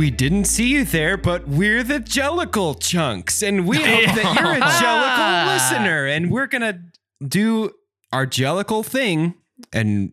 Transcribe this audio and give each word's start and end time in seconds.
We 0.00 0.08
didn't 0.08 0.46
see 0.46 0.68
you 0.68 0.86
there, 0.86 1.18
but 1.18 1.46
we're 1.46 1.82
the 1.82 2.00
Jellicle 2.00 2.80
Chunks, 2.80 3.42
and 3.42 3.68
we 3.68 3.76
hope 3.82 4.06
that 4.14 4.40
you're 4.40 4.54
a 4.54 4.60
Jellicle 4.60 5.46
listener, 5.52 6.06
and 6.06 6.30
we're 6.30 6.46
gonna 6.46 6.80
do 7.22 7.72
our 8.10 8.26
Jellicle 8.26 8.82
thing, 8.82 9.34
and 9.74 10.12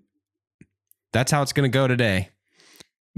that's 1.14 1.32
how 1.32 1.42
it's 1.42 1.54
gonna 1.54 1.70
go 1.70 1.88
today. 1.88 2.32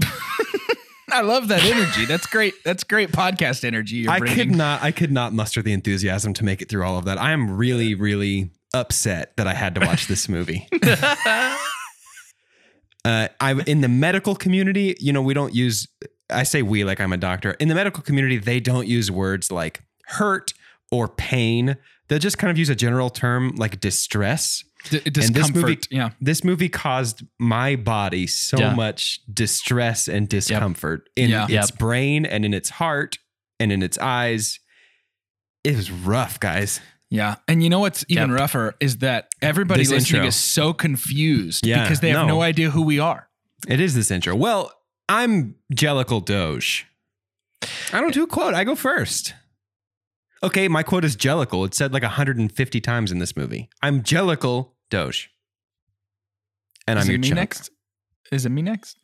I 1.10 1.22
love 1.22 1.48
that 1.48 1.64
energy. 1.64 2.04
That's 2.04 2.26
great. 2.26 2.54
That's 2.64 2.84
great 2.84 3.10
podcast 3.10 3.64
energy 3.64 3.96
you're 3.96 4.12
I 4.12 4.20
bringing. 4.20 4.36
could 4.36 4.56
not, 4.56 4.80
I 4.80 4.92
could 4.92 5.10
not 5.10 5.32
muster 5.32 5.62
the 5.62 5.72
enthusiasm 5.72 6.34
to 6.34 6.44
make 6.44 6.62
it 6.62 6.68
through 6.68 6.84
all 6.84 6.98
of 6.98 7.04
that. 7.06 7.20
I 7.20 7.32
am 7.32 7.50
really, 7.50 7.96
really 7.96 8.52
upset 8.72 9.36
that 9.38 9.48
I 9.48 9.54
had 9.54 9.74
to 9.74 9.80
watch 9.84 10.06
this 10.06 10.28
movie. 10.28 10.68
uh, 13.04 13.26
I'm 13.40 13.58
in 13.62 13.80
the 13.80 13.88
medical 13.88 14.36
community. 14.36 14.96
You 15.00 15.12
know, 15.12 15.20
we 15.20 15.34
don't 15.34 15.52
use. 15.52 15.88
I 16.32 16.42
say 16.44 16.62
we 16.62 16.84
like 16.84 17.00
I'm 17.00 17.12
a 17.12 17.16
doctor. 17.16 17.52
In 17.52 17.68
the 17.68 17.74
medical 17.74 18.02
community, 18.02 18.38
they 18.38 18.60
don't 18.60 18.86
use 18.86 19.10
words 19.10 19.50
like 19.52 19.82
hurt 20.06 20.52
or 20.90 21.08
pain. 21.08 21.76
They'll 22.08 22.18
just 22.18 22.38
kind 22.38 22.50
of 22.50 22.58
use 22.58 22.68
a 22.68 22.74
general 22.74 23.10
term 23.10 23.54
like 23.56 23.80
distress. 23.80 24.64
D- 24.90 25.00
And 25.04 25.14
this 25.14 25.30
discomfort. 25.30 25.62
movie- 25.62 25.78
yeah. 25.90 26.10
This 26.20 26.42
movie 26.42 26.68
caused 26.68 27.22
my 27.38 27.76
body 27.76 28.26
so 28.26 28.58
Yeah. 28.58 28.74
much 28.74 29.20
distress 29.32 30.08
and 30.08 30.28
discomfort 30.28 31.08
in 31.16 31.30
Yeah. 31.30 31.44
its 31.44 31.52
Yep. 31.52 31.78
brain 31.78 32.24
and 32.26 32.44
in 32.44 32.54
its 32.54 32.70
heart 32.70 33.18
and 33.60 33.70
in 33.72 33.82
its 33.82 33.98
eyes. 33.98 34.58
It 35.64 35.76
was 35.76 35.90
rough, 35.90 36.40
guys. 36.40 36.80
Yeah. 37.10 37.36
And 37.46 37.62
you 37.62 37.68
know 37.68 37.80
what's 37.80 38.04
even 38.08 38.30
Yep. 38.30 38.38
rougher 38.40 38.74
is 38.80 38.98
that 38.98 39.28
everybody 39.42 39.82
This 39.82 39.90
listening 39.90 40.20
intro. 40.20 40.28
is 40.28 40.36
so 40.36 40.72
confused 40.72 41.66
Yeah, 41.66 41.82
because 41.82 42.00
they 42.00 42.10
have 42.10 42.26
no. 42.26 42.36
no 42.36 42.42
idea 42.42 42.70
who 42.70 42.82
we 42.82 42.98
are. 42.98 43.28
It 43.68 43.80
is 43.80 43.94
this 43.94 44.10
intro. 44.10 44.34
Well, 44.34 44.72
I'm 45.10 45.56
Jellicle 45.74 46.24
Doge. 46.24 46.86
I 47.92 48.00
don't 48.00 48.14
do 48.14 48.22
a 48.22 48.28
quote. 48.28 48.54
I 48.54 48.62
go 48.62 48.76
first. 48.76 49.34
Okay, 50.40 50.68
my 50.68 50.84
quote 50.84 51.04
is 51.04 51.16
Jellicle. 51.16 51.66
It's 51.66 51.76
said 51.76 51.92
like 51.92 52.04
150 52.04 52.80
times 52.80 53.10
in 53.10 53.18
this 53.18 53.36
movie. 53.36 53.68
I'm 53.82 54.04
Jellicle 54.04 54.70
Doge. 54.88 55.28
And 56.86 56.96
is 56.96 57.06
I'm 57.06 57.10
it 57.10 57.12
your 57.14 57.20
me 57.22 57.28
chunk. 57.28 57.36
next? 57.40 57.70
Is 58.30 58.46
it 58.46 58.50
me 58.50 58.62
next? 58.62 58.98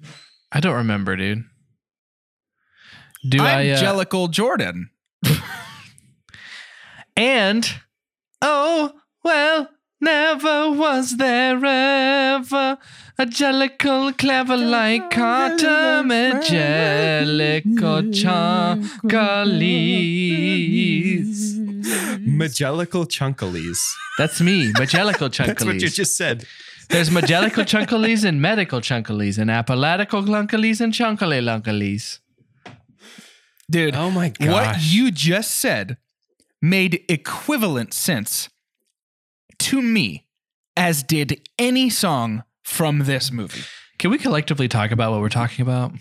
I 0.53 0.61
don't 0.61 0.77
remember, 0.77 1.17
dude. 1.17 1.43
Do 3.29 3.41
I'm 3.41 3.45
I? 3.45 3.71
Uh, 3.71 3.83
Jellicle 3.83 4.31
Jordan. 4.31 4.91
and 7.17 7.69
oh 8.41 8.93
well, 9.25 9.69
never 10.00 10.70
was 10.70 11.16
there 11.16 11.64
ever 11.64 12.78
a 13.19 13.25
jellicle 13.27 14.16
clever 14.19 14.56
like 14.56 15.11
Carter 15.11 16.03
Majelical 16.05 18.03
Chunkalis. 18.12 19.06
Magellical 22.27 23.06
Chunkalis. 23.06 23.78
That's 24.19 24.41
me, 24.41 24.72
Majelical 24.78 25.28
Chunkalis. 25.31 25.47
That's 25.47 25.65
what 25.65 25.81
you 25.81 25.88
just 25.88 26.16
said. 26.16 26.44
There's 26.88 27.10
Majelical 27.10 27.65
Chunkalis 27.65 28.25
and 28.25 28.41
Medical 28.41 28.81
Chunkalis 28.81 29.38
and 29.38 29.50
Appalatical 29.50 30.22
Clunkalis 30.22 30.81
and 30.81 30.92
Chunkally 30.92 31.41
Lunkalis. 31.42 32.21
Dude, 33.69 33.97
Oh 33.97 34.10
my 34.10 34.28
god! 34.28 34.50
what 34.53 34.76
you 34.82 35.10
just 35.10 35.54
said 35.56 35.97
made 36.62 37.03
equivalent 37.09 37.92
sense 37.92 38.48
to 39.61 39.81
me 39.83 40.27
as 40.77 41.03
did 41.03 41.49
any 41.59 41.89
song 41.91 42.44
from 42.65 43.00
this 43.00 43.31
movie. 43.33 43.62
Can 43.99 44.11
we 44.11 44.19
collectively 44.19 44.69
talk 44.69 44.91
about 44.91 45.12
what 45.12 45.21
we're 45.21 45.28
talking 45.28 45.62
about? 45.62 45.93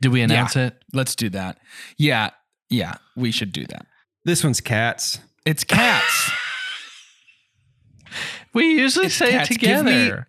Did 0.00 0.12
we 0.12 0.22
announce 0.22 0.56
it? 0.56 0.74
Let's 0.92 1.14
do 1.14 1.28
that. 1.30 1.58
Yeah. 1.98 2.30
Yeah. 2.70 2.94
We 3.16 3.30
should 3.30 3.52
do 3.52 3.66
that. 3.66 3.86
This 4.24 4.42
one's 4.42 4.60
cats. 4.60 5.18
It's 5.44 5.64
cats. 5.64 6.30
We 8.54 8.78
usually 8.78 9.06
It's 9.06 9.14
say 9.14 9.30
cats. 9.30 9.50
it 9.50 9.58
Give 9.58 9.84
me- 9.84 9.92
together. 9.92 10.28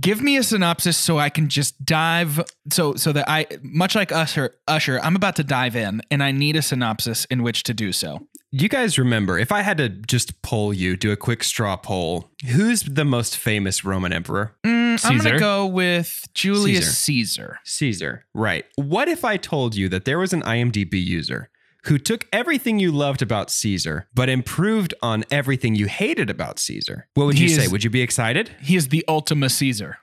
Give 0.00 0.20
me 0.22 0.36
a 0.38 0.42
synopsis 0.42 0.96
so 0.96 1.18
I 1.18 1.28
can 1.28 1.48
just 1.48 1.84
dive 1.84 2.40
so 2.72 2.94
so 2.96 3.12
that 3.12 3.28
I 3.28 3.46
much 3.62 3.94
like 3.94 4.10
Usher 4.10 4.56
Usher, 4.66 4.98
I'm 5.00 5.14
about 5.14 5.36
to 5.36 5.44
dive 5.44 5.76
in 5.76 6.02
and 6.10 6.20
I 6.22 6.32
need 6.32 6.56
a 6.56 6.62
synopsis 6.62 7.26
in 7.26 7.44
which 7.44 7.62
to 7.64 7.74
do 7.74 7.92
so. 7.92 8.26
You 8.56 8.68
guys 8.68 9.00
remember, 9.00 9.36
if 9.36 9.50
I 9.50 9.62
had 9.62 9.78
to 9.78 9.88
just 9.88 10.40
poll 10.42 10.72
you, 10.72 10.96
do 10.96 11.10
a 11.10 11.16
quick 11.16 11.42
straw 11.42 11.76
poll, 11.76 12.30
who's 12.46 12.84
the 12.84 13.04
most 13.04 13.36
famous 13.36 13.84
Roman 13.84 14.12
emperor? 14.12 14.54
Mm, 14.64 15.04
I'm 15.04 15.18
gonna 15.18 15.40
go 15.40 15.66
with 15.66 16.28
Julius 16.34 16.96
Caesar. 16.98 17.58
Caesar. 17.64 18.26
Right. 18.32 18.64
What 18.76 19.08
if 19.08 19.24
I 19.24 19.38
told 19.38 19.74
you 19.74 19.88
that 19.88 20.04
there 20.04 20.20
was 20.20 20.32
an 20.32 20.42
IMDb 20.42 21.04
user 21.04 21.50
who 21.86 21.98
took 21.98 22.28
everything 22.32 22.78
you 22.78 22.92
loved 22.92 23.22
about 23.22 23.50
Caesar, 23.50 24.06
but 24.14 24.28
improved 24.28 24.94
on 25.02 25.24
everything 25.32 25.74
you 25.74 25.86
hated 25.88 26.30
about 26.30 26.60
Caesar? 26.60 27.08
What 27.14 27.26
would 27.26 27.38
He 27.38 27.46
you 27.46 27.48
say? 27.48 27.66
Would 27.66 27.82
you 27.82 27.90
be 27.90 28.02
excited? 28.02 28.50
He 28.62 28.76
is 28.76 28.90
the 28.90 29.04
Ultima 29.08 29.50
Caesar. 29.50 29.98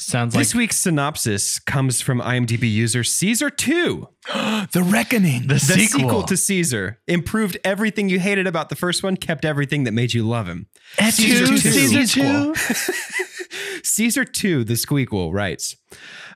Sounds 0.00 0.34
like 0.34 0.40
this 0.40 0.54
week's 0.54 0.76
synopsis 0.76 1.58
comes 1.58 2.00
from 2.00 2.20
IMDb 2.20 2.70
user 2.70 3.04
Caesar 3.04 3.50
2. 3.50 4.08
the 4.72 4.82
Reckoning. 4.84 5.42
the, 5.42 5.54
The 5.54 5.58
sequel. 5.60 6.00
sequel. 6.00 6.22
to 6.24 6.36
Caesar 6.36 7.00
improved 7.06 7.58
everything 7.64 8.08
you 8.08 8.18
hated 8.18 8.46
about 8.46 8.70
the 8.70 8.76
first 8.76 9.02
one, 9.02 9.16
kept 9.16 9.44
everything 9.44 9.84
that 9.84 9.92
made 9.92 10.14
you 10.14 10.26
love 10.26 10.46
him. 10.46 10.66
Caesar 10.98 11.46
Two. 11.46 11.58
Caesar 11.58 12.06
two. 12.06 12.54
Caesar 13.82 14.24
2, 14.24 14.64
the 14.64 14.74
Squeakquel, 14.74 15.32
writes 15.32 15.76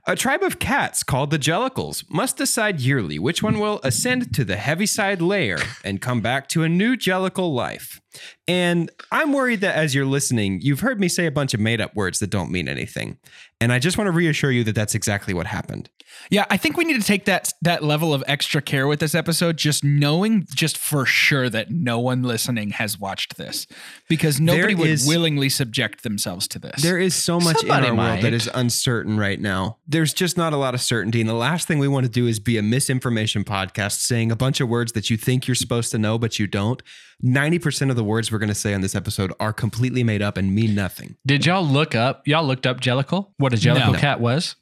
A 0.06 0.16
tribe 0.16 0.42
of 0.42 0.58
cats 0.58 1.02
called 1.02 1.30
the 1.30 1.38
Jellicles 1.38 2.04
must 2.10 2.36
decide 2.36 2.80
yearly 2.80 3.18
which 3.18 3.42
one 3.42 3.58
will 3.60 3.80
ascend 3.84 4.34
to 4.34 4.44
the 4.44 4.56
Heaviside 4.56 5.20
layer 5.20 5.58
and 5.84 6.00
come 6.00 6.20
back 6.20 6.48
to 6.48 6.62
a 6.62 6.68
new 6.68 6.96
Jellicle 6.96 7.54
life. 7.54 8.00
And 8.46 8.90
I'm 9.10 9.32
worried 9.32 9.60
that 9.62 9.74
as 9.74 9.94
you're 9.94 10.06
listening, 10.06 10.60
you've 10.62 10.80
heard 10.80 11.00
me 11.00 11.08
say 11.08 11.26
a 11.26 11.30
bunch 11.30 11.54
of 11.54 11.60
made 11.60 11.80
up 11.80 11.94
words 11.94 12.18
that 12.18 12.30
don't 12.30 12.50
mean 12.50 12.68
anything. 12.68 13.18
And 13.60 13.72
I 13.72 13.78
just 13.78 13.96
want 13.96 14.08
to 14.08 14.12
reassure 14.12 14.50
you 14.50 14.64
that 14.64 14.74
that's 14.74 14.94
exactly 14.94 15.32
what 15.32 15.46
happened. 15.46 15.88
Yeah, 16.30 16.44
I 16.50 16.56
think 16.56 16.76
we 16.76 16.84
need 16.84 17.00
to 17.00 17.06
take 17.06 17.24
that 17.24 17.52
that 17.62 17.82
level 17.82 18.14
of 18.14 18.22
extra 18.26 18.62
care 18.62 18.86
with 18.86 19.00
this 19.00 19.14
episode, 19.14 19.56
just 19.56 19.82
knowing 19.82 20.46
just 20.54 20.76
for 20.78 21.06
sure 21.06 21.48
that 21.50 21.70
no 21.70 21.98
one 21.98 22.22
listening 22.22 22.70
has 22.70 22.98
watched 22.98 23.36
this, 23.36 23.66
because 24.08 24.40
nobody 24.40 24.74
would 24.74 25.00
willingly 25.06 25.48
subject 25.48 26.02
themselves 26.02 26.46
to 26.48 26.58
this. 26.58 26.82
There 26.82 26.98
is 26.98 27.14
so 27.14 27.40
much 27.40 27.58
Somebody 27.58 27.88
in 27.88 27.98
our 27.98 28.06
world 28.10 28.22
that 28.22 28.32
is 28.32 28.48
uncertain 28.54 29.18
right 29.18 29.40
now. 29.40 29.78
There's 29.86 30.14
just 30.14 30.36
not 30.36 30.52
a 30.52 30.56
lot 30.56 30.74
of 30.74 30.80
certainty. 30.80 31.20
And 31.20 31.28
the 31.28 31.34
last 31.34 31.66
thing 31.66 31.78
we 31.78 31.88
want 31.88 32.04
to 32.04 32.12
do 32.12 32.26
is 32.26 32.38
be 32.38 32.58
a 32.58 32.62
misinformation 32.62 33.44
podcast 33.44 34.00
saying 34.00 34.30
a 34.30 34.36
bunch 34.36 34.60
of 34.60 34.68
words 34.68 34.92
that 34.92 35.10
you 35.10 35.16
think 35.16 35.48
you're 35.48 35.54
supposed 35.54 35.90
to 35.92 35.98
know, 35.98 36.18
but 36.18 36.38
you 36.38 36.46
don't. 36.46 36.82
90% 37.24 37.90
of 37.90 37.96
the 37.96 38.04
words 38.04 38.30
we're 38.30 38.38
going 38.38 38.48
to 38.50 38.54
say 38.54 38.74
on 38.74 38.80
this 38.82 38.94
episode 38.94 39.32
are 39.40 39.52
completely 39.52 40.04
made 40.04 40.20
up 40.22 40.36
and 40.36 40.54
mean 40.54 40.74
nothing. 40.74 41.16
Did 41.26 41.46
y'all 41.46 41.64
look 41.66 41.94
up? 41.94 42.26
Y'all 42.28 42.44
looked 42.44 42.66
up 42.66 42.80
Jellicle? 42.80 43.28
What 43.38 43.52
a 43.54 43.56
Jellicle 43.56 43.92
No. 43.94 43.98
cat 43.98 44.20
was? 44.20 44.56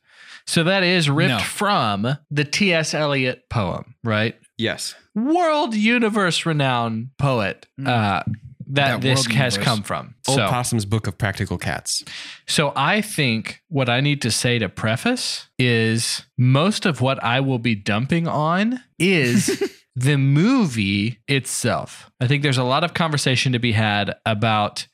So 0.47 0.65
that 0.65 0.83
is 0.83 1.09
ripped 1.11 1.31
No. 1.31 1.39
from 1.41 2.19
the 2.31 2.45
T.S. 2.45 2.95
Eliot 2.95 3.49
poem, 3.49 3.95
right? 4.05 4.37
Yes. 4.59 4.95
World 5.15 5.75
universe 5.75 6.47
renowned 6.47 7.11
poet 7.19 7.67
uh, 7.81 8.23
that, 8.25 8.27
That 8.67 9.01
this 9.01 9.27
world 9.27 9.33
has 9.37 9.55
universe. 9.55 9.65
come 9.65 9.83
from. 9.83 10.15
Old 10.29 10.39
so, 10.39 10.49
Possum's 10.49 10.85
Book 10.85 11.07
of 11.07 11.19
Practical 11.19 11.59
Cats. 11.59 12.05
so 12.47 12.73
I 12.77 13.01
think 13.03 13.61
what 13.69 13.89
I 13.89 14.01
need 14.01 14.23
to 14.23 14.31
say 14.31 14.59
to 14.59 14.69
preface 14.69 15.49
is 15.59 16.23
most 16.39 16.87
of 16.87 17.01
what 17.01 17.23
I 17.23 17.41
will 17.41 17.59
be 17.59 17.75
dumping 17.75 18.27
on 18.29 18.81
is 18.99 19.63
the 19.95 20.17
movie 20.17 21.21
itself. 21.29 22.11
I 22.21 22.27
think 22.27 22.43
there's 22.43 22.59
a 22.59 22.65
lot 22.65 22.85
of 22.85 22.95
conversation 22.95 23.53
to 23.53 23.59
be 23.59 23.73
had 23.73 24.15
about 24.25 24.87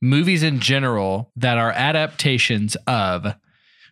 movies 0.00 0.42
in 0.42 0.60
general 0.60 1.32
that 1.36 1.58
are 1.58 1.72
adaptations 1.72 2.76
of 2.86 3.34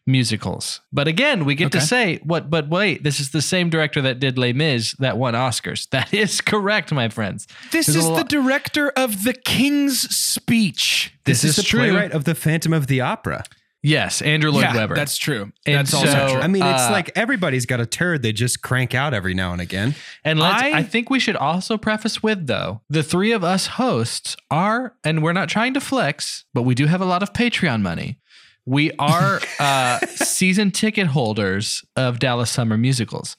musicals. 0.07 0.81
But 0.93 1.09
again, 1.09 1.45
we 1.45 1.55
get 1.55 1.73
to 1.73 1.81
say 1.81 2.21
what 2.23 2.51
but 2.51 2.69
wait, 2.69 3.03
this 3.03 3.21
is 3.21 3.31
the 3.31 3.41
same 3.41 3.71
director 3.71 4.03
that 4.03 4.21
did 4.21 4.37
Les 4.39 4.53
Mis 4.53 4.93
that 4.99 5.17
won 5.17 5.35
Oscars. 5.35 5.89
That 5.95 6.13
is 6.13 6.41
correct, 6.41 6.93
my 6.93 7.09
friends. 7.09 7.47
this 7.73 7.87
There's 7.87 8.05
is 8.05 8.09
the 8.09 8.25
director 8.25 8.91
of 8.91 9.25
The 9.25 9.33
King's 9.33 10.01
Speech. 10.15 11.15
This, 11.25 11.45
is, 11.45 11.57
the 11.57 11.63
true. 11.63 11.81
playwright 11.81 12.13
of 12.13 12.25
The 12.25 12.35
Phantom 12.35 12.73
of 12.73 12.89
the 12.89 13.01
Opera. 13.01 13.45
Yes, 13.87 14.23
Andrew 14.23 14.51
Lloyd 14.51 14.63
yeah, 14.63 14.75
Webber. 14.75 14.95
that's 14.95 15.19
true. 15.19 15.53
And 15.67 15.77
That's 15.77 15.93
also 15.93 16.07
so- 16.07 16.29
true. 16.33 16.41
I 16.41 16.47
mean, 16.47 16.63
it's 16.63 16.85
Uh, 16.85 16.91
like 16.91 17.11
everybody's 17.15 17.67
got 17.67 17.81
a 17.81 17.87
turd 17.87 18.23
they 18.23 18.33
just 18.33 18.63
crank 18.63 18.95
out 18.95 19.13
every 19.13 19.35
now 19.35 19.53
and 19.53 19.61
again. 19.61 19.95
And 20.25 20.41
let's, 20.41 20.63
I- 20.63 20.79
I, 20.79 20.83
think 20.83 21.11
we 21.11 21.21
should 21.21 21.37
also 21.37 21.77
preface 21.77 22.23
with 22.23 22.47
though 22.47 22.81
the 22.89 23.03
three 23.03 23.31
of 23.33 23.45
us 23.45 23.67
hosts 23.67 24.37
are, 24.51 24.95
and 25.05 25.23
we're 25.23 25.35
not 25.35 25.51
trying 25.51 25.75
to 25.75 25.81
flex, 25.83 26.47
but 26.55 26.63
we 26.63 26.75
do 26.75 26.87
have 26.87 27.03
a 27.03 27.05
lot 27.05 27.23
of 27.23 27.35
Patreon 27.35 27.83
money. 27.83 28.19
We 28.65 28.91
are 28.99 29.43
uh, 29.61 29.99
season 30.07 30.71
ticket 30.71 31.09
holders 31.09 31.85
of 31.95 32.19
Dallas 32.19 32.51
Summer 32.51 32.79
Musicals. 32.79 33.37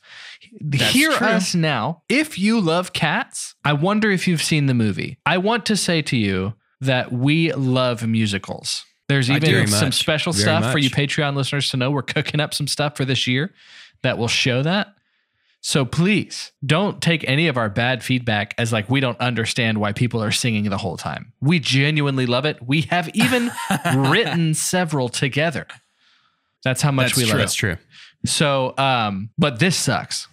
Hear 0.71 1.12
true. 1.12 1.27
us 1.27 1.56
now. 1.56 2.03
If 2.07 2.38
you 2.38 2.62
love 2.62 2.94
cats, 2.94 3.56
I 3.65 3.74
wonder 3.74 4.12
if 4.12 4.27
you've 4.27 4.44
seen 4.44 4.68
the 4.68 4.75
movie. 4.75 5.18
I 5.25 5.39
want 5.39 5.65
to 5.65 5.75
say 5.75 6.03
to 6.03 6.15
you 6.15 6.53
that 6.80 7.12
we 7.12 7.51
love 7.53 8.06
musicals. 8.07 8.86
There's 9.07 9.29
even 9.29 9.67
some 9.67 9.87
much. 9.87 9.95
special 9.95 10.33
Very 10.33 10.43
stuff 10.43 10.71
for 10.71 10.77
you. 10.79 10.89
Patreon 10.89 11.35
listeners 11.35 11.69
to 11.71 11.77
know. 11.77 11.91
We're 11.91 12.01
cooking 12.01 12.39
up 12.39 12.53
some 12.53 12.67
stuff 12.67 12.97
for 12.97 13.05
this 13.05 13.27
year 13.27 13.53
that 14.01 14.17
will 14.17 14.27
show 14.27 14.63
that. 14.63 14.87
So 15.61 15.83
please 15.83 16.51
don't 16.63 17.01
take 17.01 17.27
any 17.27 17.47
of 17.47 17.57
our 17.57 17.69
bad 17.69 18.03
feedback 18.03 18.53
as 18.59 18.71
like 18.71 18.87
we 18.89 18.99
don't 18.99 19.19
understand 19.19 19.79
why 19.79 19.93
people 19.93 20.21
are 20.21 20.31
singing 20.31 20.69
the 20.69 20.77
whole 20.77 20.95
time. 20.97 21.33
We 21.41 21.59
genuinely 21.59 22.27
love 22.27 22.45
it. 22.45 22.59
We 22.65 22.81
have 22.81 23.09
even 23.15 23.51
written 23.95 24.53
several 24.53 25.09
together. 25.09 25.65
That's 26.63 26.81
how 26.83 26.91
much 26.91 27.07
That's 27.09 27.17
we 27.17 27.23
true. 27.23 27.29
love 27.31 27.37
it. 27.39 27.41
That's 27.43 27.53
true. 27.55 27.77
So, 28.25 28.75
um, 28.77 29.29
but 29.37 29.59
this 29.59 29.75
sucks. 29.75 30.27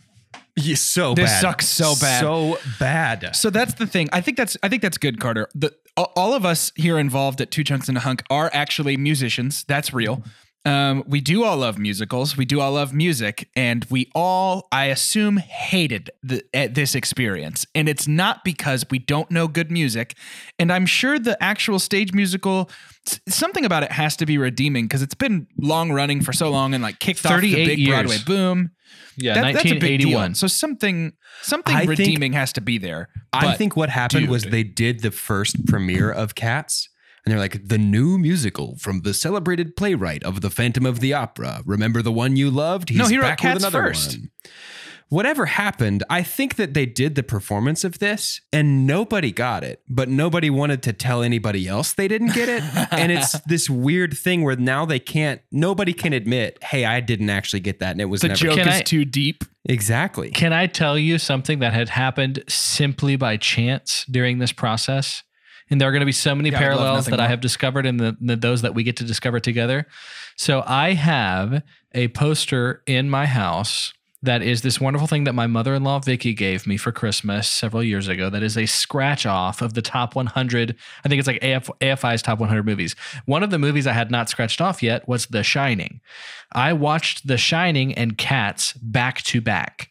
Yeah, 0.54 0.74
so 0.74 1.14
This 1.14 1.30
bad. 1.30 1.40
sucks 1.40 1.66
so 1.69 1.94
bad. 1.98 2.20
So 2.20 2.58
bad. 2.78 3.34
So 3.34 3.48
that's 3.48 3.72
the 3.74 3.86
thing. 3.86 4.10
I 4.12 4.20
think 4.20 4.36
that's 4.36 4.56
I 4.62 4.69
think 4.69 4.82
that's 4.82 4.98
good, 4.98 5.19
Carter. 5.19 5.48
The 5.54 5.72
all- 5.97 6.33
of 6.33 6.44
us 6.47 6.73
here 6.75 6.99
involved 6.99 7.41
at 7.41 7.50
Two 7.50 7.62
Chunks 7.65 7.89
and 7.89 7.99
a 7.99 8.00
Hunk 8.00 8.23
are 8.31 8.50
actually 8.55 8.97
musicians. 8.97 9.65
That's 9.65 9.93
real. 9.93 10.23
Um, 10.65 11.03
we 11.09 11.21
do 11.21 11.43
all 11.43 11.56
love 11.56 11.77
musicals. 11.77 12.37
We 12.37 12.44
do 12.44 12.61
all 12.61 12.73
love 12.73 12.94
music, 12.94 13.49
and 13.56 13.85
we 13.91 14.11
all, 14.15 14.69
I 14.71 14.87
assume, 14.87 15.39
hated 15.39 16.11
the, 16.23 16.44
at 16.55 16.75
this 16.75 16.94
experience. 16.94 17.67
And 17.75 17.89
it's 17.89 18.06
not 18.06 18.44
because 18.44 18.85
we 18.89 19.00
don't 19.00 19.29
know 19.31 19.49
good 19.49 19.73
music. 19.73 20.15
And 20.61 20.73
I'm 20.73 20.87
sure 20.87 21.19
the 21.19 21.41
actual 21.43 21.81
stage 21.81 22.12
musical, 22.12 22.71
something 23.29 23.65
about 23.65 23.83
it 23.83 23.91
has 23.91 24.17
to 24.19 24.27
be 24.27 24.39
redeeming 24.39 24.85
because 24.85 25.03
it's 25.03 25.17
been 25.17 25.49
long 25.59 25.91
running 25.91 26.23
for 26.23 26.33
so 26.33 26.49
long 26.49 26.75
and 26.75 26.83
like 26.83 27.00
kicked 27.00 27.27
off 27.27 27.41
the 27.41 27.53
38 27.53 27.67
big 27.67 27.79
years. 27.81 27.91
Broadway 27.91 28.19
boom. 28.25 28.71
Yeah, 29.17 29.35
That- 29.35 29.55
that's 29.55 29.65
a 29.67 29.75
big 29.79 30.00
deal. 30.00 30.19
1981. 30.19 30.35
So 30.37 30.47
something 30.47 31.12
something 31.43 31.75
I 31.75 31.81
think- 31.87 31.99
redeeming 31.99 32.33
has 32.35 32.53
to 32.55 32.61
be 32.61 32.79
there. 32.79 33.09
I 33.33 33.55
think 33.56 33.77
what 33.77 33.89
happened 33.91 34.29
was 34.29 34.44
they 34.44 34.62
did 34.62 35.00
the 35.00 35.11
first 35.11 35.67
premiere 35.67 36.11
of 36.11 36.35
Cats, 36.35 36.89
and 37.25 37.33
they're 37.33 37.39
like, 37.41 37.69
the 37.69 37.79
new 37.79 38.19
musical 38.19 38.77
from 38.79 39.03
the 39.03 39.12
celebrated 39.15 39.77
playwright 39.77 40.23
of 40.25 40.41
the 40.41 40.50
Phantom 40.50 40.87
of 40.87 41.00
the 41.00 41.12
Opera. 41.15 41.62
Remember 41.67 42.00
the 42.03 42.12
one 42.12 42.37
you 42.37 42.50
loved? 42.50 42.89
He's 42.89 42.99
No, 42.99 43.06
he 43.06 43.17
wrote 43.17 43.23
back 43.23 43.39
Cats 43.39 43.55
with 43.56 43.62
another 43.65 43.89
first. 43.89 44.19
one. 44.19 44.31
Whatever 45.12 45.44
happened, 45.44 46.03
I 46.09 46.23
think 46.23 46.55
that 46.56 46.73
they 46.73 46.87
did 46.87 47.17
the 47.17 47.23
performance 47.23 47.85
of 47.85 47.99
this 47.99 48.41
and 48.50 48.87
nobody 48.87 49.31
got 49.31 49.62
it, 49.62 49.82
but 49.87 50.09
nobody 50.09 50.49
wanted 50.49 50.82
to 50.85 50.94
tell 50.94 51.23
anybody 51.23 51.69
else 51.69 51.93
they 51.93 52.09
didn't 52.09 52.32
get 52.32 52.49
it. 52.49 52.62
and 52.91 53.12
it's 53.12 53.38
this 53.47 53.69
weird 53.69 54.17
thing 54.17 54.43
where 54.43 54.56
now 54.56 54.87
they 54.87 54.99
can't, 54.99 55.43
nobody 55.50 55.93
can 55.93 56.14
admit, 56.14 56.64
hey, 56.64 56.87
I 56.87 57.00
didn't 57.00 57.29
actually 57.29 57.61
get 57.61 57.79
that. 57.81 57.91
And 57.91 58.00
it 58.00 58.06
was 58.06 58.23
the 58.23 58.29
never 58.29 58.38
joke 58.38 58.61
is 58.61 58.67
I- 58.69 58.81
too 58.81 59.05
deep. 59.05 59.44
exactly. 59.67 60.31
Can 60.31 60.55
I 60.55 60.67
tell 60.67 60.97
you 60.97 61.19
something 61.19 61.58
that 61.58 61.75
had 61.75 61.91
happened 61.91 62.43
simply 62.49 63.17
by 63.17 63.37
chance 63.37 64.06
during 64.11 64.38
this 64.38 64.53
process? 64.53 65.25
And 65.69 65.79
there 65.79 65.91
are 65.91 65.93
going 65.93 66.00
to 66.00 66.06
be 66.06 66.12
so 66.12 66.35
many 66.35 66.49
Yeah, 66.49 66.58
parallels 66.58 66.97
nothing 66.97 67.11
that 67.12 67.20
I 67.20 67.29
have 67.29 67.43
discovered 67.43 67.85
and 67.85 68.00
the, 68.00 68.17
the 68.19 68.37
those 68.37 68.62
that 68.62 68.75
we 68.75 68.82
get 68.82 68.97
to 68.97 69.05
discover 69.05 69.41
together. 69.41 69.87
So 70.37 70.65
I 70.67 70.94
have 70.94 71.62
a 71.94 72.08
poster 72.08 72.82
in 72.87 73.11
my 73.11 73.26
house 73.26 73.93
that 74.22 74.42
is 74.42 74.62
this 74.62 74.80
wonderful 74.80 75.08
thing 75.08 75.24
that 75.24 75.34
my 75.34 75.46
mother-in-law 75.46 76.00
Vicky 76.00 76.32
gave 76.32 76.66
me 76.66 76.76
for 76.76 76.92
Christmas 76.92 77.48
several 77.48 77.82
years 77.82 78.08
ago. 78.08 78.30
That 78.30 78.42
is 78.42 78.56
a 78.56 78.66
scratch 78.66 79.26
off 79.26 79.62
of 79.62 79.74
the 79.74 79.82
top 79.82 80.14
100. 80.14 80.76
I 81.04 81.08
think 81.08 81.19
it's 81.19 81.26
like 81.26 81.42
AF, 81.42 81.69
AFI's 81.80 82.22
top 82.22 82.38
100 82.38 82.64
movies. 82.64 82.94
One 83.26 83.42
of 83.42 83.50
the 83.50 83.58
movies 83.58 83.86
I 83.86 83.92
had 83.92 84.10
not 84.10 84.28
scratched 84.28 84.60
off 84.60 84.82
yet 84.82 85.08
was 85.08 85.26
The 85.26 85.42
Shining. 85.42 86.00
I 86.52 86.72
watched 86.72 87.26
The 87.26 87.36
Shining 87.36 87.94
and 87.94 88.16
Cats 88.16 88.74
back 88.74 89.22
to 89.22 89.40
back 89.40 89.88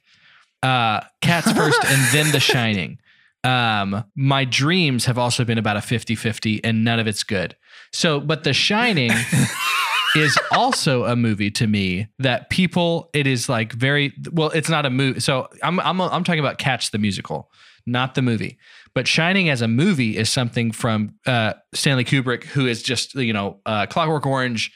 uh 0.64 1.02
cats 1.22 1.52
first 1.56 1.84
and 1.86 2.02
then 2.14 2.32
the 2.32 2.40
shining 2.40 3.00
um 3.44 4.04
my 4.16 4.46
dreams 4.46 5.06
have 5.06 5.18
also 5.18 5.44
been 5.44 5.58
about 5.58 5.76
a 5.76 5.80
50-50 5.80 6.60
and 6.64 6.84
none 6.84 7.00
of 7.00 7.08
it's 7.08 7.24
good 7.24 7.56
so 7.92 8.20
but 8.20 8.44
the 8.44 8.54
shining 8.54 9.12
is 10.16 10.38
also 10.52 11.06
a 11.06 11.16
movie 11.16 11.52
to 11.52 11.68
me 11.68 12.08
that 12.20 12.50
people 12.50 13.10
it 13.14 13.28
is 13.28 13.48
like 13.48 13.72
very 13.74 14.14
well 14.32 14.50
it's 14.50 14.70
not 14.70 14.86
a 14.86 14.90
movie 14.90 15.20
so 15.20 15.48
i'm 15.64 15.80
i'm 15.80 16.02
i'm 16.02 16.24
talking 16.24 16.40
about 16.40 16.58
catch 16.58 16.92
the 16.92 16.98
musical 16.98 17.50
not 17.86 18.16
the 18.16 18.22
movie 18.22 18.58
but 18.94 19.08
shining 19.08 19.50
as 19.50 19.62
a 19.62 19.68
movie 19.68 20.18
is 20.18 20.30
something 20.30 20.72
from 20.72 21.14
uh 21.26 21.54
stanley 21.74 22.04
kubrick 22.04 22.44
who 22.44 22.68
is 22.68 22.82
just 22.84 23.16
you 23.16 23.32
know 23.34 23.60
uh 23.66 23.86
clockwork 23.86 24.26
orange 24.26 24.72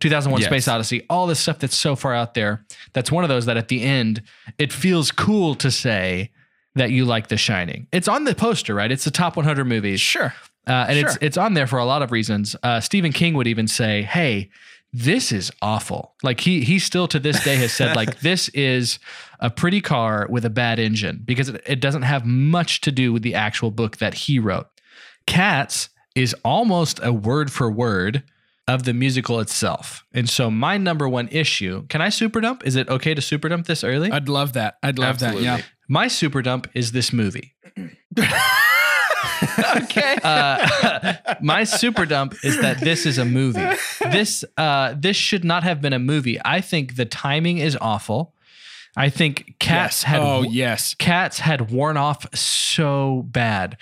2001 0.00 0.42
Yes. 0.42 0.50
Space 0.50 0.68
Odyssey, 0.68 1.06
all 1.08 1.26
this 1.26 1.40
stuff 1.40 1.58
that's 1.58 1.74
so 1.74 1.96
far 1.96 2.12
out 2.14 2.34
there. 2.34 2.66
That's 2.92 3.10
one 3.10 3.24
of 3.24 3.28
those 3.30 3.46
that 3.46 3.56
at 3.56 3.68
the 3.68 3.82
end, 3.82 4.22
it 4.58 4.70
feels 4.70 5.10
cool 5.10 5.54
to 5.54 5.70
say 5.70 6.32
that 6.74 6.90
you 6.90 7.06
like 7.06 7.28
The 7.28 7.38
Shining. 7.38 7.86
It's 7.92 8.06
on 8.06 8.24
the 8.24 8.34
poster, 8.34 8.74
right? 8.74 8.92
It's 8.92 9.04
the 9.04 9.10
top 9.10 9.36
100 9.36 9.64
movies. 9.64 9.98
Sure. 9.98 10.34
Uh, 10.66 10.84
and 10.86 10.98
it's 10.98 11.16
it's 11.22 11.38
on 11.38 11.54
there 11.54 11.66
for 11.66 11.78
a 11.78 11.86
lot 11.86 12.02
of 12.02 12.12
reasons. 12.12 12.54
Uh, 12.62 12.78
Stephen 12.78 13.10
King 13.10 13.32
would 13.34 13.46
even 13.46 13.66
say, 13.66 14.02
"Hey, 14.02 14.50
this 14.92 15.32
is 15.32 15.50
awful." 15.62 16.14
Like 16.22 16.40
he 16.40 16.64
he 16.64 16.78
still 16.78 17.08
to 17.08 17.18
this 17.18 17.42
day 17.44 17.56
has 17.56 17.72
said, 17.72 17.96
like 17.96 18.20
this 18.20 18.48
is 18.50 18.98
a 19.40 19.50
pretty 19.50 19.80
car 19.80 20.26
with 20.30 20.44
a 20.44 20.50
bad 20.50 20.78
engine 20.78 21.22
because 21.24 21.48
it, 21.48 21.62
it 21.66 21.80
doesn't 21.80 22.02
have 22.02 22.24
much 22.24 22.80
to 22.82 22.92
do 22.92 23.12
with 23.12 23.22
the 23.22 23.34
actual 23.34 23.70
book 23.70 23.98
that 23.98 24.14
he 24.14 24.38
wrote. 24.38 24.66
Cats 25.26 25.88
is 26.14 26.34
almost 26.44 26.98
a 27.02 27.12
word 27.12 27.52
for 27.52 27.70
word 27.70 28.22
of 28.68 28.82
the 28.84 28.92
musical 28.92 29.38
itself. 29.40 30.04
And 30.12 30.28
so 30.28 30.50
my 30.50 30.76
number 30.76 31.08
one 31.08 31.28
issue, 31.28 31.86
can 31.86 32.02
I 32.02 32.08
super 32.08 32.40
dump? 32.40 32.66
Is 32.66 32.74
it 32.74 32.88
okay 32.88 33.14
to 33.14 33.22
super 33.22 33.48
dump 33.48 33.66
this 33.66 33.84
early? 33.84 34.10
I'd 34.10 34.28
love 34.28 34.54
that. 34.54 34.78
I'd 34.82 34.98
love 34.98 35.10
Absolutely. 35.10 35.44
that. 35.44 35.58
Yeah. 35.60 35.64
my 35.88 36.08
super 36.08 36.42
dump 36.42 36.68
is 36.74 36.92
this 36.92 37.12
movie. 37.12 37.54
okay. 39.76 40.18
Uh, 40.22 40.95
my 41.40 41.64
super 41.64 42.06
dump 42.06 42.34
is 42.44 42.60
that 42.60 42.80
this 42.80 43.06
is 43.06 43.18
a 43.18 43.24
movie. 43.24 43.66
This 44.10 44.44
uh, 44.56 44.94
this 44.96 45.16
should 45.16 45.44
not 45.44 45.62
have 45.62 45.80
been 45.80 45.92
a 45.92 45.98
movie. 45.98 46.38
I 46.44 46.60
think 46.60 46.96
the 46.96 47.04
timing 47.04 47.58
is 47.58 47.76
awful. 47.80 48.34
I 48.96 49.10
think 49.10 49.56
Cats 49.58 50.02
yes. 50.02 50.02
had 50.04 50.20
Oh 50.20 50.42
yes. 50.42 50.94
Cats 50.94 51.38
had 51.38 51.70
worn 51.70 51.96
off 51.96 52.34
so 52.34 53.24
bad. 53.26 53.76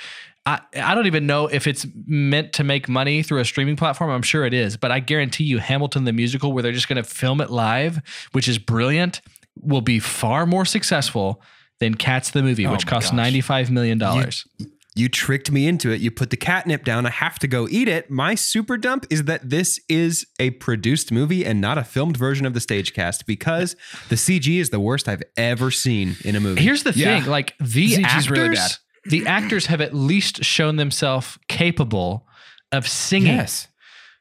I, 0.46 0.60
I 0.76 0.94
don't 0.94 1.06
even 1.06 1.26
know 1.26 1.46
if 1.46 1.66
it's 1.66 1.86
meant 2.06 2.52
to 2.54 2.64
make 2.64 2.88
money 2.88 3.22
through 3.22 3.40
a 3.40 3.44
streaming 3.44 3.76
platform. 3.76 4.10
I'm 4.10 4.22
sure 4.22 4.44
it 4.44 4.52
is, 4.52 4.76
but 4.76 4.90
I 4.90 5.00
guarantee 5.00 5.44
you, 5.44 5.58
Hamilton 5.58 6.04
the 6.04 6.12
musical, 6.12 6.52
where 6.52 6.62
they're 6.62 6.72
just 6.72 6.88
going 6.88 7.02
to 7.02 7.08
film 7.08 7.40
it 7.40 7.50
live, 7.50 8.00
which 8.32 8.46
is 8.46 8.58
brilliant, 8.58 9.22
will 9.60 9.80
be 9.80 9.98
far 9.98 10.44
more 10.44 10.66
successful 10.66 11.40
than 11.80 11.94
Cats 11.94 12.30
the 12.30 12.42
movie, 12.42 12.66
Oh 12.66 12.72
which 12.72 12.84
my 12.84 12.90
costs 12.90 13.10
gosh. 13.10 13.32
$95 13.32 13.70
million. 13.70 13.98
You 13.98 14.66
tricked 15.08 15.50
me 15.50 15.66
into 15.66 15.90
it. 15.90 16.00
You 16.00 16.10
put 16.10 16.30
the 16.30 16.36
catnip 16.36 16.84
down. 16.84 17.04
I 17.04 17.10
have 17.10 17.38
to 17.40 17.48
go 17.48 17.66
eat 17.68 17.88
it. 17.88 18.10
My 18.10 18.34
super 18.36 18.76
dump 18.76 19.06
is 19.10 19.24
that 19.24 19.50
this 19.50 19.80
is 19.88 20.24
a 20.38 20.50
produced 20.50 21.10
movie 21.10 21.44
and 21.44 21.60
not 21.60 21.78
a 21.78 21.84
filmed 21.84 22.16
version 22.16 22.46
of 22.46 22.54
the 22.54 22.60
stage 22.60 22.94
cast 22.94 23.26
because 23.26 23.74
the 24.08 24.14
CG 24.16 24.60
is 24.60 24.70
the 24.70 24.78
worst 24.80 25.08
I've 25.08 25.22
ever 25.36 25.70
seen 25.72 26.16
in 26.24 26.36
a 26.36 26.40
movie. 26.40 26.62
Here's 26.62 26.84
the 26.84 26.92
Yeah. 26.92 27.20
thing: 27.20 27.28
like 27.30 27.54
the 27.58 27.88
CG's 27.88 28.04
actors, 28.04 28.30
really 28.30 28.54
bad. 28.54 28.70
the 29.06 29.26
actors 29.26 29.66
have 29.66 29.80
at 29.80 29.94
least 29.94 30.44
shown 30.44 30.76
themselves 30.76 31.38
capable 31.48 32.26
of 32.72 32.86
singing. 32.88 33.36
yes. 33.36 33.68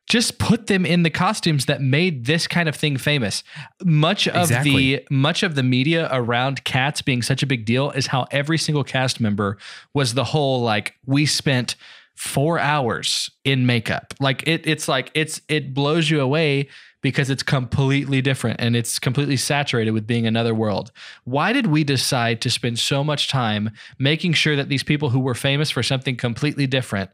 Just 0.10 0.38
put 0.38 0.68
them 0.68 0.86
in 0.86 1.04
the 1.04 1.10
costumes 1.10 1.66
that 1.66 1.82
made 1.82 2.26
this 2.26 2.46
kind 2.46 2.68
of 2.68 2.76
thing 2.76 2.98
famous. 2.98 3.44
Much 3.84 4.28
of 4.28 4.44
Exactly. 4.44 4.98
the 4.98 5.08
much 5.10 5.44
of 5.44 5.56
the 5.56 5.64
media 5.64 6.10
around 6.12 6.64
Cats 6.66 7.02
being 7.02 7.22
such 7.22 7.42
a 7.42 7.48
big 7.48 7.66
deal 7.66 7.92
is 7.92 8.08
how 8.08 8.28
every 8.32 8.58
single 8.58 8.84
cast 8.84 9.20
member 9.22 9.58
was 9.94 10.14
the 10.14 10.26
whole 10.26 10.62
like 10.62 10.96
we 11.06 11.26
spent 11.26 11.76
four 12.16 12.60
hours 12.60 13.32
in 13.44 13.66
makeup. 13.66 14.14
Like 14.20 14.48
it, 14.48 14.68
it's 14.68 14.88
like 14.88 15.10
it's 15.14 15.42
it 15.48 15.74
blows 15.74 16.10
you 16.10 16.20
away 16.22 16.68
because 17.02 17.30
it's 17.30 17.44
completely 17.44 18.22
different 18.22 18.62
and 18.62 18.76
it's 18.76 19.00
completely 19.00 19.36
saturated 19.36 19.92
with 19.92 20.06
being 20.08 20.26
another 20.28 20.54
world. 20.54 20.92
Why 21.26 21.52
did 21.54 21.68
we 21.68 21.84
decide 21.84 22.40
to 22.42 22.50
spend 22.50 22.80
so 22.80 23.04
much 23.04 23.28
time 23.30 23.72
making 24.00 24.34
sure 24.34 24.56
that 24.56 24.70
these 24.70 24.84
people 24.84 25.10
who 25.10 25.20
were 25.20 25.34
famous 25.34 25.70
for 25.70 25.84
something 25.84 26.16
completely 26.16 26.68
different 26.68 27.10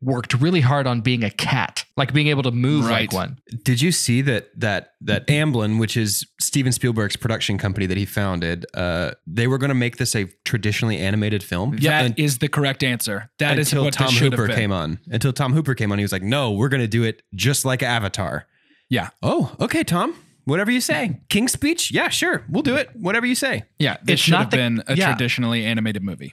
worked 0.00 0.34
really 0.34 0.60
hard 0.60 0.86
on 0.86 1.00
being 1.00 1.24
a 1.24 1.30
cat, 1.30 1.84
like 1.96 2.12
being 2.12 2.28
able 2.28 2.42
to 2.42 2.50
move 2.50 2.84
like 2.84 3.12
one? 3.12 3.38
Did 3.62 3.80
you 3.80 3.92
see 3.92 4.20
that 4.22 4.48
that 4.58 4.92
that 5.00 5.26
Amblin, 5.26 5.78
which 5.78 5.96
is 5.96 6.26
Steven 6.40 6.72
Spielberg's 6.72 7.16
production 7.16 7.58
company 7.58 7.86
that 7.86 7.96
he 7.96 8.04
founded, 8.04 8.66
uh, 8.74 9.12
they 9.26 9.46
were 9.46 9.58
going 9.58 9.68
to 9.68 9.74
make 9.74 9.96
this 9.96 10.14
a 10.14 10.26
traditionally 10.44 10.98
animated 10.98 11.42
film? 11.42 11.76
That 11.76 12.18
is 12.18 12.34
Un- 12.34 12.38
the 12.40 12.48
correct 12.48 12.82
answer. 12.82 13.30
That 13.38 13.58
is 13.58 13.72
until 13.72 13.84
what 13.84 13.94
Tom 13.94 14.12
Hooper 14.12 14.48
came 14.48 14.72
on. 14.72 14.98
Until 15.10 15.32
Tom 15.32 15.52
Hooper 15.52 15.74
came 15.74 15.92
on, 15.92 15.98
he 15.98 16.04
was 16.04 16.12
like, 16.12 16.22
"No, 16.22 16.52
we're 16.52 16.68
going 16.68 16.82
to 16.82 16.88
do 16.88 17.02
it 17.04 17.22
just 17.34 17.64
like 17.64 17.82
Avatar." 17.82 18.46
Yeah. 18.88 19.10
Oh, 19.22 19.54
okay, 19.60 19.82
Tom. 19.82 20.14
Whatever 20.46 20.70
you 20.70 20.80
say. 20.80 21.20
King's 21.28 21.52
Speech? 21.52 21.90
Yeah, 21.90 22.08
sure. 22.08 22.44
We'll 22.48 22.62
do 22.62 22.76
it. 22.76 22.88
Whatever 22.94 23.26
you 23.26 23.34
say. 23.34 23.64
Yeah. 23.78 23.96
This 24.02 24.14
It's 24.14 24.22
should 24.22 24.30
not 24.32 24.40
have 24.42 24.50
the- 24.52 24.56
been 24.56 24.82
a 24.86 24.94
yeah. 24.96 25.06
traditionally 25.08 25.64
animated 25.64 26.02
movie. 26.02 26.32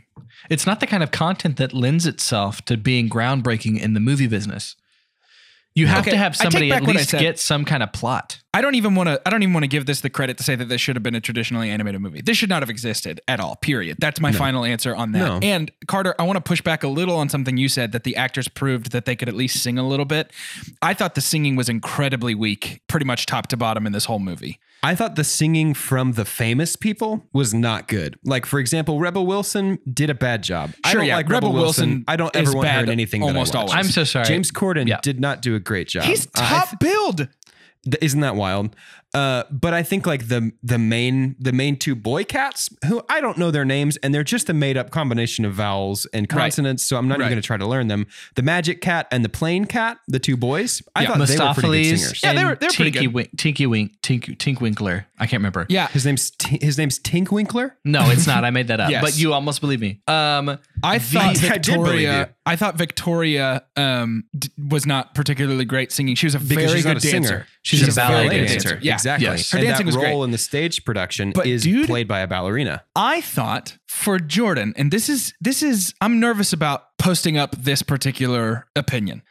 It's 0.49 0.65
not 0.65 0.79
the 0.79 0.87
kind 0.87 1.03
of 1.03 1.11
content 1.11 1.57
that 1.57 1.73
lends 1.73 2.05
itself 2.05 2.63
to 2.65 2.77
being 2.77 3.09
groundbreaking 3.09 3.79
in 3.81 3.93
the 3.93 3.99
movie 3.99 4.27
business. 4.27 4.75
You 5.75 5.87
have 5.87 6.01
Okay, 6.01 6.11
to 6.11 6.17
have 6.17 6.35
somebody 6.35 6.71
at 6.71 6.83
least 6.83 7.11
get 7.11 7.39
some 7.39 7.65
kind 7.65 7.81
of 7.81 7.91
plot. 7.91 8.39
I 8.53 8.61
don't 8.61 8.75
even 8.75 8.93
want 8.93 9.09
to. 9.09 9.19
I 9.25 9.31
don't 9.31 9.41
even 9.41 9.53
want 9.53 9.63
to 9.63 9.67
give 9.67 9.87
this 9.87 10.01
the 10.01 10.09
credit 10.09 10.37
to 10.37 10.43
say 10.43 10.55
that 10.55 10.65
this 10.69 10.79
should 10.79 10.95
have 10.95 11.01
been 11.01 11.15
a 11.15 11.21
traditionally 11.21 11.71
animated 11.71 11.99
movie. 11.99 12.21
This 12.21 12.37
should 12.37 12.49
not 12.49 12.61
have 12.61 12.69
existed 12.69 13.19
at 13.27 13.39
all. 13.39 13.55
Period. 13.55 13.97
That's 13.99 14.19
my 14.19 14.31
final 14.31 14.65
answer 14.65 14.95
on 14.95 15.13
that. 15.13 15.19
No. 15.19 15.39
And 15.41 15.71
Carter, 15.87 16.13
I 16.19 16.23
want 16.23 16.37
to 16.37 16.41
push 16.41 16.61
back 16.61 16.83
a 16.83 16.87
little 16.87 17.17
on 17.17 17.27
something 17.29 17.57
you 17.57 17.69
said 17.69 17.91
that 17.93 18.03
the 18.03 18.15
actors 18.15 18.47
proved 18.47 18.91
that 18.91 19.05
they 19.05 19.15
could 19.15 19.27
at 19.29 19.35
least 19.35 19.63
sing 19.63 19.79
a 19.79 19.87
little 19.87 20.05
bit. 20.05 20.31
I 20.83 20.93
thought 20.93 21.15
the 21.15 21.21
singing 21.21 21.55
was 21.55 21.69
incredibly 21.69 22.35
weak, 22.35 22.81
pretty 22.87 23.05
much 23.05 23.25
top 23.25 23.47
to 23.47 23.57
bottom 23.57 23.87
in 23.87 23.93
this 23.93 24.05
whole 24.05 24.19
movie. 24.19 24.59
I 24.83 24.95
thought 24.95 25.15
the 25.15 25.23
singing 25.23 25.73
from 25.73 26.11
the 26.11 26.25
famous 26.25 26.75
people 26.75 27.25
was 27.31 27.53
not 27.53 27.87
good. 27.87 28.17
Like, 28.25 28.45
for 28.45 28.59
example, 28.59 28.99
Rebel 28.99 29.25
Wilson 29.25 29.79
did 29.91 30.09
a 30.09 30.13
bad 30.13 30.43
job. 30.43 30.73
I 30.83 30.91
Sure, 30.91 30.99
don't 30.99 31.07
yeah, 31.07 31.15
like 31.15 31.29
Rebel, 31.29 31.49
Rebel 31.49 31.61
Wilson. 31.61 31.89
Wilson 31.89 32.05
I 32.07 32.15
don't 32.17 32.35
ever 32.35 32.51
want 32.53 32.67
her 32.67 32.73
bad 32.73 32.83
in 32.85 32.89
anything 32.89 33.23
almost 33.23 33.53
that 33.53 33.59
I 33.59 33.61
watch. 33.63 33.71
always. 33.71 33.85
I'm 33.87 33.91
so 33.91 34.03
sorry. 34.03 34.25
James 34.25 34.51
Corden 34.51 34.87
Yeah. 34.87 34.99
did 35.01 35.19
not 35.21 35.41
do 35.41 35.55
a 35.55 35.59
great 35.59 35.87
job. 35.87 36.03
He's 36.03 36.27
uh, 36.27 36.29
I 36.35 36.49
top 36.49 36.69
th- 36.69 36.79
billed. 36.79 37.17
Th- 37.85 37.97
Isn't 38.01 38.19
that 38.21 38.35
wild? 38.35 38.75
Uh, 39.13 39.43
but 39.51 39.73
I 39.73 39.83
think 39.83 40.07
like 40.07 40.27
the 40.27 40.51
the 40.63 40.79
main 40.79 41.35
the 41.39 41.51
main 41.51 41.77
two 41.77 41.93
boy 41.95 42.23
cats 42.23 42.69
who 42.87 43.03
I 43.09 43.21
don't 43.21 43.37
know 43.37 43.51
their 43.51 43.65
names 43.65 43.95
and 43.97 44.13
they're 44.13 44.23
just 44.23 44.49
a 44.49 44.53
made 44.53 44.75
up 44.75 44.89
combination 44.89 45.45
of 45.45 45.53
vowels 45.53 46.07
and 46.13 46.23
Right. 46.31 46.39
consonants. 46.41 46.83
So 46.83 46.97
I'm 46.97 47.07
not 47.07 47.19
Right. 47.19 47.25
even 47.25 47.33
going 47.33 47.41
to 47.41 47.45
try 47.45 47.57
to 47.57 47.67
learn 47.67 47.87
them. 47.89 48.07
The 48.35 48.41
magic 48.41 48.81
cat 48.81 49.07
and 49.11 49.23
the 49.23 49.29
plain 49.29 49.65
cat, 49.65 49.99
the 50.07 50.17
two 50.19 50.35
boys. 50.35 50.81
I 50.95 51.03
Yeah. 51.03 51.07
thought 51.09 51.27
they 51.27 51.37
were 51.37 51.53
pretty 51.53 51.61
good 51.61 51.95
Mistoffelees 51.95 51.97
singers. 51.99 52.21
Yeah, 52.23 52.33
they 52.33 52.39
and 52.39 52.47
were- 52.49 52.55
they 52.55 52.65
were 52.67 52.73
pretty 52.73 52.91
Tinky 52.91 53.05
good. 53.05 53.13
Wink, 53.13 53.29
Tinky 53.37 53.65
Wink, 53.67 53.91
Tink, 54.01 54.37
Tinkwinkler. 54.37 55.05
I 55.19 55.25
can't 55.27 55.39
remember. 55.41 55.65
Yeah. 55.69 55.87
His 55.89 56.05
name's 56.05 56.31
T- 56.31 56.57
his 56.61 56.77
name's 56.77 56.97
Tinkwinkler. 56.99 57.71
No, 57.85 58.09
it's 58.09 58.25
not. 58.27 58.43
I 58.43 58.49
made 58.49 58.67
that 58.69 58.79
up. 58.79 58.89
Yes. 58.93 59.01
But 59.03 59.17
you 59.17 59.31
almost 59.33 59.61
believe 59.61 59.79
me. 59.79 60.01
Um, 60.07 60.57
I 60.83 60.99
thought 60.99 61.41
I 61.43 61.57
did 61.57 61.75
believe 61.75 62.01
you. 62.01 62.07
Victoria. 62.07 62.29
I 62.45 62.55
thought 62.57 62.77
Victoria 62.77 63.63
um, 63.77 64.25
d- 64.37 64.49
was 64.57 64.85
not 64.85 65.15
particularly 65.15 65.63
great 65.65 65.91
singing. 65.91 66.15
She 66.15 66.25
was 66.25 66.35
a 66.35 66.39
Because 66.39 66.71
very 66.71 66.81
good 66.81 66.97
a 66.97 66.99
dancer. 66.99 67.09
singer. 67.27 67.47
She's 67.61 67.87
a 67.87 67.91
ballet 67.95 68.27
very 68.27 68.39
good 68.41 68.47
dancer. 68.51 68.79
Yeah, 68.81 68.97
exactly. 69.03 69.25
yes. 69.27 69.51
Her 69.51 69.57
and 69.59 69.67
dancing 69.67 69.85
that 69.85 69.87
was 69.87 69.95
great. 69.97 70.09
role 70.11 70.23
in 70.23 70.31
the 70.31 70.37
stage 70.37 70.83
production 70.85 71.31
But 71.35 71.45
is 71.47 71.63
dude- 71.63 71.87
played 71.87 72.07
by 72.07 72.19
a 72.21 72.27
ballerina. 72.27 72.83
I 72.95 73.21
thought 73.21 73.77
for 73.87 74.19
Jordan, 74.19 74.73
and 74.77 74.91
this 74.91 75.09
is 75.09 75.33
this 75.41 75.61
is 75.61 75.93
I'm 76.01 76.19
nervous 76.19 76.53
about 76.53 76.97
posting 76.97 77.37
up 77.37 77.55
this 77.57 77.81
particular 77.83 78.65
opinion. 78.75 79.21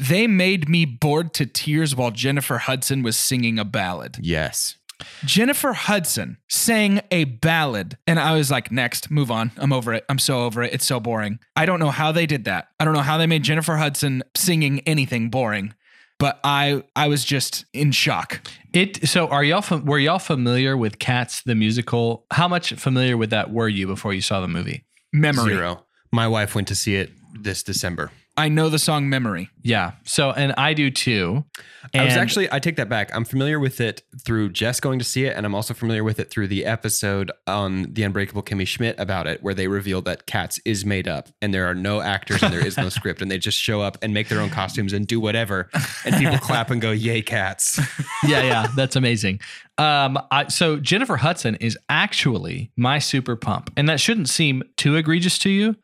They 0.00 0.26
made 0.26 0.68
me 0.68 0.84
bored 0.84 1.32
to 1.34 1.46
tears 1.46 1.94
while 1.94 2.10
Jennifer 2.10 2.58
Hudson 2.58 3.02
was 3.02 3.16
singing 3.16 3.58
a 3.58 3.64
ballad. 3.64 4.16
Yes. 4.20 4.76
Jennifer 5.24 5.72
Hudson 5.74 6.38
sang 6.48 7.00
a 7.12 7.22
ballad, 7.22 7.96
and 8.08 8.18
I 8.18 8.34
was 8.34 8.50
like, 8.50 8.72
next, 8.72 9.10
move 9.12 9.30
on. 9.30 9.52
I'm 9.56 9.72
over 9.72 9.94
it. 9.94 10.04
I'm 10.08 10.18
so 10.18 10.40
over 10.40 10.64
it. 10.64 10.72
It's 10.74 10.84
so 10.84 10.98
boring. 10.98 11.38
I 11.54 11.66
don't 11.66 11.78
know 11.78 11.90
how 11.90 12.10
they 12.10 12.26
did 12.26 12.44
that. 12.46 12.66
I 12.80 12.84
don't 12.84 12.94
know 12.94 13.02
how 13.02 13.16
they 13.18 13.26
made 13.28 13.44
Jennifer 13.44 13.76
Hudson 13.76 14.24
singing 14.36 14.80
anything 14.80 15.30
boring, 15.30 15.74
but 16.18 16.40
I 16.42 16.82
I 16.96 17.06
was 17.06 17.24
just 17.24 17.64
in 17.72 17.92
shock. 17.92 18.40
It. 18.72 19.08
So, 19.08 19.28
are 19.28 19.44
y'all 19.44 19.62
fam- 19.62 19.84
were 19.84 19.98
y'all 19.98 20.18
familiar 20.18 20.76
with 20.76 20.98
Cats 20.98 21.42
the 21.42 21.54
musical? 21.54 22.26
How 22.30 22.48
much 22.48 22.72
familiar 22.74 23.16
with 23.16 23.30
that 23.30 23.52
were 23.52 23.68
you 23.68 23.86
before 23.86 24.12
you 24.12 24.20
saw 24.20 24.40
the 24.40 24.48
movie? 24.48 24.84
Memory. 25.12 25.54
Zero. 25.54 25.84
My 26.12 26.26
wife 26.28 26.54
went 26.54 26.68
to 26.68 26.74
see 26.74 26.96
it 26.96 27.10
this 27.40 27.62
December. 27.62 28.10
I 28.38 28.48
know 28.48 28.68
the 28.70 28.78
song 28.78 29.08
Memory. 29.08 29.50
Yeah. 29.62 29.92
So, 30.04 30.30
and 30.30 30.54
I 30.56 30.72
do 30.72 30.90
too. 30.90 31.44
I 31.94 32.04
was 32.04 32.12
And- 32.14 32.20
actually 32.22 32.48
I 32.52 32.58
take 32.58 32.76
that 32.76 32.88
back. 32.88 33.10
I'm 33.14 33.24
familiar 33.24 33.58
with 33.58 33.80
it 33.80 34.02
through 34.24 34.50
Jess 34.50 34.78
going 34.80 34.98
to 34.98 35.04
see 35.04 35.24
it, 35.24 35.36
and 35.36 35.44
I'm 35.44 35.54
also 35.54 35.74
familiar 35.74 36.04
with 36.04 36.18
it 36.20 36.30
through 36.30 36.48
the 36.48 36.64
episode 36.64 37.30
on 37.46 37.92
the 37.92 38.02
Unbreakable 38.04 38.42
Kimmy 38.42 38.66
Schmidt 38.66 38.98
about 38.98 39.26
it, 39.26 39.42
where 39.42 39.54
they 39.54 39.66
revealed 39.68 40.04
that 40.06 40.26
Cats 40.26 40.60
is 40.64 40.84
made 40.84 41.08
up 41.08 41.28
and 41.42 41.52
there 41.52 41.66
are 41.66 41.74
no 41.74 42.00
actors 42.00 42.42
and 42.42 42.52
there 42.52 42.64
is 42.64 42.76
no 42.76 42.88
script, 42.98 43.20
and 43.20 43.30
they 43.30 43.38
just 43.38 43.58
show 43.58 43.80
up 43.80 43.98
and 44.02 44.14
make 44.14 44.28
their 44.28 44.40
own 44.40 44.50
costumes 44.50 44.92
and 44.92 45.06
do 45.06 45.18
whatever, 45.20 45.68
and 46.04 46.14
people 46.16 46.38
clap 46.48 46.70
and 46.70 46.80
go, 46.80 46.92
"Yay, 46.92 47.22
Cats!" 47.22 47.78
yeah, 48.26 48.42
yeah, 48.42 48.66
that's 48.76 48.94
amazing. 48.96 49.40
Um, 49.78 50.18
I, 50.30 50.48
so 50.48 50.76
Jennifer 50.78 51.16
Hudson 51.16 51.56
is 51.56 51.76
actually 51.88 52.70
my 52.76 52.98
super 52.98 53.36
pump, 53.36 53.70
and 53.76 53.88
that 53.88 54.00
shouldn't 54.00 54.28
seem 54.28 54.62
too 54.76 54.96
egregious 54.96 55.38
to 55.40 55.50
you, 55.50 55.76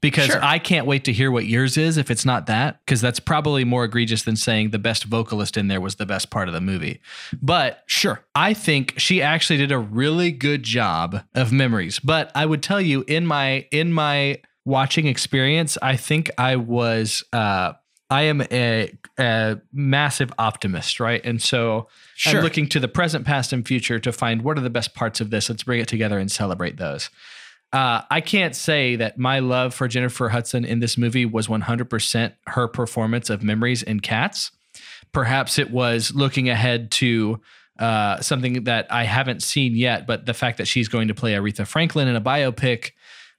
because 0.00 0.26
Sure. 0.26 0.44
I 0.44 0.58
can't 0.58 0.86
wait 0.86 1.04
to 1.04 1.12
hear 1.12 1.30
what 1.30 1.46
yours 1.46 1.76
is 1.76 1.96
if 1.96 2.10
it's 2.10 2.24
not 2.24 2.46
that, 2.46 2.80
because 2.84 3.00
that's 3.00 3.20
probably 3.20 3.64
more 3.64 3.84
egregious 3.84 4.22
than 4.22 4.36
saying 4.36 4.70
the 4.70 4.78
best 4.78 5.04
vocalist 5.04 5.56
in 5.56 5.68
there 5.68 5.80
was 5.80 5.96
the 5.96 6.06
best 6.06 6.30
part 6.30 6.48
of 6.48 6.54
the 6.54 6.60
movie. 6.60 7.00
But 7.40 7.82
Sure. 7.86 8.24
I 8.34 8.54
think 8.54 8.94
she 8.98 9.22
actually 9.22 9.56
did 9.58 9.72
a 9.72 9.78
really 9.78 10.30
good 10.32 10.62
job 10.62 11.22
of 11.34 11.52
memories. 11.52 11.98
But 11.98 12.30
I 12.34 12.46
would 12.46 12.62
tell 12.62 12.80
you 12.80 13.04
in 13.08 13.26
my 13.26 13.66
in 13.70 13.92
my 13.92 14.38
watching 14.64 15.06
experience, 15.06 15.78
I 15.80 15.96
think 15.96 16.30
I 16.38 16.56
was 16.56 17.24
uh 17.32 17.72
I 18.08 18.22
am 18.22 18.40
a, 18.52 18.96
a 19.18 19.58
massive 19.72 20.32
optimist, 20.38 21.00
right? 21.00 21.20
And 21.24 21.42
so 21.42 21.88
Sure. 22.14 22.38
I'm 22.38 22.44
looking 22.44 22.68
to 22.68 22.78
the 22.80 22.86
present, 22.88 23.26
past, 23.26 23.52
and 23.52 23.66
future 23.66 23.98
to 23.98 24.12
find 24.12 24.42
what 24.42 24.56
are 24.56 24.60
the 24.60 24.70
best 24.70 24.94
parts 24.94 25.20
of 25.20 25.30
this. 25.30 25.48
Let's 25.50 25.64
bring 25.64 25.80
it 25.80 25.88
together 25.88 26.16
and 26.18 26.30
celebrate 26.30 26.76
those. 26.76 27.10
Uh, 27.76 28.02
I 28.10 28.20
can't 28.22 28.56
say 28.56 28.96
that 28.96 29.18
my 29.18 29.40
love 29.40 29.74
for 29.74 29.86
Jennifer 29.86 30.30
Hudson 30.30 30.64
in 30.64 30.78
this 30.80 30.96
movie 30.96 31.26
was 31.26 31.46
100% 31.46 32.32
her 32.46 32.68
performance 32.68 33.28
of 33.28 33.42
Memories 33.42 33.82
and 33.82 34.02
Cats. 34.02 34.50
Perhaps 35.12 35.58
it 35.58 35.70
was 35.70 36.14
looking 36.14 36.48
ahead 36.48 36.90
to 36.92 37.40
uh, 37.78 38.20
something 38.22 38.64
that 38.64 38.86
I 38.90 39.04
haven't 39.04 39.42
seen 39.42 39.76
yet, 39.76 40.06
but 40.06 40.24
the 40.24 40.32
fact 40.34 40.56
that 40.58 40.66
she's 40.66 40.88
going 40.88 41.08
to 41.08 41.14
play 41.14 41.32
Aretha 41.34 41.66
Franklin 41.66 42.08
in 42.08 42.16
a 42.16 42.20
biopic, 42.20 42.92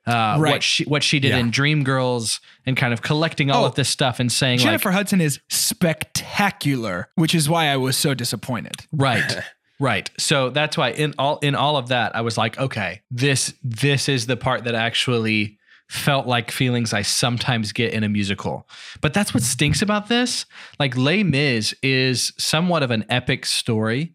uh, 0.05 0.37
Right. 0.39 0.51
what 0.51 0.63
she 0.63 0.83
what 0.85 1.01
she 1.03 1.19
did 1.19 1.29
Yeah. 1.31 1.39
in 1.39 1.51
Dreamgirls, 1.51 2.39
and 2.65 2.77
kind 2.77 2.93
of 2.93 3.01
collecting 3.01 3.49
all 3.49 3.63
Oh, 3.63 3.67
of 3.67 3.75
this 3.75 3.89
stuff 3.89 4.19
and 4.19 4.31
saying 4.31 4.59
Jennifer 4.59 4.91
Hudson 4.91 5.19
is 5.21 5.39
spectacular, 5.49 7.09
which 7.15 7.33
is 7.35 7.49
why 7.49 7.67
I 7.67 7.77
was 7.77 7.97
so 7.97 8.13
disappointed. 8.13 8.73
right, 8.91 9.39
right. 9.79 10.09
So 10.17 10.49
that's 10.49 10.77
why 10.77 10.91
in 10.91 11.13
all 11.17 11.37
in 11.39 11.55
all 11.55 11.77
of 11.77 11.87
that, 11.89 12.15
I 12.15 12.21
was 12.21 12.37
like, 12.37 12.57
okay, 12.59 13.01
this 13.11 13.53
this 13.63 14.09
is 14.09 14.25
the 14.27 14.37
part 14.37 14.63
that 14.65 14.75
actually 14.75 15.57
felt 15.89 16.27
like 16.27 16.51
feelings 16.51 16.93
I 16.93 17.01
sometimes 17.01 17.71
get 17.71 17.93
in 17.93 18.03
a 18.03 18.09
musical. 18.09 18.67
But 18.99 19.13
that's 19.13 19.33
what 19.33 19.41
stinks 19.43 19.81
about 19.81 20.09
this. 20.09 20.45
Like 20.79 20.97
Les 20.97 21.23
Mis 21.23 21.73
is 21.81 22.33
somewhat 22.37 22.83
of 22.83 22.91
an 22.91 23.05
epic 23.09 23.45
story 23.45 24.13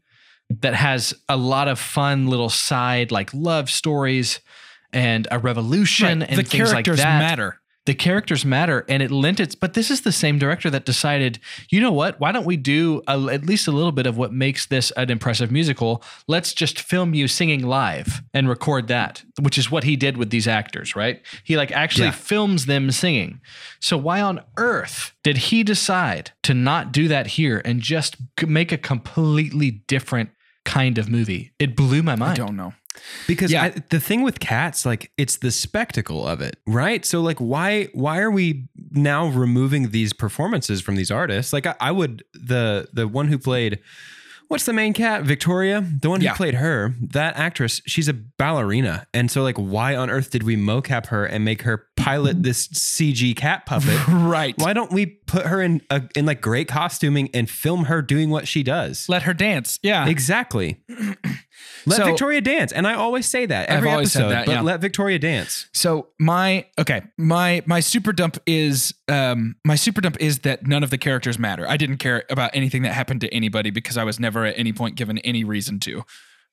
that 0.61 0.75
has 0.75 1.15
a 1.31 1.37
lot 1.39 1.69
of 1.69 1.79
fun 1.79 2.27
little 2.27 2.51
side 2.51 3.11
like 3.11 3.33
love 3.33 3.71
stories 3.71 4.41
and 4.93 5.27
a 5.31 5.39
revolution 5.39 6.21
Right. 6.21 6.29
and 6.29 6.39
the 6.39 6.43
things 6.43 6.75
like 6.75 6.85
that. 6.85 6.99
matter. 6.99 7.59
The 7.85 7.95
characters 7.95 8.45
matter 8.45 8.85
and 8.89 9.03
it 9.03 9.11
lent 9.11 9.41
its 9.41 9.57
but 9.57 9.75
this 9.75 9.91
is 9.91 10.03
the 10.03 10.13
same 10.13 10.39
director 10.39 10.71
that 10.71 10.85
decided, 10.85 11.41
you 11.69 11.81
know 11.81 11.91
what? 11.91 12.21
Why 12.21 12.31
don't 12.31 12.47
we 12.47 12.57
do 12.57 13.03
a, 13.09 13.19
at 13.33 13.45
least 13.45 13.67
a 13.67 13.73
little 13.73 13.91
bit 13.91 14.07
of 14.07 14.17
what 14.17 14.33
makes 14.33 14.67
this 14.67 14.93
an 14.93 15.11
impressive 15.11 15.51
musical? 15.51 16.03
Let's 16.29 16.53
just 16.55 16.79
film 16.81 17.13
you 17.13 17.27
singing 17.27 17.67
live 17.67 18.23
and 18.33 18.49
record 18.49 18.87
that, 18.89 19.25
which 19.41 19.59
is 19.59 19.69
what 19.71 19.83
he 19.83 19.97
did 19.97 20.17
with 20.17 20.31
these 20.31 20.47
actors, 20.47 20.95
right? 20.95 21.21
He 21.43 21.57
like 21.57 21.73
actually 21.73 22.07
Yeah. 22.07 22.13
films 22.13 22.67
them 22.67 22.91
singing. 22.93 23.41
So 23.81 23.97
why 23.97 24.21
on 24.21 24.43
earth 24.57 25.13
did 25.25 25.37
he 25.39 25.65
decide 25.65 26.31
to 26.45 26.55
not 26.55 26.93
do 26.93 27.09
that 27.09 27.27
here 27.27 27.61
and 27.65 27.81
just 27.81 28.17
make 28.47 28.71
a 28.71 28.79
completely 28.79 29.71
different 29.89 30.31
kind 30.65 30.99
of 30.99 31.09
movie? 31.09 31.53
It 31.59 31.75
blew 31.75 32.05
my 32.05 32.15
mind. 32.15 32.33
I 32.33 32.47
don't 32.47 32.55
know. 32.57 32.75
Because 33.27 33.53
Yeah. 33.53 33.65
I, 33.65 33.69
the 33.91 34.01
thing 34.01 34.23
with 34.23 34.39
cats, 34.41 34.85
like 34.87 35.11
it's 35.17 35.39
the 35.39 35.51
spectacle 35.51 36.27
of 36.27 36.41
it, 36.41 36.57
right? 36.67 37.05
So 37.05 37.21
like, 37.21 37.39
why 37.39 37.89
why 37.95 38.19
are 38.21 38.31
we 38.31 38.69
now 38.91 39.27
removing 39.29 39.91
these 39.91 40.13
performances 40.13 40.81
from 40.81 40.97
these 40.97 41.11
artists? 41.11 41.53
Like 41.53 41.67
I, 41.67 41.75
I 41.81 41.91
would 41.93 42.25
the 42.35 42.89
the 42.93 43.09
one 43.09 43.29
who 43.29 43.39
played. 43.39 43.81
What's 44.49 44.67
the 44.67 44.75
main 44.75 44.93
cat? 44.93 45.23
Victoria, 45.23 45.81
the 45.81 46.11
one 46.11 46.21
who 46.21 46.27
Yeah. 46.27 46.35
played 46.35 46.53
her, 46.57 46.95
that 47.01 47.39
actress, 47.39 47.81
she's 47.87 48.07
a 48.07 48.13
ballerina. 48.13 49.07
And 49.15 49.31
so, 49.31 49.43
like, 49.43 49.57
why 49.57 49.97
on 49.97 50.11
earth 50.11 50.29
did 50.31 50.43
we 50.43 50.57
mocap 50.57 51.07
her 51.07 51.25
and 51.25 51.43
make 51.43 51.63
her 51.63 51.87
pilot 52.03 52.43
this 52.43 52.69
CG 52.69 53.37
cat 53.37 53.67
puppet? 53.67 53.99
Right. 54.09 54.55
Why 54.59 54.73
don't 54.73 54.93
we 54.93 55.07
put 55.07 55.47
her 55.47 55.61
in 55.61 55.83
a, 55.91 56.03
in 56.17 56.27
like 56.27 56.41
great 56.41 56.69
costuming 56.69 57.29
and 57.35 57.49
film 57.51 57.85
her 57.85 58.01
doing 58.03 58.31
what 58.31 58.49
she 58.49 58.63
does? 58.63 59.09
Let 59.09 59.23
her 59.25 59.35
dance. 59.35 59.79
Yeah. 59.83 60.07
Exactly. 60.09 60.81
Let 61.87 61.97
So- 61.99 62.05
Victoria 62.05 62.41
dance, 62.41 62.73
and 62.73 62.87
I 62.87 62.95
always 62.95 63.27
say 63.27 63.47
that 63.47 63.69
I've 63.71 63.79
every 63.79 63.91
always 63.91 64.13
said 64.13 64.23
episode. 64.23 64.35
that, 64.35 64.47
but 64.47 64.53
yeah. 64.53 64.61
let 64.63 64.81
Victoria 64.81 65.19
dance. 65.19 65.69
So 65.73 66.09
my 66.19 66.67
okay, 66.79 67.03
my 67.19 67.63
my 67.67 67.81
super 67.81 68.13
dump 68.13 68.39
is 68.47 68.95
um 69.09 69.57
my 69.65 69.75
super 69.75 70.01
dump 70.01 70.17
is 70.21 70.41
that 70.41 70.67
none 70.67 70.83
of 70.85 70.91
the 70.91 70.99
characters 70.99 71.39
matter. 71.39 71.69
I 71.69 71.77
didn't 71.77 71.97
care 71.99 72.25
about 72.31 72.51
anything 72.55 72.83
that 72.83 72.93
happened 72.93 73.21
to 73.23 73.35
anybody 73.35 73.71
because 73.71 73.97
I 73.97 74.05
was 74.05 74.21
never 74.21 74.45
at 74.45 74.57
any 74.59 74.73
point 74.73 74.95
given 74.97 75.19
any 75.19 75.43
reason 75.45 75.81
to. 75.81 76.05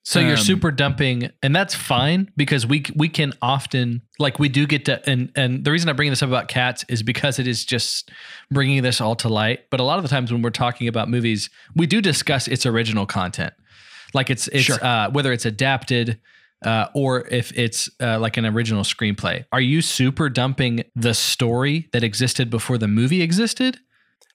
So 0.02 0.18
you're 0.18 0.30
Um, 0.32 0.36
super 0.38 0.70
dumping, 0.70 1.30
and 1.42 1.54
that's 1.54 1.74
fine 1.74 2.30
because 2.36 2.66
we 2.66 2.84
we 2.96 3.08
can 3.08 3.34
often 3.42 4.00
like 4.18 4.38
we 4.38 4.48
do 4.48 4.66
get 4.66 4.86
to 4.86 5.08
and 5.08 5.30
and 5.36 5.62
the 5.64 5.70
reason 5.70 5.90
I 5.90 5.92
bring 5.92 6.08
this 6.10 6.22
up 6.22 6.28
about 6.30 6.48
cats 6.48 6.84
is 6.88 7.02
because 7.02 7.38
it 7.38 7.46
is 7.46 7.64
just 7.66 8.10
bringing 8.50 8.82
this 8.82 9.00
all 9.00 9.14
to 9.16 9.28
light. 9.28 9.60
But 9.70 9.78
a 9.78 9.82
lot 9.82 9.98
of 9.98 10.02
the 10.02 10.08
times 10.08 10.32
when 10.32 10.40
we're 10.40 10.50
talking 10.50 10.88
about 10.88 11.08
movies, 11.10 11.50
we 11.76 11.86
do 11.86 12.00
discuss 12.00 12.48
its 12.48 12.64
original 12.64 13.04
content, 13.04 13.52
like 14.14 14.30
it's 14.30 14.48
it's 14.48 14.64
Sure. 14.64 14.82
uh, 14.82 15.10
whether 15.10 15.32
it's 15.32 15.44
adapted 15.44 16.18
uh, 16.64 16.86
or 16.94 17.26
if 17.28 17.52
it's 17.56 17.90
uh, 18.00 18.18
like 18.18 18.38
an 18.38 18.46
original 18.46 18.84
screenplay. 18.84 19.44
Are 19.52 19.60
you 19.60 19.82
super 19.82 20.28
dumping 20.30 20.82
the 20.96 21.12
story 21.14 21.88
that 21.92 22.02
existed 22.02 22.48
before 22.50 22.78
the 22.78 22.88
movie 22.88 23.20
existed? 23.22 23.78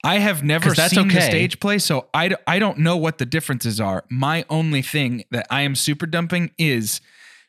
I 0.03 0.19
have 0.19 0.43
never 0.43 0.71
that's 0.71 0.93
seen 0.93 1.07
the 1.07 1.21
stage 1.21 1.59
play, 1.59 1.79
so 1.79 2.07
I, 2.13 2.29
d- 2.29 2.35
I 2.45 2.59
don't 2.59 2.77
know 2.77 2.95
what 2.95 3.17
the 3.17 3.25
differences 3.25 3.79
are. 3.81 4.03
My 4.09 4.45
only 4.49 4.83
thing 4.83 5.23
that 5.31 5.47
I 5.49 5.61
am 5.61 5.73
super 5.73 6.05
dumping 6.05 6.51
is 6.59 7.01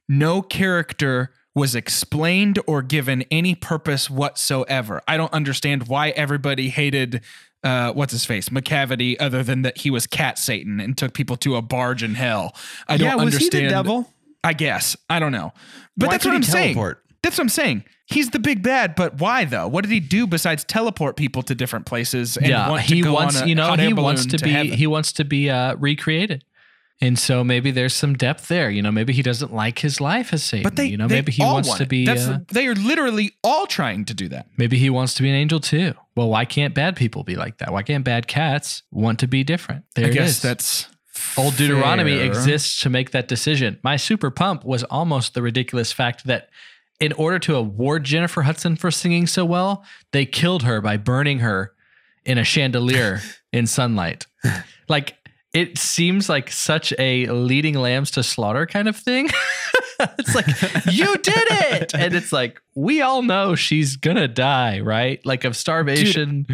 no 0.08 0.40
character 0.40 1.32
was 1.54 1.74
explained 1.74 2.58
or 2.66 2.82
given 2.82 3.24
any 3.30 3.54
purpose 3.54 4.08
whatsoever. 4.08 5.02
I 5.06 5.16
don't 5.16 5.32
understand 5.32 5.88
why 5.88 6.10
everybody 6.10 6.68
hated 6.70 7.22
uh, 7.64 7.92
what's 7.92 8.12
his 8.12 8.24
face 8.24 8.48
Macavity, 8.48 9.16
other 9.18 9.42
than 9.42 9.62
that 9.62 9.78
he 9.78 9.90
was 9.90 10.06
cat 10.06 10.38
Satan 10.38 10.78
and 10.78 10.96
took 10.96 11.14
people 11.14 11.36
to 11.38 11.56
a 11.56 11.62
barge 11.62 12.02
in 12.02 12.14
hell. 12.14 12.54
I 12.86 12.96
don't 12.96 13.08
yeah, 13.08 13.14
was 13.16 13.34
understand. 13.34 13.54
he 13.54 13.60
the 13.62 13.68
devil? 13.68 14.12
I 14.44 14.52
guess 14.52 14.96
I 15.10 15.18
don't 15.18 15.32
know, 15.32 15.52
but 15.96 16.06
Why 16.06 16.12
that's 16.12 16.24
what 16.24 16.34
I'm 16.34 16.42
saying. 16.42 16.76
That's 17.26 17.38
what 17.38 17.42
I'm 17.42 17.49
saying. 17.49 17.85
He's 18.06 18.30
the 18.30 18.38
big 18.38 18.62
bad, 18.62 18.95
but 18.95 19.18
why 19.18 19.45
though? 19.47 19.66
What 19.66 19.83
did 19.83 19.90
he 19.90 19.99
do 19.99 20.28
besides 20.28 20.62
teleport 20.62 21.16
people 21.16 21.42
to 21.42 21.56
different 21.56 21.85
places? 21.85 22.37
And 22.37 22.47
yeah, 22.47 22.71
want 22.71 22.83
he 22.83 23.02
wants 23.02 23.45
you 23.45 23.56
know 23.56 23.73
he 23.73 23.92
wants 23.92 24.26
balloon 24.26 24.38
to 24.38 24.45
be 24.45 24.50
heaven? 24.52 24.73
he 24.75 24.87
wants 24.87 25.12
to 25.14 25.25
be 25.25 25.50
uh, 25.50 25.75
recreated, 25.75 26.45
and 27.00 27.18
so 27.18 27.42
maybe 27.42 27.73
there's 27.73 27.95
some 27.95 28.14
depth 28.14 28.47
there. 28.47 28.71
You 28.71 28.80
know, 28.80 28.92
maybe 28.92 29.12
he 29.12 29.23
doesn't 29.23 29.52
like 29.52 29.80
his 29.80 30.00
life 30.00 30.33
as 30.33 30.45
Satan. 30.45 30.62
but 30.62 30.76
they, 30.76 30.85
you 30.85 30.97
know, 30.97 31.09
maybe 31.09 31.33
he 31.33 31.42
wants 31.42 31.68
want 31.68 31.80
to 31.80 31.87
be. 31.87 32.09
Uh, 32.09 32.38
they 32.52 32.68
are 32.68 32.76
literally 32.76 33.33
all 33.42 33.66
trying 33.66 34.04
to 34.04 34.14
do 34.14 34.28
that. 34.28 34.47
maybe 34.56 34.78
he 34.78 34.88
wants 34.88 35.14
to 35.14 35.25
be 35.25 35.28
an 35.28 35.35
angel 35.35 35.59
too. 35.59 35.95
Well, 36.14 36.28
why 36.28 36.45
can't 36.45 36.75
bad 36.75 36.95
people 36.95 37.25
be 37.25 37.35
like 37.35 37.59
that? 37.59 37.73
Why 37.73 37.83
can't 37.83 38.04
bad 38.04 38.28
cats 38.28 38.85
want 38.92 39.18
to 39.18 39.26
be 39.26 39.42
different? 39.42 39.85
There 39.97 40.06
I 40.06 40.11
it 40.11 40.14
guess 40.14 40.28
is. 40.28 40.42
that's 40.42 40.88
Old 41.37 41.56
Deuteronomy 41.56 42.18
fair. 42.18 42.26
exists 42.26 42.80
to 42.83 42.88
make 42.88 43.11
that 43.11 43.26
decision. 43.26 43.80
My 43.83 43.97
super 43.97 44.30
pump 44.30 44.64
was 44.64 44.85
almost 44.85 45.35
the 45.35 45.42
ridiculous 45.42 45.92
fact 45.92 46.25
that 46.26 46.50
in 47.00 47.12
order 47.12 47.38
to 47.40 47.54
award 47.56 48.04
Jennifer 48.04 48.42
Hudson 48.42 48.76
for 48.76 48.90
singing 48.90 49.26
so 49.26 49.44
well, 49.44 49.84
they 50.12 50.26
killed 50.26 50.62
her 50.62 50.80
by 50.80 50.96
burning 50.96 51.40
her 51.40 51.72
in 52.24 52.38
a 52.38 52.44
chandelier 52.44 53.20
in 53.52 53.66
sunlight. 53.66 54.26
Like 54.88 55.16
it 55.52 55.78
seems 55.78 56.28
like 56.28 56.50
such 56.50 56.92
a 56.98 57.26
leading 57.26 57.74
lambs 57.74 58.10
to 58.12 58.22
slaughter 58.22 58.66
kind 58.66 58.88
of 58.88 58.96
thing. 58.96 59.28
it's 60.18 60.34
like 60.34 60.46
you 60.92 61.16
did 61.18 61.46
it 61.50 61.94
and 61.94 62.14
it's 62.14 62.32
like 62.32 62.60
we 62.74 63.00
all 63.00 63.22
know 63.22 63.54
she's 63.54 63.96
gonna 63.96 64.28
die 64.28 64.80
right 64.80 65.24
like 65.24 65.44
of 65.44 65.56
starvation 65.56 66.46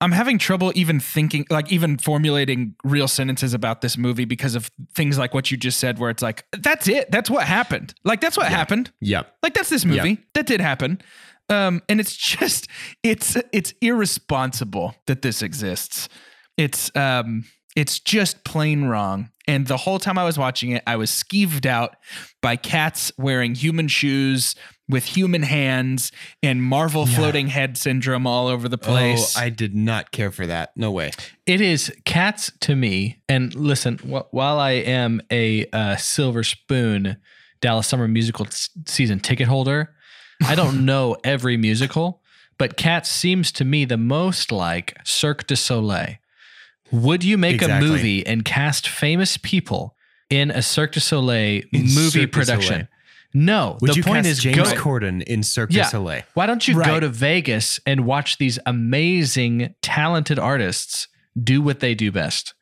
I'm 0.00 0.12
having 0.12 0.38
trouble 0.38 0.72
even 0.74 1.00
thinking, 1.00 1.46
like 1.50 1.72
even 1.72 1.98
formulating 1.98 2.76
real 2.84 3.08
sentences 3.08 3.52
about 3.52 3.80
this 3.80 3.98
movie 3.98 4.24
because 4.24 4.54
of 4.54 4.70
things 4.94 5.18
like 5.18 5.34
what 5.34 5.50
you 5.50 5.56
just 5.56 5.80
said, 5.80 5.98
where 5.98 6.10
it's 6.10 6.22
like, 6.22 6.44
that's 6.52 6.88
it. 6.88 7.10
That's 7.10 7.28
what 7.28 7.44
happened. 7.46 7.94
Like, 8.04 8.20
that's 8.20 8.36
what 8.36 8.46
happened. 8.46 8.92
Yep. 9.00 9.34
Like, 9.42 9.54
that's 9.54 9.70
this 9.70 9.84
movie. 9.84 10.18
That 10.34 10.46
did 10.46 10.60
happen. 10.60 11.00
Um, 11.48 11.82
and 11.88 11.98
it's 11.98 12.14
just, 12.16 12.68
it's, 13.02 13.36
it's 13.52 13.74
irresponsible 13.80 14.94
that 15.06 15.22
this 15.22 15.42
exists. 15.42 16.08
It's, 16.56 16.94
um, 16.96 17.44
it's 17.78 18.00
just 18.00 18.42
plain 18.44 18.84
wrong. 18.84 19.30
And 19.46 19.66
the 19.66 19.76
whole 19.78 19.98
time 19.98 20.18
I 20.18 20.24
was 20.24 20.36
watching 20.36 20.72
it, 20.72 20.82
I 20.86 20.96
was 20.96 21.10
skeeved 21.10 21.64
out 21.64 21.96
by 22.42 22.56
cats 22.56 23.12
wearing 23.16 23.54
human 23.54 23.88
shoes 23.88 24.54
with 24.88 25.04
human 25.04 25.42
hands 25.42 26.12
and 26.42 26.62
Marvel 26.62 27.06
floating 27.06 27.48
head 27.48 27.76
syndrome 27.78 28.26
all 28.26 28.46
over 28.48 28.68
the 28.68 28.76
place. 28.78 29.36
Oh, 29.36 29.40
I 29.40 29.48
did 29.50 29.74
not 29.74 30.10
care 30.10 30.30
for 30.30 30.46
that. 30.46 30.76
No 30.76 30.90
way. 30.90 31.12
It 31.46 31.60
is 31.60 31.92
cats 32.04 32.50
to 32.60 32.74
me. 32.74 33.22
And 33.28 33.54
listen, 33.54 33.98
wh- 33.98 34.32
while 34.34 34.58
I 34.58 34.72
am 34.72 35.20
a 35.30 35.66
uh, 35.72 35.96
Silver 35.96 36.42
Spoon 36.42 37.16
Dallas 37.60 37.86
Summer 37.86 38.08
Musical 38.08 38.46
s- 38.46 38.70
season 38.86 39.20
ticket 39.20 39.48
holder, 39.48 39.94
I 40.46 40.54
don't 40.56 40.84
know 40.90 41.16
every 41.24 41.56
musical, 41.56 42.22
but 42.58 42.76
Cats 42.76 43.08
seems 43.10 43.50
to 43.52 43.64
me 43.64 43.84
the 43.84 43.96
most 43.96 44.50
like 44.52 44.96
Cirque 45.04 45.46
du 45.46 45.56
Soleil. 45.56 46.16
Would 46.90 47.24
you 47.24 47.36
make 47.38 47.56
Exactly. 47.56 47.88
a 47.88 47.90
movie 47.90 48.26
and 48.26 48.44
cast 48.44 48.88
famous 48.88 49.36
people 49.36 49.94
in 50.30 50.50
a 50.50 50.62
Cirque 50.62 50.92
du 50.92 51.00
Soleil 51.00 51.62
In 51.72 51.82
movie 51.82 52.20
Cirque 52.22 52.32
production? 52.32 52.72
Soleil. 52.74 52.88
No. 53.34 53.76
Would 53.82 53.90
the 53.90 53.96
you 53.96 54.02
point 54.02 54.24
cast 54.24 54.28
is 54.28 54.38
James 54.38 54.72
go, 54.72 54.80
Corden 54.80 55.22
in 55.22 55.42
Cirque 55.42 55.70
Yeah. 55.72 55.84
du 55.84 55.90
Soleil? 55.90 56.22
why 56.34 56.46
don't 56.46 56.66
you 56.66 56.82
go 56.82 56.98
to 56.98 57.08
Vegas 57.08 57.78
and 57.86 58.06
watch 58.06 58.38
these 58.38 58.58
amazing, 58.66 59.74
talented 59.82 60.38
artists 60.38 61.08
do 61.40 61.60
what 61.60 61.80
they 61.80 61.94
do 61.94 62.10
best? 62.10 62.54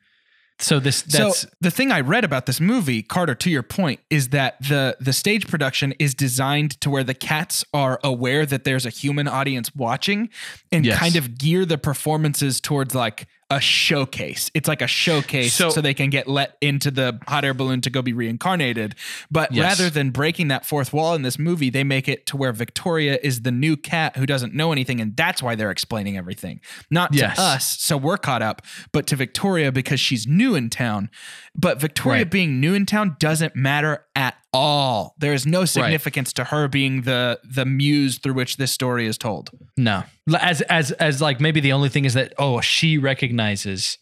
So 0.59 0.81
this 0.81 1.03
that's 1.03 1.41
so 1.43 1.49
the 1.61 1.71
thing 1.71 1.93
I 1.93 2.01
read 2.01 2.25
about 2.25 2.47
this 2.47 2.61
movie, 2.61 3.03
Carter, 3.03 3.35
to 3.35 3.51
your 3.51 3.63
point, 3.63 4.01
is 4.09 4.31
that 4.31 4.57
the 4.59 4.97
the 4.99 5.13
stage 5.13 5.47
production 5.47 5.93
is 5.99 6.15
designed 6.15 6.81
to 6.81 6.89
where 6.89 7.05
the 7.05 7.13
cats 7.13 7.63
are 7.75 8.01
aware 8.03 8.47
that 8.47 8.65
there's 8.65 8.87
a 8.87 8.91
human 8.91 9.29
audience 9.29 9.75
watching 9.75 10.31
and 10.73 10.87
Yes. 10.87 10.99
kind 10.99 11.15
of 11.15 11.37
gear 11.37 11.67
the 11.67 11.77
performances 11.77 12.59
towards 12.59 12.95
like 12.95 13.27
a 13.49 13.61
showcase. 13.61 14.51
It's 14.55 14.67
like 14.67 14.83
a 14.83 14.89
showcase 14.89 15.55
so, 15.55 15.71
So- 15.71 15.81
they 15.81 15.95
can 15.95 16.11
get 16.11 16.27
let 16.27 16.57
into 16.61 16.91
the 16.91 17.21
hot 17.29 17.45
air 17.45 17.55
balloon 17.55 17.81
to 17.83 17.91
go 17.91 18.03
be 18.03 18.13
reincarnated. 18.13 18.97
But 19.31 19.53
Yes. 19.53 19.63
rather 19.79 19.89
than 19.91 20.11
breaking 20.11 20.49
that 20.49 20.67
fourth 20.67 20.93
wall 20.93 21.15
in 21.15 21.23
this 21.23 21.39
movie, 21.39 21.71
they 21.71 21.85
make 21.85 22.09
it 22.09 22.27
to 22.27 22.37
where 22.37 22.53
Victoria 22.53 23.19
is 23.23 23.43
the 23.43 23.53
new 23.53 23.77
cat 23.77 24.17
who 24.17 24.27
doesn't 24.27 24.53
know 24.53 24.73
anything 24.73 25.01
and 25.01 25.17
that's 25.17 25.43
why 25.43 25.55
they're 25.55 25.71
explaining 25.71 26.17
everything. 26.17 26.61
Not 26.91 27.15
Yes. 27.15 27.37
to 27.37 27.43
us, 27.43 27.81
so 27.81 27.97
we're 27.97 28.17
caught 28.19 28.43
up, 28.43 28.63
but 28.93 29.07
to 29.09 29.17
Victoria 29.17 29.71
because 29.71 30.01
she's 30.01 30.27
new 30.27 30.57
in 30.57 30.69
town. 30.69 31.09
But 31.55 31.81
Victoria 31.81 32.23
Right. 32.23 32.31
being 32.31 32.61
new 32.61 32.75
in 32.75 32.85
town 32.85 33.17
doesn't 33.21 33.55
matter 33.55 34.05
at 34.17 34.35
all. 34.57 35.15
There 35.19 35.33
is 35.33 35.47
no 35.47 35.65
significance 35.65 36.33
to 36.35 36.45
her 36.45 36.69
being 36.69 37.03
the 37.03 37.41
the 37.45 37.65
muse 37.65 38.19
through 38.19 38.35
which 38.35 38.57
this 38.57 38.73
story 38.73 39.07
is 39.07 39.19
told. 39.19 39.51
No, 39.77 40.03
as 40.41 40.63
as 40.63 40.93
as 40.93 41.21
like 41.21 41.41
maybe 41.41 41.61
the 41.61 41.73
only 41.73 41.89
thing 41.89 42.05
is 42.05 42.15
that 42.15 42.33
oh 42.39 42.61
she 42.61 42.99
recognizes 42.99 43.99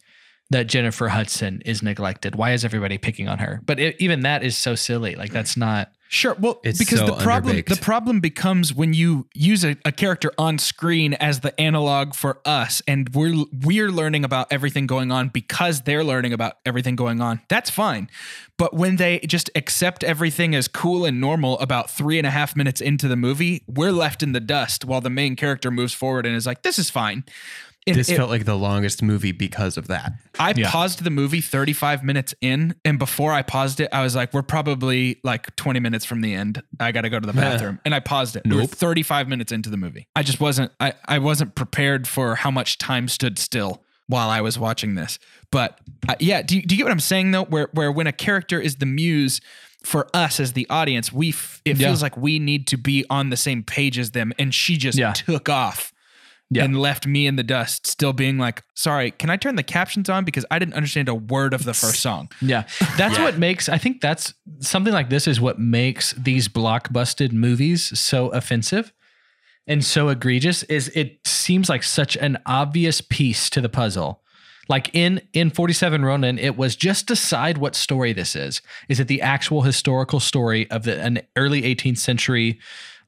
that 0.51 0.67
Jennifer 0.67 1.09
Hudson 1.09 1.63
is 1.65 1.83
neglected. 1.83 2.37
Why 2.37 2.53
is 2.53 2.65
everybody 2.65 2.99
picking 2.99 3.29
on 3.29 3.39
her? 3.39 3.61
But 3.65 3.81
it, 3.81 3.97
even 3.99 4.21
that 4.21 4.43
is 4.45 4.57
so 4.57 4.75
silly. 4.75 5.15
Like 5.15 5.33
that's 5.33 5.57
not. 5.57 5.91
Sure. 6.09 6.35
Well, 6.39 6.61
It's 6.63 6.79
because 6.79 7.01
so 7.01 7.07
the 7.07 7.15
problem 7.15 7.57
underbaked. 7.57 7.69
the 7.69 7.77
problem 7.77 8.21
becomes 8.21 8.73
when 8.73 8.95
you 8.95 9.27
use 9.35 9.65
a, 9.65 9.77
a 9.85 9.91
character 9.91 10.31
on 10.39 10.59
screen 10.59 11.15
as 11.15 11.41
the 11.41 11.59
analog 11.61 12.15
for 12.15 12.41
us, 12.45 12.83
and 12.87 13.09
we're 13.15 13.45
we're 13.65 13.91
learning 13.91 14.25
about 14.25 14.53
everything 14.53 14.87
going 14.87 15.11
on 15.11 15.29
because 15.29 15.83
they're 15.83 16.05
learning 16.05 16.33
about 16.33 16.59
everything 16.65 16.95
going 16.95 17.21
on. 17.21 17.41
That's 17.49 17.71
fine. 17.71 18.09
But 18.57 18.75
when 18.75 18.97
they 18.97 19.19
just 19.21 19.51
accept 19.57 20.05
everything 20.05 20.55
as 20.55 20.69
cool 20.69 21.05
and 21.05 21.21
normal 21.21 21.59
about 21.59 21.91
three 21.91 22.19
and 22.19 22.27
a 22.27 22.31
half 22.31 22.55
minutes 22.55 22.81
into 22.81 23.09
the 23.09 23.17
movie, 23.17 23.65
we're 23.67 23.91
left 23.91 24.23
in 24.23 24.31
the 24.31 24.39
dust 24.41 24.85
while 24.85 25.01
the 25.01 25.11
main 25.11 25.35
character 25.35 25.73
moves 25.73 25.93
forward 25.95 26.27
and 26.27 26.37
is 26.37 26.47
like, 26.47 26.63
"This 26.63 26.79
is 26.79 26.91
fine." 26.91 27.25
It- 27.87 27.95
This 27.95 28.09
it- 28.09 28.17
felt 28.17 28.31
like 28.31 28.47
the 28.47 28.57
longest 28.57 29.03
movie 29.03 29.33
because 29.33 29.77
of 29.77 29.89
that. 29.89 30.13
I 30.39 30.55
Yeah. 30.57 30.71
paused 30.71 31.05
the 31.05 31.11
movie 31.11 31.43
35 31.43 32.03
minutes 32.03 32.35
in, 32.41 32.75
and 32.85 32.99
before 32.99 33.33
I 33.33 33.43
paused 33.43 33.79
it, 33.79 33.89
I 33.93 34.03
was 34.03 34.15
like, 34.17 34.33
"We're 34.33 34.43
probably 34.43 35.19
like 35.23 35.55
20 35.57 35.81
minutes 35.81 36.05
from 36.07 36.23
the 36.23 36.33
end. 36.35 36.63
I 36.81 36.93
got 36.93 37.03
to 37.03 37.11
go 37.11 37.21
to 37.21 37.27
the 37.27 37.35
bathroom," 37.35 37.81
and 37.85 37.95
I 37.95 38.01
paused 38.01 38.37
it. 38.37 38.43
We 38.47 38.53
We're 38.55 38.63
Nope. 38.63 38.71
35 38.71 39.29
minutes 39.29 39.53
into 39.53 39.69
the 39.69 39.77
movie. 39.77 40.07
I 40.17 40.23
just 40.23 40.41
wasn't. 40.41 40.73
I 40.81 40.95
I 41.07 41.19
wasn't 41.19 41.55
prepared 41.55 42.09
for 42.09 42.37
how 42.37 42.51
much 42.51 42.79
time 42.79 43.07
stood 43.09 43.39
still 43.39 43.83
while 44.07 44.31
I 44.31 44.41
was 44.41 44.59
watching 44.59 44.95
this. 44.95 45.19
But 45.51 45.79
uh, 46.09 46.15
yeah, 46.21 46.41
do 46.43 46.57
you, 46.57 46.63
do 46.63 46.75
you 46.75 46.79
get 46.79 46.85
what 46.85 46.93
I'm 46.93 47.01
saying 47.01 47.33
though? 47.33 47.45
Where 47.45 47.69
where 47.73 47.93
when 47.93 48.07
a 48.07 48.13
character 48.13 48.59
is 48.61 48.77
the 48.77 48.87
muse. 48.87 49.41
For 49.83 50.09
us 50.15 50.41
as 50.41 50.55
the 50.55 50.67
audience, 50.71 51.13
we 51.13 51.29
f- 51.29 51.61
it 51.67 51.77
Yeah. 51.77 51.89
feels 51.89 52.01
like 52.01 52.17
we 52.17 52.39
need 52.39 52.67
to 52.69 52.79
be 52.79 53.05
on 53.11 53.29
the 53.29 53.37
same 53.37 53.63
page 53.63 53.99
as 53.99 54.13
them, 54.13 54.33
and 54.39 54.55
she 54.55 54.79
just 54.79 54.97
Yeah. 54.97 55.13
took 55.13 55.51
off 55.51 55.93
Yeah. 56.51 56.65
and 56.65 56.79
left 56.79 57.07
me 57.07 57.27
in 57.27 57.37
the 57.37 57.43
dust, 57.43 57.87
still 57.87 58.13
being 58.13 58.39
like, 58.39 58.63
sorry, 58.75 59.11
can 59.11 59.29
I 59.29 59.37
turn 59.37 59.57
the 59.57 59.63
captions 59.63 60.09
on? 60.09 60.25
Because 60.25 60.45
I 60.51 60.59
didn't 60.59 60.75
understand 60.75 61.09
a 61.09 61.15
word 61.15 61.53
of 61.53 61.65
the 61.65 61.75
first 61.75 62.01
song. 62.01 62.31
Yeah, 62.41 62.65
that's 62.97 63.19
what 63.19 63.39
makes. 63.39 63.69
I 63.69 63.79
think 63.79 64.01
that's 64.01 64.35
something 64.61 64.93
like 64.93 65.11
this 65.11 65.27
is 65.27 65.41
what 65.41 65.59
makes 65.59 66.13
these 66.13 66.49
blockbusted 66.49 67.33
movies 67.33 67.99
so 67.99 68.29
offensive 68.29 68.93
and 69.67 69.85
so 69.85 70.11
egregious. 70.11 70.63
Is 70.65 70.93
it 70.95 71.27
seems 71.27 71.69
like 71.69 71.83
such 71.83 72.17
an 72.17 72.39
obvious 72.47 73.01
piece 73.01 73.51
to 73.51 73.61
the 73.61 73.69
puzzle. 73.69 74.23
Like 74.69 74.91
in 74.95 75.21
in 75.35 75.51
47 75.51 76.05
Ronin, 76.05 76.39
it 76.39 76.57
was 76.57 76.75
just 76.75 77.07
decide 77.07 77.59
what 77.59 77.75
story 77.75 78.15
this 78.15 78.35
is. 78.35 78.63
Is 78.89 78.99
it 78.99 79.09
the 79.09 79.21
actual 79.21 79.63
historical 79.63 80.21
story 80.21 80.71
of 80.71 80.85
the, 80.85 81.01
an 81.01 81.21
early 81.37 81.63
18th 81.63 81.99
century 81.99 82.59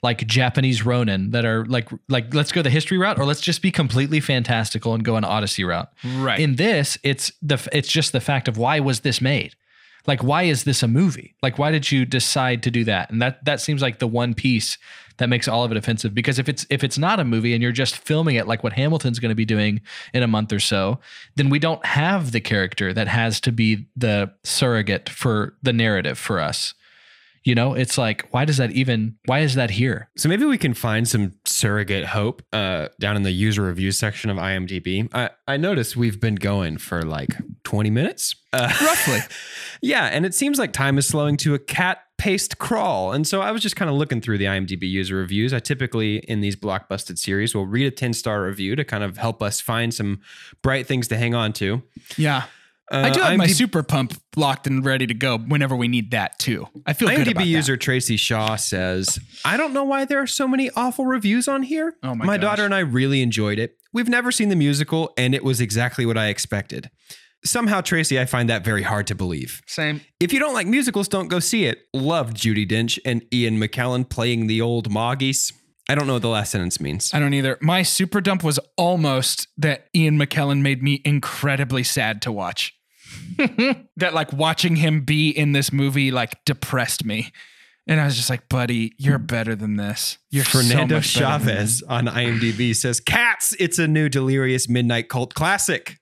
like 0.03 0.27
Japanese 0.27 0.85
Ronin 0.85 1.31
that 1.31 1.45
are 1.45 1.65
like 1.67 1.89
like 2.09 2.33
let's 2.35 2.53
go 2.53 2.63
the 2.63 2.71
history 2.71 2.99
route 2.99 3.19
or 3.19 3.25
let's 3.25 3.41
just 3.41 3.63
be 3.63 3.71
completely 3.71 4.21
fantastical 4.21 4.95
and 4.95 5.05
go 5.05 5.17
an 5.17 5.25
Odyssey 5.25 5.65
route. 5.65 5.91
Right. 6.19 6.39
In 6.39 6.57
this, 6.57 6.99
it's 7.03 7.33
the 7.43 7.67
it's 7.73 7.89
just 7.89 8.13
the 8.13 8.21
fact 8.21 8.49
of 8.49 8.59
why 8.59 8.81
was 8.81 9.01
this 9.01 9.21
made? 9.21 9.55
Like, 10.07 10.23
why 10.23 10.45
is 10.45 10.65
this 10.65 10.83
a 10.83 10.89
movie? 10.89 11.35
Like, 11.43 11.59
why 11.59 11.71
did 11.71 11.91
you 11.91 12.05
decide 12.05 12.63
to 12.63 12.71
do 12.71 12.85
that? 12.85 13.11
And 13.11 13.21
that 13.21 13.45
that 13.45 13.61
seems 13.61 13.83
like 13.83 13.99
the 13.99 14.07
one 14.07 14.35
piece 14.35 14.79
that 15.19 15.29
makes 15.29 15.49
all 15.49 15.65
of 15.65 15.71
it 15.71 15.77
offensive. 15.77 16.15
Because 16.15 16.39
if 16.39 16.49
it's 16.49 16.67
if 16.71 16.85
it's 16.85 16.99
not 16.99 17.21
a 17.21 17.25
movie 17.25 17.55
and 17.55 17.63
you're 17.63 17.73
just 17.73 17.97
filming 17.97 18.37
it 18.37 18.47
like 18.47 18.63
what 18.63 18.75
Hamilton's 18.75 19.19
going 19.19 19.31
to 19.31 19.37
be 19.37 19.45
doing 19.45 19.81
in 20.13 20.23
a 20.23 20.29
month 20.29 20.53
or 20.53 20.61
so, 20.61 21.01
then 21.35 21.51
we 21.51 21.59
don't 21.59 21.85
have 21.85 22.33
the 22.33 22.41
character 22.41 22.93
that 22.93 23.09
has 23.09 23.41
to 23.41 23.53
be 23.53 23.87
the 23.97 24.31
surrogate 24.45 25.09
for 25.09 25.57
the 25.63 25.73
narrative 25.73 26.19
for 26.19 26.41
us. 26.41 26.75
You 27.47 27.55
know, 27.55 27.75
it's 27.75 27.97
like, 27.97 28.27
why 28.33 28.45
does 28.45 28.57
that 28.57 28.73
even? 28.73 29.19
Why 29.27 29.39
is 29.39 29.55
that 29.55 29.71
here? 29.71 30.11
So 30.17 30.29
maybe 30.29 30.45
we 30.45 30.59
can 30.59 30.75
find 30.75 31.07
some 31.07 31.35
surrogate 31.45 32.07
hope 32.07 32.43
uh, 32.53 32.89
down 32.99 33.15
in 33.15 33.23
the 33.23 33.31
user 33.31 33.63
review 33.63 33.93
section 33.93 34.31
of 34.31 34.37
IMDb. 34.37 35.09
I, 35.15 35.31
I 35.47 35.57
noticed 35.57 35.97
we've 35.97 36.21
been 36.21 36.35
going 36.35 36.77
for 36.77 37.03
like 37.03 37.37
20 37.63 37.89
minutes. 37.91 38.35
Uh, 38.53 38.73
Roughly. 38.83 39.21
yeah, 39.81 40.07
and 40.07 40.27
it 40.27 40.35
seems 40.35 40.59
like 40.59 40.73
time 40.73 40.99
is 40.99 41.07
slowing 41.07 41.37
to 41.37 41.55
a 41.55 41.59
cat 41.61 42.01
paced 42.19 42.59
crawl. 42.59 43.13
And 43.13 43.25
so 43.25 43.43
I 43.43 43.53
was 43.53 43.63
just 43.63 43.77
kind 43.77 43.89
of 43.89 43.97
looking 43.97 44.21
through 44.21 44.39
the 44.39 44.47
IMDb 44.47 44.91
user 44.91 45.15
reviews. 45.15 45.55
I 45.55 45.61
typically, 45.61 46.17
in 46.17 46.41
these 46.41 46.57
blockbusted 46.57 47.17
series, 47.17 47.55
will 47.55 47.67
read 47.67 47.87
a 47.87 47.93
10 47.93 48.13
star 48.13 48.43
review 48.43 48.75
to 48.75 48.85
kind 48.85 49.05
of 49.05 49.19
help 49.19 49.41
us 49.41 49.61
find 49.61 49.95
some 49.95 50.21
bright 50.63 50.89
things 50.89 51.07
to 51.09 51.17
hang 51.17 51.37
on 51.37 51.53
to. 51.55 51.81
Yeah. 52.17 52.45
Uh, 52.91 52.99
I 52.99 53.11
do 53.11 53.21
have 53.21 53.37
my 53.37 53.49
super 53.49 53.83
pump 53.83 54.15
locked 54.37 54.67
and 54.67 54.85
ready 54.85 55.07
to 55.07 55.15
go 55.15 55.39
whenever 55.39 55.75
we 55.75 55.89
need 55.89 56.13
that 56.13 56.39
too. 56.39 56.69
I 56.87 56.93
feel 56.93 57.09
good 57.09 57.27
IMDb 57.27 57.31
about 57.33 57.47
user 57.47 57.77
Tracy 57.77 58.17
Shaw 58.17 58.55
says, 58.57 59.19
I 59.45 59.57
don't 59.57 59.73
know 59.73 59.83
why 59.85 60.05
there 60.05 60.21
are 60.21 60.27
so 60.27 60.47
many 60.47 60.71
awful 60.77 61.05
reviews 61.05 61.49
on 61.49 61.65
here. 61.65 61.97
Oh 62.05 62.15
my 62.15 62.25
gosh. 62.37 62.43
daughter 62.43 62.65
and 62.65 62.75
I 62.75 62.81
really 62.81 63.23
enjoyed 63.23 63.59
it. 63.59 63.77
We've 63.93 64.09
never 64.09 64.31
seen 64.31 64.51
the 64.51 64.57
musical, 64.57 65.15
and 65.17 65.35
it 65.35 65.43
was 65.43 65.61
exactly 65.61 66.05
what 66.05 66.19
I 66.19 66.27
expected. 66.29 66.91
Somehow, 67.45 67.81
Tracy, 67.81 68.21
I 68.21 68.27
find 68.27 68.49
that 68.51 68.65
very 68.65 68.83
hard 68.83 69.07
to 69.07 69.15
believe. 69.15 69.63
Same. 69.67 70.01
If 70.21 70.33
you 70.33 70.39
don't 70.39 70.53
like 70.55 70.67
musicals, 70.67 71.09
don't 71.09 71.29
go 71.29 71.39
see 71.39 71.65
it. 71.65 71.87
Loved 71.95 72.37
Judi 72.37 72.69
Dench 72.69 72.99
and 73.05 73.25
Ian 73.33 73.59
McKellen 73.59 74.09
playing 74.09 74.49
the 74.49 74.61
old 74.61 74.91
Moggies. 74.91 75.53
I 75.89 75.95
don't 75.95 76.07
know 76.07 76.15
what 76.15 76.23
the 76.23 76.29
last 76.29 76.51
sentence 76.51 76.81
means. 76.81 77.13
I 77.15 77.21
don't 77.21 77.35
either. 77.35 77.59
My 77.61 77.83
super 77.83 78.21
dump 78.21 78.43
was 78.43 78.59
almost 78.77 79.49
that 79.57 79.89
Ian 79.95 80.19
McKellen 80.19 80.61
made 80.61 80.83
me 80.83 81.01
incredibly 81.05 81.85
sad 81.85 82.23
to 82.23 82.33
watch. 82.33 82.75
that 83.39 84.13
like 84.13 84.33
watching 84.33 84.77
him 84.77 85.03
be 85.03 85.31
in 85.31 85.53
this 85.53 85.73
movie 85.73 86.11
like 86.11 86.45
depressed 86.45 87.05
me. 87.05 87.31
And 87.87 88.01
I 88.01 88.05
was 88.05 88.17
just 88.17 88.29
like, 88.29 88.49
buddy, 88.49 88.95
you're 88.99 89.19
better 89.19 89.55
than 89.55 89.77
this. 89.77 90.19
You're 90.31 90.45
so 90.45 90.59
Fernando 90.59 90.97
than 90.97 91.03
Chavez 91.03 91.85
on 91.89 92.07
IMDb 92.07 92.75
says, 92.75 92.99
Cats, 92.99 93.55
it's 93.61 93.79
a 93.79 93.87
new 93.87 94.09
delirious 94.09 94.69
midnight 94.69 95.09
cult 95.09 95.35
classic. 95.35 95.99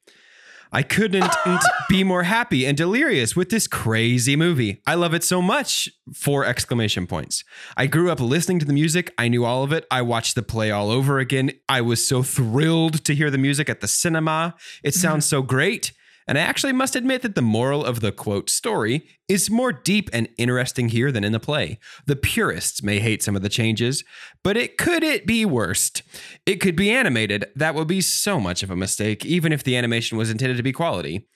I 0.75 0.83
couldn't 0.83 1.33
be 1.89 2.03
more 2.03 2.25
happy 2.25 2.67
and 2.67 2.77
delirious 2.77 3.37
with 3.37 3.49
this 3.49 3.69
crazy 3.69 4.35
movie. 4.35 4.83
I 4.89 4.97
love 4.97 5.15
it 5.15 5.23
so 5.23 5.41
much. 5.41 5.89
Four 6.13 6.45
exclamation 6.45 7.07
points. 7.07 7.45
I 7.77 7.87
grew 7.87 8.11
up 8.11 8.19
listening 8.19 8.59
to 8.59 8.67
the 8.67 8.73
music. 8.73 9.15
I 9.17 9.29
knew 9.29 9.45
all 9.45 9.63
of 9.63 9.73
it. 9.73 9.87
I 9.89 10.03
watched 10.03 10.35
the 10.35 10.43
play 10.43 10.73
all 10.73 10.91
over 10.91 11.21
again. 11.21 11.53
I 11.69 11.81
was 11.81 12.05
so 12.05 12.25
thrilled 12.25 13.05
to 13.05 13.15
hear 13.15 13.31
the 13.31 13.39
music 13.39 13.69
at 13.69 13.83
the 13.83 13.87
cinema. 13.87 14.57
It 14.83 14.89
mm-hmm. 14.89 15.01
sounds 15.01 15.27
so 15.27 15.43
great. 15.43 15.93
And 16.27 16.39
I 16.39 16.43
actually 16.43 16.73
must 16.73 16.97
admit 16.97 17.23
that 17.23 17.35
the 17.35 17.43
moral 17.43 17.85
of 17.85 18.01
the 18.01 18.13
quote 18.13 18.49
story 18.49 19.07
is 19.29 19.51
more 19.51 19.73
deep 19.73 20.09
and 20.13 20.29
interesting 20.39 20.89
here 20.89 21.13
than 21.13 21.25
in 21.25 21.33
the 21.33 21.41
play. 21.41 21.79
The 22.07 22.17
purists 22.17 22.83
may 22.83 22.99
hate 22.99 23.23
some 23.23 23.37
of 23.37 23.43
the 23.43 23.49
changes, 23.49 24.05
but 24.43 24.57
it 24.57 24.79
could 24.79 25.03
it 25.03 25.27
be 25.27 25.45
worst. 25.45 26.03
It 26.47 26.57
could 26.57 26.77
be 26.77 26.91
animated. 26.91 27.47
That 27.55 27.75
would 27.75 27.89
be 27.89 28.01
so 28.01 28.41
much 28.41 28.63
of 28.63 28.71
a 28.71 28.77
mistake, 28.77 29.25
even 29.25 29.53
if 29.53 29.63
the 29.63 29.77
animation 29.77 30.17
was 30.17 30.31
intended 30.31 30.57
to 30.57 30.63
be 30.63 30.73
quality. 30.73 31.27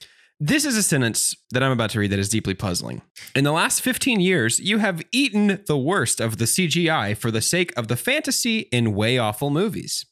This 0.41 0.65
is 0.65 0.77
a 0.77 0.85
sentence 0.85 1.35
that 1.51 1.65
I'm 1.65 1.73
about 1.73 1.91
to 1.91 1.99
read 1.99 2.13
that 2.13 2.19
is 2.21 2.29
deeply 2.29 2.55
puzzling. 2.55 3.03
In 3.35 3.43
the 3.43 3.51
last 3.51 3.81
15 3.81 4.21
years, 4.21 4.61
you 4.61 4.79
have 4.79 5.03
eaten 5.11 5.65
the 5.67 5.77
worst 5.77 6.21
of 6.21 6.39
the 6.39 6.45
CGI 6.45 7.17
for 7.17 7.33
the 7.33 7.43
sake 7.43 7.77
of 7.77 7.89
the 7.89 7.97
fantasy 7.97 8.61
in 8.71 8.95
way 8.95 9.19
awful 9.19 9.51
movies. 9.51 10.07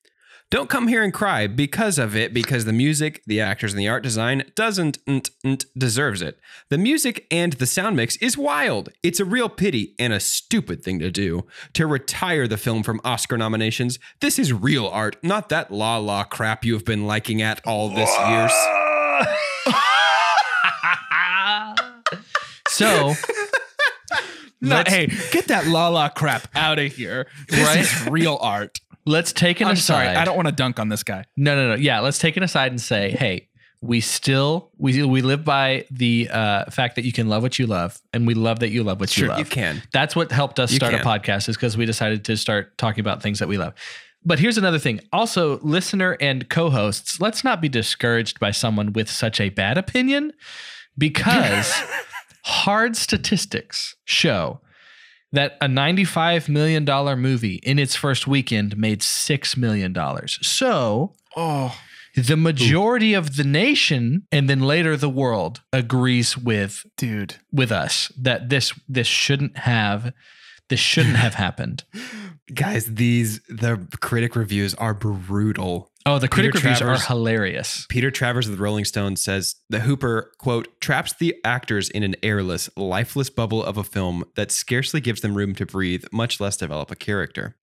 Don't 0.49 0.71
come 0.71 0.87
here 0.87 1.03
and 1.03 1.13
cry 1.13 1.49
because 1.49 1.99
of 1.99 2.15
it, 2.15 2.33
because 2.33 2.67
the 2.67 2.73
music, 2.73 3.21
the 3.27 3.41
actors, 3.41 3.73
and 3.73 3.81
the 3.81 3.89
art 3.89 4.05
design 4.05 4.45
doesn't 4.55 4.99
nt, 5.11 5.31
nt, 5.45 5.65
deserves 5.77 6.23
it. 6.23 6.39
The 6.71 6.79
music 6.79 7.27
and 7.33 7.55
the 7.55 7.67
sound 7.67 7.97
mix 7.97 8.17
is 8.19 8.39
wild. 8.39 8.91
It's 9.03 9.19
a 9.19 9.25
real 9.25 9.49
pity 9.49 9.97
and 9.99 10.13
a 10.13 10.21
stupid 10.21 10.85
thing 10.85 11.01
to 11.01 11.11
do 11.11 11.47
to 11.73 11.87
retire 11.89 12.47
the 12.47 12.57
film 12.57 12.85
from 12.85 13.01
Oscar 13.05 13.37
nominations. 13.37 13.99
This 14.21 14.39
is 14.39 14.53
real 14.53 14.87
art, 14.87 15.17
not 15.21 15.49
that 15.49 15.73
la 15.73 15.97
la 15.99 16.23
crap 16.23 16.65
you 16.65 16.75
have 16.75 16.85
been 16.85 17.07
liking 17.09 17.43
at 17.43 17.61
all 17.67 17.89
this 17.89 18.11
years. 18.29 18.53
So, 22.69 23.15
No, 24.61 24.77
Let's- 24.77 24.93
hey, 24.93 25.07
get 25.33 25.49
that 25.49 25.67
la 25.67 25.89
la 25.89 26.09
crap 26.09 26.49
out 26.55 26.79
of 26.79 26.93
here. 26.93 27.27
This 27.49 27.67
Right? 27.67 27.79
is 27.81 28.07
real 28.09 28.39
art. 28.41 28.81
Let's 29.07 29.33
take 29.33 29.61
an 29.61 29.69
I'm 29.69 29.75
aside. 29.75 30.05
sorry. 30.05 30.09
I 30.09 30.25
don't 30.25 30.37
want 30.37 30.49
to 30.49 30.53
dunk 30.53 30.79
on 30.79 30.89
this 30.89 31.03
guy. 31.03 31.25
No, 31.37 31.55
no, 31.57 31.69
no. 31.71 31.75
Yeah, 31.77 32.01
let's 32.01 32.19
take 32.19 32.37
it 32.37 32.43
aside 32.43 32.73
and 32.73 32.81
say, 32.81 33.11
hey, 33.13 33.49
we 33.81 34.01
still 34.01 34.71
we 34.79 35.03
we 35.05 35.23
live 35.23 35.45
by 35.45 35.85
the 35.91 36.29
uh, 36.33 36.65
fact 36.71 36.97
that 36.97 37.05
you 37.05 37.13
can 37.13 37.29
love 37.29 37.43
what 37.43 37.59
you 37.59 37.67
love, 37.67 37.99
and 38.13 38.27
we 38.27 38.35
love 38.35 38.61
that 38.61 38.71
you 38.71 38.83
love 38.83 39.01
what 39.01 39.17
you 39.17 39.23
Sure, 39.23 39.29
love. 39.31 39.39
you 39.39 39.45
can. 39.45 39.83
That's 39.93 40.17
what 40.17 40.33
helped 40.33 40.59
us 40.59 40.71
You 40.73 40.77
start 40.77 40.95
a 40.95 40.99
can. 40.99 41.07
podcast, 41.07 41.49
is 41.49 41.57
because 41.57 41.77
we 41.77 41.87
decided 41.87 42.25
to 42.25 42.37
start 42.37 42.77
talking 42.79 43.01
about 43.01 43.23
things 43.23 43.39
that 43.39 43.49
we 43.49 43.59
love. 43.59 43.75
But 44.25 44.41
here's 44.41 44.59
another 44.59 44.79
thing. 44.81 45.01
Also, 45.13 45.61
listener 45.61 46.17
and 46.21 46.49
co-hosts, 46.49 47.21
let's 47.21 47.45
not 47.45 47.61
be 47.61 47.69
discouraged 47.69 48.41
by 48.41 48.51
someone 48.51 48.93
with 48.93 49.09
such 49.09 49.41
a 49.41 49.51
bad 49.51 49.79
opinion, 49.79 50.33
because 50.99 51.73
hard 52.45 52.97
statistics 52.97 53.95
show 54.05 54.61
that 55.33 55.57
a 55.61 55.67
$95 55.67 56.49
million 56.49 56.85
movie 57.21 57.57
in 57.63 57.79
its 57.79 57.95
first 57.97 58.27
weekend 58.27 58.77
made 58.77 59.01
$6 59.01 59.57
million. 59.57 59.95
So 60.29 61.15
Oh, 61.37 61.79
the 62.17 62.37
majority 62.37 63.13
of 63.13 63.37
the 63.37 63.45
nation 63.45 64.27
and 64.33 64.49
then 64.49 64.61
later 64.61 64.97
the 64.97 65.11
world 65.11 65.61
agrees 65.73 66.39
with 66.39 66.87
dude. 66.97 67.37
with 67.53 67.71
us 67.71 68.11
that 68.19 68.49
this 68.49 68.73
this 68.89 69.07
shouldn't 69.07 69.59
have 69.59 70.15
this 70.71 70.81
shouldn't 70.81 71.17
have 71.17 71.35
happened. 71.35 71.85
Guys, 72.55 72.87
these 72.87 73.41
the 73.49 73.87
critic 74.01 74.35
reviews 74.35 74.73
are 74.77 74.95
brutal. 74.95 75.91
Oh, 76.09 76.21
the 76.21 76.29
critic 76.29 76.53
Peter 76.53 76.63
reviews 76.63 76.79
Travers- 76.79 77.03
are 77.03 77.07
hilarious. 77.09 77.85
Peter 77.89 78.13
Travers 78.13 78.47
of 78.47 78.57
the 78.57 78.63
Rolling 78.63 78.85
Stone 78.85 79.17
says 79.17 79.57
the 79.69 79.81
Hooper, 79.81 80.31
quote, 80.39 80.81
traps 80.81 81.13
the 81.13 81.35
actors 81.45 81.91
in 81.91 82.05
an 82.05 82.15
airless, 82.23 82.71
lifeless 82.77 83.29
bubble 83.29 83.63
of 83.63 83.77
a 83.77 83.83
film 83.85 84.25
that 84.37 84.53
scarcely 84.53 85.01
gives 85.01 85.21
them 85.21 85.35
room 85.35 85.55
to 85.57 85.67
breathe, 85.67 86.05
much 86.13 86.39
less 86.41 86.57
develop 86.57 86.93
a 86.93 86.97
character. 86.97 87.57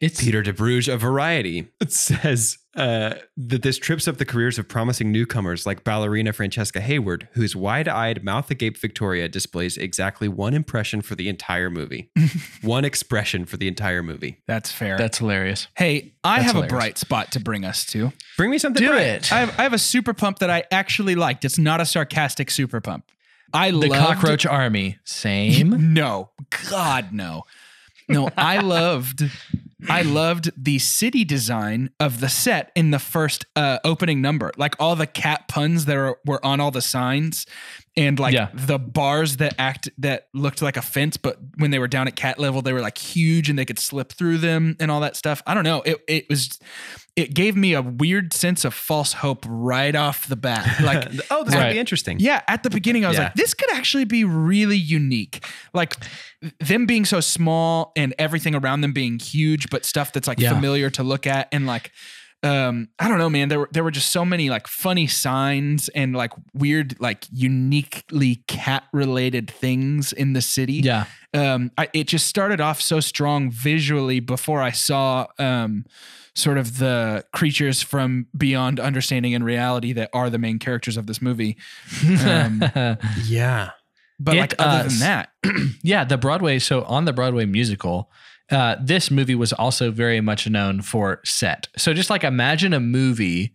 It's 0.00 0.20
Peter 0.22 0.42
Debruge 0.42 0.92
of 0.92 1.00
Variety 1.00 1.68
says 1.88 2.58
uh, 2.76 3.14
that 3.36 3.62
this 3.62 3.78
trips 3.78 4.08
up 4.08 4.16
the 4.16 4.24
careers 4.24 4.58
of 4.58 4.68
promising 4.68 5.12
newcomers 5.12 5.64
like 5.66 5.84
ballerina 5.84 6.32
Francesca 6.32 6.80
Hayward, 6.80 7.28
whose 7.32 7.54
wide 7.54 7.86
eyed, 7.88 8.24
mouth 8.24 8.50
agape 8.50 8.76
Victoria 8.78 9.28
displays 9.28 9.76
exactly 9.76 10.26
one 10.28 10.54
impression 10.54 11.00
for 11.02 11.14
the 11.14 11.28
entire 11.28 11.70
movie, 11.70 12.10
one 12.62 12.84
expression 12.84 13.44
for 13.44 13.56
the 13.56 13.68
entire 13.68 14.02
movie. 14.02 14.38
That's 14.46 14.72
fair. 14.72 14.96
that's 14.98 15.18
hilarious. 15.18 15.68
hey, 15.76 16.14
I 16.24 16.36
That's 16.38 16.46
have 16.46 16.54
hilarious. 16.56 16.72
a 16.72 16.76
bright 16.76 16.98
spot 16.98 17.32
to 17.32 17.40
bring 17.40 17.64
us 17.64 17.84
to. 17.86 18.12
Bring 18.36 18.50
me 18.50 18.58
something 18.58 18.82
Do 18.82 18.90
bright. 18.90 19.02
it. 19.02 19.32
I 19.32 19.40
have, 19.40 19.58
I 19.60 19.62
have 19.62 19.72
a 19.72 19.78
super 19.78 20.12
pump 20.14 20.40
that 20.40 20.50
I 20.50 20.64
actually 20.70 21.14
liked. 21.14 21.44
It's 21.44 21.58
not 21.58 21.80
a 21.80 21.86
sarcastic 21.86 22.50
super 22.50 22.80
pump. 22.80 23.04
I 23.52 23.70
love 23.70 23.82
The 23.82 23.88
loved, 23.90 24.02
cockroach 24.20 24.46
army. 24.46 24.98
Same. 25.04 25.94
No, 25.94 26.30
God, 26.70 27.12
no, 27.12 27.44
no. 28.08 28.30
I 28.36 28.58
loved, 28.62 29.22
I 29.88 30.02
loved 30.02 30.50
the 30.56 30.78
city 30.78 31.24
design 31.24 31.90
of 32.00 32.20
the 32.20 32.28
set 32.28 32.72
in 32.74 32.90
the 32.90 32.98
first 32.98 33.44
uh, 33.56 33.78
opening 33.84 34.20
number. 34.20 34.50
Like 34.56 34.74
all 34.78 34.96
the 34.96 35.06
cat 35.06 35.48
puns 35.48 35.84
that 35.86 35.96
are, 35.96 36.16
were 36.24 36.44
on 36.44 36.60
all 36.60 36.70
the 36.70 36.80
signs, 36.82 37.46
and 37.96 38.18
like 38.18 38.34
Yeah. 38.34 38.48
the 38.54 38.78
bars 38.78 39.36
that 39.38 39.54
act 39.58 39.90
that 39.98 40.28
looked 40.34 40.62
like 40.62 40.76
a 40.76 40.82
fence, 40.82 41.16
but 41.16 41.38
when 41.58 41.70
they 41.70 41.78
were 41.78 41.88
down 41.88 42.08
at 42.08 42.16
cat 42.16 42.38
level, 42.38 42.62
they 42.62 42.72
were 42.72 42.80
like 42.80 42.98
huge 42.98 43.48
and 43.50 43.58
they 43.58 43.64
could 43.64 43.78
slip 43.78 44.12
through 44.12 44.38
them 44.38 44.76
and 44.80 44.90
all 44.90 45.00
that 45.00 45.16
stuff. 45.16 45.42
I 45.46 45.54
don't 45.54 45.64
know. 45.64 45.82
It 45.82 45.98
it 46.08 46.28
was. 46.28 46.58
It 47.16 47.32
gave 47.32 47.54
me 47.54 47.74
a 47.74 47.80
weird 47.82 48.32
sense 48.32 48.64
of 48.64 48.74
false 48.74 49.12
hope 49.12 49.44
right 49.48 49.94
off 49.94 50.26
the 50.26 50.34
bat. 50.36 50.66
Like 50.82 51.08
oh, 51.30 51.44
this 51.44 51.54
might 51.54 51.60
Right. 51.60 51.72
be 51.74 51.78
interesting. 51.78 52.18
yeah, 52.18 52.42
at 52.48 52.62
the 52.64 52.70
beginning, 52.70 53.04
I 53.04 53.08
was 53.08 53.16
Yeah. 53.18 53.24
like, 53.24 53.34
this 53.34 53.54
could 53.54 53.72
actually 53.72 54.04
be 54.04 54.24
really 54.24 54.76
unique. 54.76 55.44
Like 55.72 55.94
them 56.58 56.86
being 56.86 57.04
so 57.04 57.20
small 57.20 57.92
and 57.94 58.14
everything 58.18 58.54
around 58.56 58.80
them 58.80 58.92
being 58.92 59.18
huge, 59.20 59.70
but 59.70 59.84
stuff 59.84 60.12
that's 60.12 60.26
like 60.26 60.40
Yeah. 60.40 60.52
familiar 60.54 60.90
to 60.90 61.04
look 61.04 61.26
at. 61.26 61.46
And 61.52 61.66
like, 61.66 61.92
um, 62.42 62.88
I 62.98 63.08
don't 63.08 63.18
know, 63.18 63.30
man. 63.30 63.48
There 63.48 63.60
were 63.60 63.68
there 63.72 63.84
were 63.84 63.92
just 63.92 64.10
so 64.10 64.24
many 64.24 64.50
like 64.50 64.66
funny 64.66 65.06
signs 65.06 65.88
and 65.90 66.14
like 66.16 66.32
weird, 66.52 66.96
like 67.00 67.24
uniquely 67.32 68.42
cat 68.48 68.84
related 68.92 69.50
things 69.50 70.12
in 70.12 70.32
the 70.34 70.42
city 70.42 70.74
Yeah. 70.74 71.04
um, 71.32 71.70
I, 71.78 71.88
it 71.94 72.08
just 72.08 72.26
started 72.26 72.60
off 72.60 72.80
so 72.82 73.00
strong 73.00 73.50
visually 73.50 74.20
before 74.20 74.60
I 74.60 74.72
saw 74.72 75.26
um, 75.38 75.84
sort 76.34 76.58
of 76.58 76.78
the 76.78 77.24
creatures 77.32 77.80
from 77.82 78.26
beyond 78.36 78.80
understanding 78.80 79.34
and 79.34 79.44
reality 79.44 79.92
that 79.92 80.10
are 80.12 80.28
the 80.30 80.38
main 80.38 80.58
characters 80.58 80.96
of 80.96 81.06
this 81.06 81.22
movie. 81.22 81.56
Um, 82.24 82.62
Yeah. 83.24 83.70
But 84.20 84.36
It, 84.36 84.40
like 84.40 84.54
other 84.58 84.80
uh, 84.84 84.88
than 84.88 84.98
that, 85.00 85.28
Yeah, 85.82 86.04
the 86.04 86.16
Broadway. 86.18 86.58
So 86.60 86.82
on 86.84 87.04
the 87.04 87.12
Broadway 87.12 87.46
musical, 87.46 88.10
uh, 88.50 88.76
this 88.80 89.10
movie 89.10 89.34
was 89.34 89.52
also 89.52 89.90
very 89.90 90.20
much 90.20 90.48
known 90.48 90.82
for 90.82 91.20
set. 91.24 91.68
So 91.76 91.92
just 91.94 92.10
like 92.10 92.22
imagine 92.24 92.72
a 92.72 92.80
movie 92.80 93.54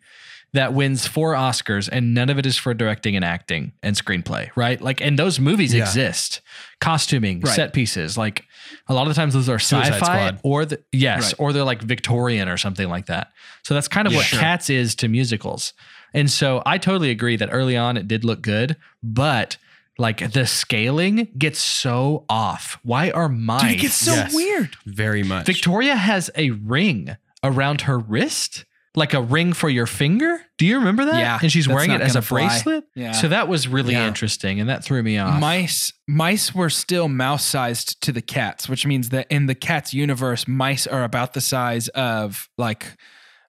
that 0.51 0.73
wins 0.73 1.05
four 1.05 1.33
Oscars 1.33 1.87
and 1.91 2.13
none 2.13 2.29
of 2.29 2.39
it 2.39 2.45
is 2.45 2.57
for 2.57 2.73
directing 2.73 3.15
and 3.15 3.23
acting 3.23 3.71
and 3.83 3.95
screenplay, 3.95 4.49
right? 4.55 4.81
Like, 4.81 4.99
and 4.99 5.17
those 5.19 5.39
movies 5.39 5.73
Yeah. 5.73 5.83
exist. 5.83 6.41
Costuming, 6.81 7.41
Right. 7.41 7.55
set 7.55 7.71
pieces, 7.71 8.17
like 8.17 8.45
a 8.87 8.93
lot 8.93 9.07
of 9.07 9.15
times 9.15 9.33
those 9.33 9.49
are 9.49 9.59
Suicide 9.59 9.93
sci-fi 9.93 10.05
Squad. 10.29 10.39
or 10.43 10.65
the 10.65 10.81
yes, 10.91 11.23
Right. 11.27 11.33
or 11.39 11.53
they're 11.53 11.63
like 11.63 11.81
Victorian 11.81 12.47
or 12.49 12.57
something 12.57 12.89
like 12.89 13.07
that. 13.07 13.31
So 13.63 13.73
that's 13.73 13.87
kind 13.87 14.07
of 14.07 14.13
Yeah. 14.13 14.19
what 14.19 14.25
Sure. 14.27 14.39
Cats 14.39 14.69
is 14.69 14.95
to 14.95 15.07
musicals. 15.07 15.73
And 16.13 16.29
so 16.29 16.63
I 16.65 16.77
totally 16.77 17.11
agree 17.11 17.35
that 17.35 17.49
early 17.51 17.77
on 17.77 17.97
it 17.97 18.07
did 18.07 18.23
look 18.25 18.41
good, 18.41 18.75
but 19.03 19.57
like 19.97 20.31
the 20.31 20.47
scaling 20.47 21.27
gets 21.37 21.59
so 21.59 22.25
off. 22.29 22.79
Why 22.83 23.11
are 23.11 23.27
mice? 23.29 23.61
dude, 23.63 23.71
it 23.71 23.75
gets 23.81 23.93
so 23.95 24.13
Yes. 24.13 24.33
weird. 24.33 24.69
Very 24.85 25.23
much. 25.23 25.45
Victoria 25.45 25.95
has 25.95 26.29
a 26.35 26.51
ring 26.51 27.15
around 27.43 27.81
her 27.81 27.99
wrist, 27.99 28.65
like 28.95 29.13
a 29.13 29.21
ring 29.21 29.53
for 29.53 29.69
your 29.69 29.85
finger. 29.85 30.39
Do 30.57 30.65
you 30.65 30.77
remember 30.79 31.05
that? 31.05 31.19
Yeah, 31.19 31.39
and 31.41 31.51
she's 31.51 31.67
wearing 31.67 31.91
it 31.91 32.01
as 32.01 32.15
a 32.15 32.21
fly. 32.21 32.47
bracelet. 32.47 32.83
Yeah. 32.95 33.11
So 33.13 33.27
that 33.27 33.47
was 33.47 33.67
really 33.67 33.93
Yeah. 33.93 34.07
interesting, 34.07 34.59
and 34.59 34.67
that 34.69 34.83
threw 34.83 35.03
me 35.03 35.17
off. 35.17 35.39
Mice 35.39 35.93
mice 36.07 36.53
were 36.55 36.69
still 36.69 37.07
mouse 37.07 37.45
sized 37.45 38.01
to 38.01 38.11
the 38.11 38.21
cats, 38.21 38.67
which 38.67 38.85
means 38.85 39.09
that 39.09 39.27
in 39.29 39.45
the 39.45 39.55
cats 39.55 39.93
universe, 39.93 40.47
mice 40.47 40.87
are 40.87 41.03
about 41.03 41.33
the 41.33 41.41
size 41.41 41.87
of 41.89 42.49
like 42.57 42.95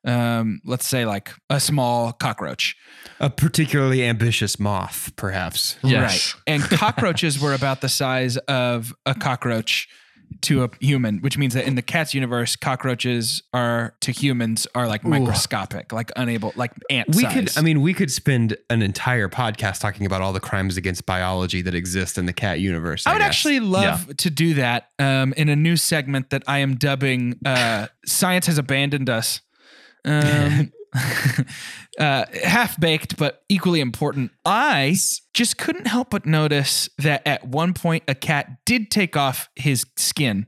um 0.07 0.61
let's 0.65 0.87
say 0.87 1.05
like 1.05 1.31
a 1.51 1.61
small 1.61 2.13
cockroach. 2.13 2.75
a 3.19 3.29
particularly 3.29 4.03
ambitious 4.05 4.59
moth, 4.59 5.13
perhaps. 5.17 5.77
Yes. 5.83 6.35
Right. 6.35 6.43
And 6.55 6.63
cockroaches 6.71 7.39
were 7.39 7.53
about 7.55 7.81
the 7.83 7.89
size 7.89 8.37
of 8.39 8.95
a 9.05 9.15
cockroach 9.15 9.89
to 10.43 10.65
a 10.65 10.71
human, 10.81 11.19
which 11.19 11.37
means 11.37 11.55
that 11.55 11.67
in 11.67 11.75
the 11.75 11.83
cat's 11.83 12.15
universe, 12.15 12.57
cockroaches 12.57 13.43
are 13.53 13.95
to 14.01 14.13
humans 14.13 14.67
are 14.75 14.87
like 14.87 15.05
microscopic, 15.05 15.93
like 15.93 16.11
unable, 16.17 16.53
like 16.57 16.73
ant 16.89 17.15
We 17.15 17.23
size. 17.23 17.33
could, 17.33 17.59
I 17.59 17.63
mean, 17.63 17.81
we 17.83 17.93
could 17.95 18.11
spend 18.11 18.57
an 18.71 18.83
entire 18.83 19.29
podcast 19.29 19.81
talking 19.81 20.07
about 20.07 20.23
all 20.23 20.33
the 20.33 20.41
crimes 20.41 20.77
against 20.77 21.07
biology 21.07 21.63
that 21.63 21.75
exist 21.75 22.17
in 22.19 22.27
the 22.27 22.33
cat 22.33 22.61
universe. 22.61 23.07
I 23.07 23.13
would 23.13 23.19
guess. 23.19 23.29
actually 23.29 23.61
love 23.61 24.17
to 24.17 24.31
do 24.31 24.55
that 24.55 24.89
um, 24.99 25.33
in 25.37 25.49
a 25.49 25.57
new 25.57 25.77
segment 25.77 26.31
that 26.31 26.43
I 26.47 26.59
am 26.59 26.77
dubbing 26.77 27.39
uh, 27.45 27.89
"Science 28.07 28.47
Has 28.47 28.59
Abandoned 28.59 29.11
Us." 29.11 29.41
Um, 30.05 30.73
uh, 31.99 32.25
half 32.43 32.79
baked, 32.81 33.17
but 33.17 33.43
equally 33.49 33.81
important. 33.81 34.33
I 34.45 34.97
just 35.35 35.59
couldn't 35.59 35.87
help 35.87 36.11
but 36.11 36.27
notice 36.27 36.89
that 36.99 37.27
at 37.27 37.47
one 37.47 37.75
point 37.75 38.05
a 38.09 38.15
cat 38.15 38.65
did 38.65 38.91
take 38.91 39.17
off 39.17 39.49
his 39.57 39.87
skin. 39.97 40.47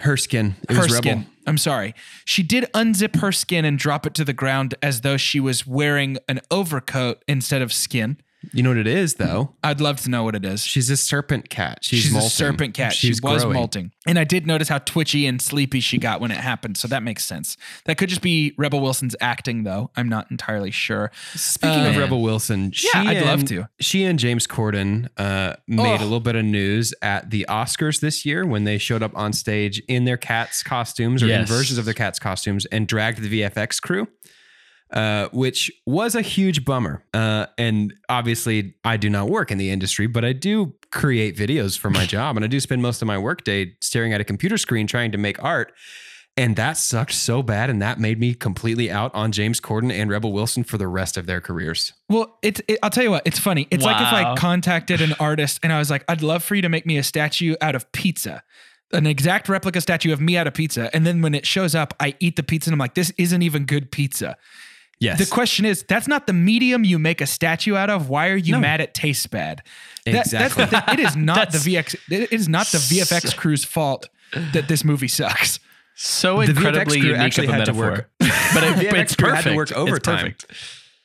her 0.00 0.16
skin. 0.16 0.56
It 0.68 0.76
her 0.76 0.82
was 0.82 0.92
rebel. 0.92 1.02
skin. 1.02 1.26
I'm 1.46 1.58
sorry. 1.58 1.94
She 2.24 2.42
did 2.42 2.64
unzip 2.74 3.20
her 3.20 3.32
skin 3.32 3.64
and 3.64 3.78
drop 3.78 4.06
it 4.06 4.14
to 4.14 4.24
the 4.24 4.32
ground 4.32 4.74
as 4.82 5.00
though 5.00 5.16
she 5.16 5.40
was 5.40 5.66
wearing 5.66 6.18
an 6.28 6.40
overcoat 6.50 7.24
instead 7.26 7.62
of 7.62 7.72
skin. 7.72 8.18
You 8.52 8.62
know 8.62 8.70
what 8.70 8.78
it 8.78 8.86
is, 8.86 9.14
though? 9.16 9.54
I'd 9.62 9.80
love 9.82 10.00
to 10.02 10.10
know 10.10 10.24
what 10.24 10.34
it 10.34 10.44
is. 10.46 10.62
She's 10.64 10.88
a 10.88 10.96
serpent 10.96 11.50
cat. 11.50 11.80
She's, 11.82 12.04
She's, 12.04 12.12
molting. 12.12 12.26
a 12.26 12.30
serpent 12.30 12.74
cat. 12.74 12.92
She's 12.94 13.00
she 13.18 13.22
was 13.22 13.42
growing. 13.42 13.52
molting. 13.54 13.92
And 14.06 14.18
I 14.18 14.24
did 14.24 14.46
notice 14.46 14.68
how 14.68 14.78
twitchy 14.78 15.26
and 15.26 15.40
sleepy 15.42 15.80
she 15.80 15.98
got 15.98 16.20
when 16.22 16.30
it 16.30 16.38
happened. 16.38 16.78
So 16.78 16.88
that 16.88 17.02
makes 17.02 17.24
sense. 17.24 17.58
That 17.84 17.98
could 17.98 18.08
just 18.08 18.22
be 18.22 18.54
Rebel 18.56 18.80
Wilson's 18.80 19.14
acting, 19.20 19.64
though. 19.64 19.90
I'm 19.94 20.08
not 20.08 20.30
entirely 20.30 20.70
sure. 20.70 21.10
Speaking 21.34 21.84
of 21.86 21.96
Uh, 21.96 22.00
Rebel 22.00 22.22
Wilson, 22.22 22.72
she 22.72 22.88
Yeah, 22.94 23.02
I'd 23.02 23.16
and, 23.18 23.26
love 23.26 23.44
to. 23.46 23.68
She 23.78 24.04
and 24.04 24.18
James 24.18 24.46
Corden 24.46 25.08
uh, 25.18 25.56
made 25.68 26.00
Oh. 26.00 26.02
a 26.02 26.04
little 26.04 26.20
bit 26.20 26.34
of 26.36 26.44
news 26.44 26.94
at 27.02 27.30
the 27.30 27.44
Oscars 27.48 28.00
this 28.00 28.24
year 28.24 28.46
when 28.46 28.64
they 28.64 28.78
showed 28.78 29.02
up 29.02 29.12
on 29.14 29.34
stage 29.34 29.80
in 29.86 30.06
their 30.06 30.16
cats 30.16 30.62
costumes 30.62 31.22
or 31.22 31.26
in 31.26 31.30
Yes. 31.40 31.48
versions 31.48 31.78
of 31.78 31.84
their 31.84 31.94
cats 31.94 32.18
costumes 32.18 32.64
and 32.66 32.86
dragged 32.88 33.20
the 33.20 33.28
VFX 33.42 33.80
crew. 33.80 34.08
Uh, 34.92 35.28
which 35.32 35.70
was 35.86 36.16
a 36.16 36.22
huge 36.22 36.64
bummer. 36.64 37.04
Uh, 37.14 37.46
and 37.56 37.94
obviously, 38.08 38.74
I 38.84 38.96
do 38.96 39.08
not 39.08 39.28
work 39.30 39.52
in 39.52 39.58
the 39.58 39.70
industry, 39.70 40.08
but 40.08 40.24
I 40.24 40.32
do 40.32 40.74
create 40.90 41.36
videos 41.36 41.78
for 41.78 41.90
my 41.90 42.06
job. 42.14 42.34
And 42.36 42.44
I 42.44 42.48
do 42.48 42.58
spend 42.58 42.82
most 42.82 43.00
of 43.00 43.06
my 43.06 43.16
workday 43.16 43.76
staring 43.80 44.12
at 44.12 44.20
a 44.20 44.24
computer 44.24 44.58
screen 44.58 44.88
trying 44.88 45.12
to 45.12 45.18
make 45.18 45.42
art. 45.44 45.72
And 46.36 46.56
that 46.56 46.76
sucked 46.76 47.12
so 47.12 47.42
bad. 47.42 47.70
And 47.70 47.82
that 47.82 48.00
made 48.00 48.18
me 48.18 48.34
completely 48.34 48.90
out 48.90 49.14
on 49.14 49.30
James 49.30 49.60
Corden 49.60 49.92
and 49.92 50.10
Rebel 50.10 50.32
Wilson 50.32 50.64
for 50.64 50.78
the 50.78 50.88
rest 50.88 51.16
of 51.16 51.26
their 51.26 51.40
careers. 51.40 51.92
Well, 52.08 52.38
it's. 52.42 52.60
It, 52.66 52.78
I'll 52.82 52.90
tell 52.90 53.04
you 53.04 53.10
what. 53.10 53.22
It's 53.24 53.38
funny. 53.38 53.68
It's 53.70 53.84
like 53.84 54.00
if 54.00 54.12
I 54.12 54.34
contacted 54.36 55.00
an 55.00 55.14
artist 55.20 55.60
and 55.62 55.72
I 55.72 55.78
was 55.78 55.90
like, 55.90 56.04
"I'd 56.08 56.22
love 56.22 56.42
for 56.42 56.54
you 56.54 56.62
to 56.62 56.68
make 56.68 56.86
me 56.86 56.96
a 56.96 57.02
statue 57.02 57.56
out 57.60 57.74
of 57.74 57.90
pizza, 57.92 58.42
an 58.92 59.06
exact 59.06 59.48
replica 59.48 59.80
statue 59.80 60.12
of 60.12 60.20
me 60.20 60.36
out 60.36 60.46
of 60.46 60.54
pizza." 60.54 60.88
And 60.94 61.06
then 61.06 61.20
when 61.20 61.34
it 61.34 61.46
shows 61.46 61.74
up, 61.74 61.94
I 62.00 62.14
eat 62.20 62.36
the 62.36 62.42
pizza 62.42 62.70
and 62.70 62.74
I'm 62.74 62.78
like, 62.78 62.94
"This 62.94 63.12
isn't 63.18 63.42
even 63.42 63.66
good 63.66 63.92
pizza." 63.92 64.36
Yes. 65.00 65.18
The 65.18 65.26
question 65.26 65.64
is, 65.64 65.82
that's 65.84 66.06
not 66.06 66.26
the 66.26 66.32
medium 66.34 66.84
you 66.84 66.98
make 66.98 67.20
a 67.22 67.26
statue 67.26 67.74
out 67.74 67.88
of. 67.88 68.08
Why 68.10 68.28
are 68.28 68.36
you 68.36 68.52
No. 68.52 68.60
mad 68.60 68.80
it 68.82 68.92
tastes 68.94 69.26
bad? 69.26 69.62
That- 70.04 70.26
Exactly. 70.26 70.64
That's 70.66 70.86
the. 70.86 70.92
It 70.92 71.00
is 71.00 71.16
not 71.16 71.52
the 71.52 71.58
VX. 71.58 71.96
It 72.10 72.32
is 72.32 72.48
not 72.48 72.66
the 72.66 72.78
VFX 72.78 73.34
crew's 73.36 73.64
fault 73.64 74.08
that 74.52 74.68
this 74.68 74.84
movie 74.84 75.08
sucks. 75.08 75.58
so 75.94 76.36
The 76.44 76.50
incredibly 76.50 76.98
VFX 76.98 77.00
crew 77.00 77.08
unique 77.10 77.20
actually 77.20 77.46
of 77.46 77.52
a 77.54 77.56
had 77.56 77.64
to 77.66 77.72
work. 77.74 78.10
but, 78.18 78.28
The 78.28 78.66
it, 78.88 78.92
VFX 78.92 78.98
it's 79.00 79.16
perfect. 79.16 79.44
had 79.44 79.50
to 79.50 79.56
work 79.56 79.70
It's 79.70 79.78
overtime. 79.78 80.16
perfect. 80.18 80.46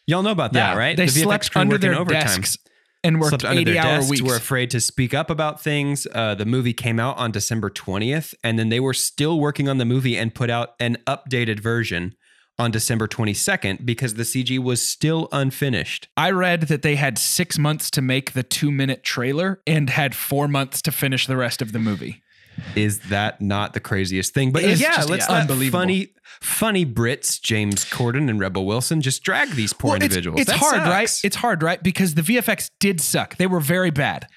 Y'all 0.08 0.24
know 0.24 0.32
about 0.32 0.54
that, 0.54 0.74
Yeah. 0.74 0.78
right? 0.78 0.96
They 0.98 1.06
the 1.06 1.12
VFX 1.12 1.24
slept 1.24 1.52
crew 1.52 1.62
under 1.62 1.78
their 1.78 1.96
overtime. 1.96 2.22
desks 2.22 2.58
and 3.04 3.20
worked 3.20 3.30
slept 3.30 3.46
under 3.46 3.64
their 3.64 3.74
eighty-hour 3.76 3.98
desks, 4.00 4.10
weeks. 4.12 4.22
were 4.24 4.36
afraid 4.36 4.70
to 4.72 4.80
speak 4.82 5.14
up 5.14 5.30
about 5.30 5.62
things. 5.62 6.06
Uh, 6.14 6.36
the 6.36 6.46
movie 6.46 6.74
came 6.74 7.00
out 7.00 7.18
on 7.18 7.32
December 7.32 7.70
20th, 7.70 8.34
and 8.44 8.60
then 8.60 8.70
they 8.70 8.80
were 8.80 8.94
still 8.94 9.40
working 9.40 9.70
on 9.70 9.78
the 9.78 9.86
movie 9.86 10.18
and 10.18 10.36
put 10.36 10.50
out 10.50 10.74
an 10.80 10.98
updated 11.08 11.60
version 11.62 12.14
on 12.58 12.72
December 12.72 13.08
22nd 13.08 13.86
because 13.86 14.14
the 14.14 14.24
CG 14.24 14.58
was 14.60 14.82
still 14.82 15.28
unfinished. 15.32 16.08
I 16.16 16.32
read 16.32 16.62
that 16.64 16.82
they 16.84 16.96
had 16.96 17.18
six 17.18 17.58
months 17.58 17.92
to 17.92 18.02
make 18.02 18.32
the 18.34 18.44
two-minute 18.44 19.04
trailer 19.04 19.62
and 19.68 19.90
had 19.90 20.16
four 20.16 20.48
months 20.48 20.82
to 20.84 20.92
finish 20.92 21.28
the 21.28 21.36
rest 21.38 21.62
of 21.62 21.72
the 21.74 21.80
movie. 21.80 22.22
Is 22.74 23.00
that 23.10 23.42
not 23.42 23.74
the 23.74 23.82
craziest 23.82 24.34
thing? 24.34 24.54
But 24.54 24.64
It 24.64 24.70
is 24.72 24.82
yeah, 24.82 24.96
just 24.96 25.10
let's 25.10 25.26
yeah, 25.28 25.34
let 25.34 25.42
unbelievable. 25.42 25.80
funny, 25.82 26.08
funny 26.40 26.86
Brits, 26.86 27.42
James 27.42 27.84
Corden 27.84 28.30
and 28.30 28.40
Rebel 28.40 28.66
Wilson, 28.66 29.02
just 29.02 29.24
drag 29.24 29.50
these 29.52 29.74
poor 29.74 29.90
Well, 29.90 30.02
individuals. 30.02 30.40
It's, 30.40 30.50
That 30.50 30.60
hard, 30.60 30.76
sucks. 30.76 30.88
right? 30.90 31.20
It's 31.26 31.36
hard, 31.36 31.62
right? 31.62 31.84
Because 31.84 32.14
the 32.14 32.22
VFX 32.22 32.72
did 32.80 33.02
suck. 33.02 33.36
They 33.36 33.48
were 33.48 33.60
very 33.60 33.92
bad. 33.92 34.28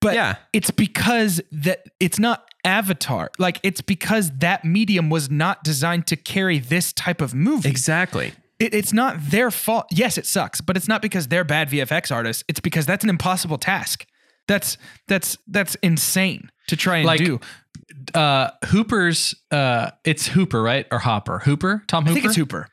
But 0.00 0.14
Yeah. 0.14 0.36
it's 0.54 0.70
because 0.70 1.42
that 1.52 1.82
it's 2.00 2.18
not 2.18 2.45
Avatar. 2.66 3.30
Like 3.38 3.60
it's 3.62 3.80
because 3.80 4.30
that 4.38 4.64
medium 4.64 5.08
was 5.08 5.30
not 5.30 5.64
designed 5.64 6.06
to 6.08 6.16
carry 6.16 6.58
this 6.58 6.92
type 6.92 7.20
of 7.20 7.34
movie. 7.34 7.68
exactly. 7.68 8.32
It, 8.58 8.72
it's 8.74 8.92
not 8.92 9.16
their 9.30 9.50
fault. 9.50 9.86
Yes, 9.90 10.16
it 10.18 10.26
sucks, 10.26 10.60
but 10.60 10.76
it's 10.76 10.88
not 10.88 11.02
because 11.02 11.28
they're 11.28 11.44
bad 11.44 11.68
VFX 11.70 12.10
artists. 12.14 12.42
It's 12.48 12.60
because 12.60 12.86
that's 12.86 13.04
an 13.04 13.10
impossible 13.10 13.58
task. 13.58 14.06
That's 14.48 14.78
that's 15.08 15.36
that's 15.46 15.74
insane 15.76 16.50
to 16.68 16.76
try 16.76 16.98
and 16.98 17.06
Like, 17.06 17.18
do. 17.24 17.38
Uh, 18.14 18.50
Hooper's. 18.66 19.34
Uh, 19.50 19.90
it's 20.04 20.26
Hooper, 20.28 20.62
right, 20.62 20.86
or 20.90 20.98
Hopper? 20.98 21.40
Hooper. 21.40 21.82
Tom 21.86 22.04
I 22.04 22.08
Hooper. 22.08 22.14
think 22.14 22.24
it's 22.26 22.36
Hooper. 22.36 22.68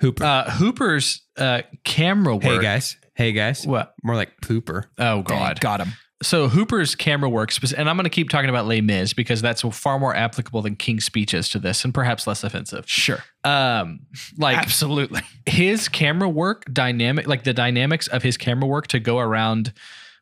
Hooper. 0.00 0.24
Uh, 0.24 0.50
Hooper's 0.50 1.22
uh, 1.38 1.62
camera 1.84 2.34
work. 2.34 2.42
hey 2.44 2.58
guys. 2.60 2.96
Hey 3.14 3.32
guys. 3.32 3.66
What? 3.66 3.94
More 4.02 4.16
like 4.16 4.40
pooper. 4.42 4.84
Oh 4.98 5.22
Dang, 5.22 5.38
God. 5.38 5.60
got 5.60 5.80
him. 5.80 5.92
So 6.22 6.48
Hooper's 6.48 6.94
camera 6.94 7.28
work, 7.28 7.52
and 7.76 7.88
I'm 7.88 7.96
going 7.96 8.04
to 8.04 8.10
keep 8.10 8.30
talking 8.30 8.48
about 8.48 8.66
Les 8.66 8.80
Mis 8.80 9.12
because 9.12 9.42
that's 9.42 9.62
far 9.62 9.98
more 9.98 10.14
applicable 10.14 10.62
than 10.62 10.76
King's 10.76 11.04
Speech 11.04 11.34
is 11.34 11.48
to 11.50 11.58
this, 11.58 11.84
and 11.84 11.92
perhaps 11.92 12.26
less 12.26 12.44
offensive. 12.44 12.88
Sure, 12.88 13.22
Um, 13.44 14.00
like 14.38 14.56
absolutely. 14.56 15.20
his 15.46 15.88
camera 15.88 16.28
work 16.28 16.64
dynamic, 16.72 17.26
like 17.26 17.44
the 17.44 17.52
dynamics 17.52 18.06
of 18.06 18.22
his 18.22 18.36
camera 18.36 18.66
work 18.66 18.86
to 18.88 19.00
go 19.00 19.18
around 19.18 19.72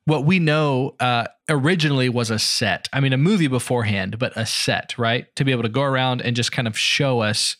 what 0.06 0.24
we 0.24 0.38
know 0.38 0.96
uh, 0.98 1.26
originally 1.48 2.08
was 2.08 2.30
a 2.30 2.38
set. 2.38 2.88
I 2.92 3.00
mean, 3.00 3.12
a 3.12 3.18
movie 3.18 3.46
beforehand, 3.46 4.18
but 4.18 4.32
a 4.36 4.46
set, 4.46 4.98
right? 4.98 5.26
To 5.36 5.44
be 5.44 5.52
able 5.52 5.62
to 5.62 5.68
go 5.68 5.82
around 5.82 6.22
and 6.22 6.34
just 6.34 6.50
kind 6.52 6.66
of 6.66 6.76
show 6.76 7.20
us 7.20 7.56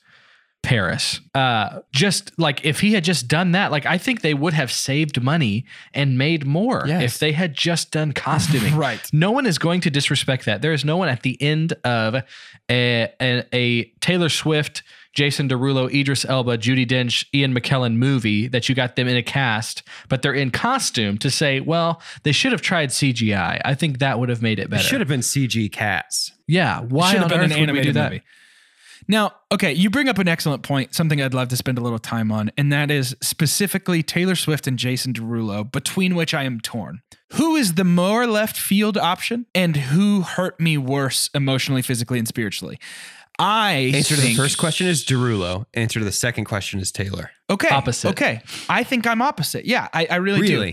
Paris. 0.63 1.21
Uh, 1.35 1.81
just 1.93 2.39
like 2.39 2.65
if 2.65 2.81
he 2.81 2.93
had 2.93 3.03
just 3.05 3.27
done 3.29 3.53
that, 3.53 3.71
like 3.71 3.87
I 3.87 3.99
think 3.99 4.21
they 4.21 4.35
would 4.35 4.53
have 4.53 4.71
saved 4.71 5.23
money 5.23 5.65
and 5.95 6.19
made 6.19 6.45
more 6.47 6.85
Yes. 6.87 7.03
if 7.03 7.19
they 7.19 7.33
had 7.33 7.55
just 7.55 7.91
done 7.91 8.13
costuming. 8.15 8.77
Right. 8.77 9.01
No 9.13 9.31
one 9.31 9.47
is 9.47 9.59
going 9.59 9.81
to 9.83 9.91
disrespect 9.91 10.45
that. 10.45 10.63
There 10.63 10.73
is 10.73 10.85
no 10.85 10.97
one 10.97 11.09
at 11.09 11.23
the 11.23 11.41
end 11.43 11.73
of 11.85 12.15
a, 12.71 13.09
a, 13.21 13.45
a 13.53 13.85
Taylor 14.01 14.29
Swift, 14.29 14.83
Jason 15.13 15.49
Derulo, 15.49 15.93
Idris 15.93 16.25
Elba, 16.25 16.59
Judi 16.59 16.87
Dench, 16.87 17.25
Ian 17.35 17.53
McKellen 17.55 17.97
movie 17.97 18.47
that 18.49 18.69
you 18.69 18.75
got 18.75 18.95
them 18.97 19.09
in 19.09 19.17
a 19.17 19.23
cast, 19.25 19.83
but 20.09 20.23
they're 20.23 20.35
in 20.35 20.51
costume 20.53 21.19
to 21.19 21.31
say, 21.31 21.59
well, 21.61 22.01
they 22.23 22.33
should 22.33 22.53
have 22.53 22.63
tried 22.63 22.91
CGI. 22.91 23.61
I 23.65 23.75
think 23.75 23.99
that 23.99 24.21
would 24.21 24.29
have 24.29 24.41
made 24.43 24.59
it 24.61 24.65
It 24.65 24.71
better. 24.71 24.83
should 24.85 25.01
have 25.01 25.09
been 25.09 25.21
CG 25.21 25.73
cats. 25.73 26.31
Yeah. 26.47 26.81
Why 26.83 27.11
should 27.13 27.23
on 27.25 27.31
have 27.31 27.31
been 27.31 27.41
earth 27.41 27.45
an 27.57 27.61
would 27.61 27.71
we 27.71 27.83
do 27.83 27.89
animated 27.89 27.95
that? 27.95 28.13
movie. 28.13 28.23
Now, 29.11 29.33
okay, 29.51 29.73
you 29.73 29.91
bring 29.91 30.09
up 30.09 30.19
an 30.19 30.29
excellent 30.29 30.63
point, 30.63 30.95
something 30.95 31.21
I'd 31.21 31.35
love 31.35 31.49
to 31.49 31.57
spend 31.57 31.79
a 31.79 31.81
little 31.81 31.99
time 31.99 32.31
on, 32.31 32.53
and 32.57 32.73
that 32.73 32.93
is 32.93 33.17
specifically 33.21 34.05
Taylor 34.05 34.37
Swift 34.37 34.69
and 34.69 34.79
Jason 34.79 35.13
Derulo, 35.13 35.71
between 35.71 36.15
which 36.15 36.33
I 36.33 36.45
am 36.45 36.61
torn. 36.61 37.03
Who 37.33 37.57
is 37.57 37.75
the 37.75 37.83
more 37.83 38.29
left 38.29 38.57
field 38.57 38.97
option, 38.97 39.47
and 39.53 39.77
who 39.77 40.21
hurt 40.23 40.61
me 40.61 40.79
worse 40.79 41.29
emotionally, 41.35 41.83
physically, 41.83 42.21
and 42.21 42.29
spiritually? 42.29 42.79
I 43.37 43.91
Answer 43.97 44.15
to 44.15 44.21
the 44.21 44.35
first 44.37 44.59
question 44.59 44.87
is 44.87 45.05
Derulo. 45.05 45.67
Answer 45.75 45.99
to 45.99 46.05
the 46.05 46.13
second 46.13 46.45
question 46.45 46.79
is 46.79 46.93
Taylor. 46.93 47.33
Okay, 47.51 47.69
Opposite. 47.69 48.11
Okay, 48.11 48.43
I 48.69 48.85
think 48.85 49.09
I'm 49.09 49.23
opposite. 49.23 49.65
Yeah, 49.65 49.89
I, 49.93 50.07
I 50.09 50.17
really, 50.17 50.47
do. 50.47 50.73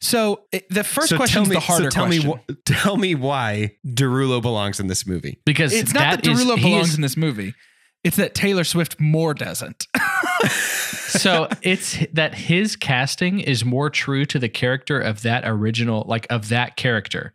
So 0.00 0.42
eh, 0.52 0.60
the 0.68 0.84
first 0.84 1.08
So 1.10 1.16
question 1.16 1.44
is 1.44 1.48
the 1.48 1.60
harder 1.60 1.84
so 1.84 1.90
tell 1.90 2.06
question. 2.06 2.28
me, 2.28 2.34
wh- 2.50 2.54
tell 2.66 2.96
me 2.98 3.14
why 3.14 3.76
Derulo 3.86 4.42
belongs 4.42 4.80
in 4.80 4.88
this 4.88 5.06
movie. 5.06 5.40
Because 5.46 5.72
it's 5.72 5.94
not 5.94 6.22
that 6.22 6.24
Derulo 6.24 6.56
he 6.58 6.64
belongs 6.64 6.90
is- 6.90 6.94
in 6.96 7.00
this 7.00 7.16
movie. 7.16 7.54
It's 8.02 8.16
that 8.16 8.34
Taylor 8.34 8.64
Swift 8.64 8.98
more 8.98 9.34
doesn't. 9.34 9.86
so 10.48 11.48
it's 11.62 11.98
that 12.12 12.34
his 12.34 12.76
casting 12.76 13.40
is 13.40 13.64
more 13.64 13.90
true 13.90 14.24
to 14.26 14.38
the 14.38 14.48
character 14.48 14.98
of 14.98 15.22
that 15.22 15.42
original, 15.46 16.04
like 16.08 16.26
of 16.30 16.48
that 16.48 16.76
character. 16.76 17.34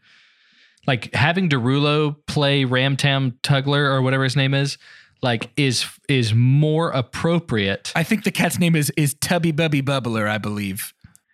Like 0.88 1.13
having 1.13 1.49
Derulo 1.49 2.15
play 2.28 2.63
Ramtam 2.63 3.34
Tugler 3.41 3.91
or 3.91 4.01
whatever 4.01 4.23
his 4.23 4.36
name 4.36 4.54
is, 4.54 4.78
like 5.21 5.51
is 5.56 5.86
is 6.10 6.34
more 6.34 6.89
appropriate. 6.91 7.91
I 7.95 8.04
think 8.04 8.23
the 8.23 8.32
cat's 8.32 8.60
name 8.60 8.75
is 8.75 8.91
is 8.97 9.15
Tubby 9.15 9.51
Bubby 9.51 9.82
Bubbler, 9.82 10.28
I 10.28 10.38
believe. 10.38 10.93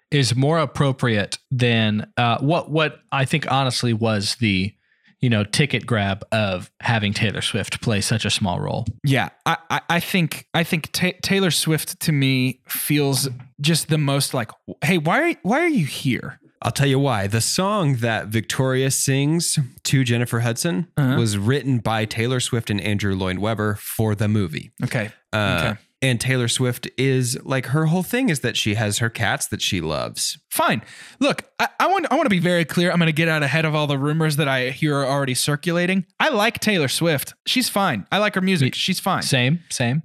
is 0.10 0.36
more 0.36 0.60
appropriate 0.60 1.38
than 1.52 2.12
uh, 2.18 2.38
what 2.40 2.70
what 2.70 3.00
I 3.12 3.26
think 3.26 3.50
honestly 3.52 3.94
was 3.94 4.36
the 4.36 4.74
you 5.22 5.30
know 5.30 5.44
ticket 5.44 5.86
grab 5.86 6.24
of 6.32 6.72
having 6.82 7.14
Taylor 7.14 7.42
Swift 7.42 7.82
play 7.82 8.02
such 8.02 8.26
a 8.26 8.30
small 8.30 8.60
role. 8.60 8.86
Yeah, 9.04 9.30
I, 9.46 9.58
I, 9.70 9.82
I 9.90 10.00
think 10.00 10.48
I 10.54 10.64
think 10.64 10.92
Ta- 10.92 11.18
Taylor 11.22 11.52
Swift 11.52 12.00
to 12.02 12.12
me 12.12 12.60
feels 12.68 13.30
just 13.60 13.88
the 13.90 13.98
most 13.98 14.34
like, 14.34 14.52
hey, 14.84 14.98
why 14.98 15.32
are 15.32 15.36
why 15.44 15.60
are 15.62 15.68
you 15.70 15.86
here? 15.86 16.40
I'll 16.64 16.72
tell 16.72 16.88
you 16.88 17.00
why. 17.00 17.26
The 17.26 17.42
song 17.42 17.96
that 17.98 18.28
Victoria 18.28 18.92
sings 18.92 19.58
to 19.84 20.04
Jennifer 20.04 20.42
Hudson 20.42 20.88
Uh-huh. 20.96 21.16
was 21.20 21.36
written 21.38 21.80
by 21.80 22.06
Taylor 22.06 22.40
Swift 22.40 22.70
and 22.70 22.80
Andrew 22.80 23.16
Lloyd 23.16 23.40
Webber 23.40 23.76
for 23.76 24.14
the 24.14 24.28
movie. 24.28 24.72
Okay, 24.84 25.10
Uh, 25.34 25.64
Okay. 25.74 25.82
And 26.04 26.20
Taylor 26.20 26.48
Swift 26.48 26.90
is 26.98 27.38
like 27.44 27.68
her 27.68 27.86
whole 27.86 28.02
thing 28.02 28.30
is 28.30 28.40
that 28.40 28.58
she 28.58 28.74
has 28.74 28.98
her 28.98 29.10
cats 29.10 29.46
that 29.48 29.62
she 29.62 29.82
loves. 29.82 30.40
fine. 30.50 30.82
Look, 31.20 31.44
I, 31.60 31.68
I 31.80 31.88
want 31.88 32.08
I 32.12 32.16
want 32.16 32.26
to 32.26 32.30
be 32.32 32.40
very 32.40 32.66
clear. 32.66 32.92
I'm 32.92 32.98
going 32.98 33.06
to 33.08 33.14
get 33.14 33.28
out 33.28 33.44
ahead 33.44 33.66
of 33.66 33.76
all 33.76 33.86
the 33.86 34.00
rumors 34.00 34.38
that 34.38 34.48
I 34.48 34.70
hear 34.72 34.98
are 34.98 35.06
already 35.06 35.36
circulating. 35.36 36.06
I 36.20 36.30
like 36.30 36.60
Taylor 36.60 36.88
Swift. 36.88 37.36
She's 37.46 37.70
fine. 37.70 38.08
I 38.12 38.18
like 38.18 38.34
her 38.36 38.42
music. 38.42 38.74
She's 38.74 39.00
fine. 39.00 39.22
Same, 39.22 39.60
same. 39.70 40.02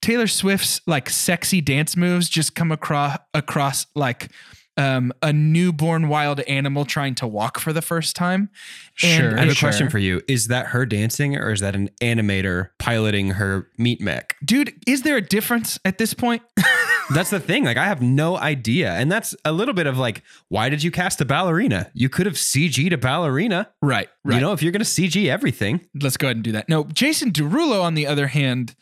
Taylor 0.00 0.28
Swift's 0.28 0.80
like 0.86 1.10
sexy 1.10 1.60
dance 1.60 1.96
moves 1.96 2.28
just 2.28 2.54
come 2.54 2.72
across 2.72 3.18
across 3.34 3.86
like 3.94 4.30
um, 4.78 5.12
a 5.22 5.32
newborn 5.32 6.08
wild 6.08 6.40
animal 6.40 6.84
trying 6.86 7.14
to 7.16 7.26
walk 7.26 7.58
for 7.58 7.72
the 7.74 7.82
first 7.82 8.16
time. 8.16 8.48
Sure. 8.94 9.36
I 9.36 9.40
have 9.40 9.48
a 9.50 9.54
Sure. 9.54 9.68
question 9.68 9.90
for 9.90 9.98
you. 9.98 10.22
Is 10.28 10.46
that 10.48 10.68
her 10.68 10.86
dancing 10.86 11.36
or 11.36 11.50
is 11.52 11.60
that 11.60 11.74
an 11.74 11.90
animator 12.00 12.70
piloting 12.78 13.32
her 13.32 13.68
meat 13.76 14.00
mech? 14.00 14.36
dude, 14.44 14.72
is 14.86 15.02
there 15.02 15.16
a 15.16 15.20
difference 15.20 15.78
at 15.84 15.98
this 15.98 16.14
point? 16.14 16.42
That's 17.10 17.30
the 17.30 17.40
thing. 17.40 17.64
Like, 17.64 17.76
I 17.76 17.86
have 17.86 18.00
no 18.02 18.36
idea. 18.36 18.92
And 18.92 19.10
that's 19.10 19.34
a 19.44 19.50
little 19.50 19.72
bit 19.72 19.86
of 19.86 19.96
like, 19.96 20.22
why 20.48 20.68
did 20.68 20.82
you 20.82 20.90
cast 20.90 21.20
a 21.22 21.24
ballerina? 21.24 21.90
You 21.94 22.10
could 22.10 22.26
have 22.26 22.34
CG'd 22.34 22.92
a 22.92 22.98
ballerina. 22.98 23.70
right, 23.80 24.08
right. 24.24 24.34
You 24.34 24.40
know, 24.42 24.52
if 24.52 24.62
you're 24.62 24.72
going 24.72 24.84
to 24.84 24.86
CG 24.86 25.26
everything. 25.26 25.80
let's 26.02 26.18
go 26.18 26.26
ahead 26.26 26.36
and 26.36 26.44
do 26.44 26.52
that. 26.52 26.68
No, 26.68 26.84
Jason 26.84 27.32
Derulo, 27.32 27.82
on 27.82 27.94
the 27.94 28.06
other 28.06 28.26
hand, 28.26 28.76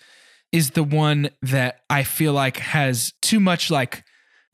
is 0.50 0.70
the 0.70 0.82
one 0.82 1.30
that 1.40 1.82
I 1.88 2.02
feel 2.02 2.32
like 2.32 2.56
has 2.58 3.12
too 3.22 3.38
much 3.38 3.70
like 3.70 4.02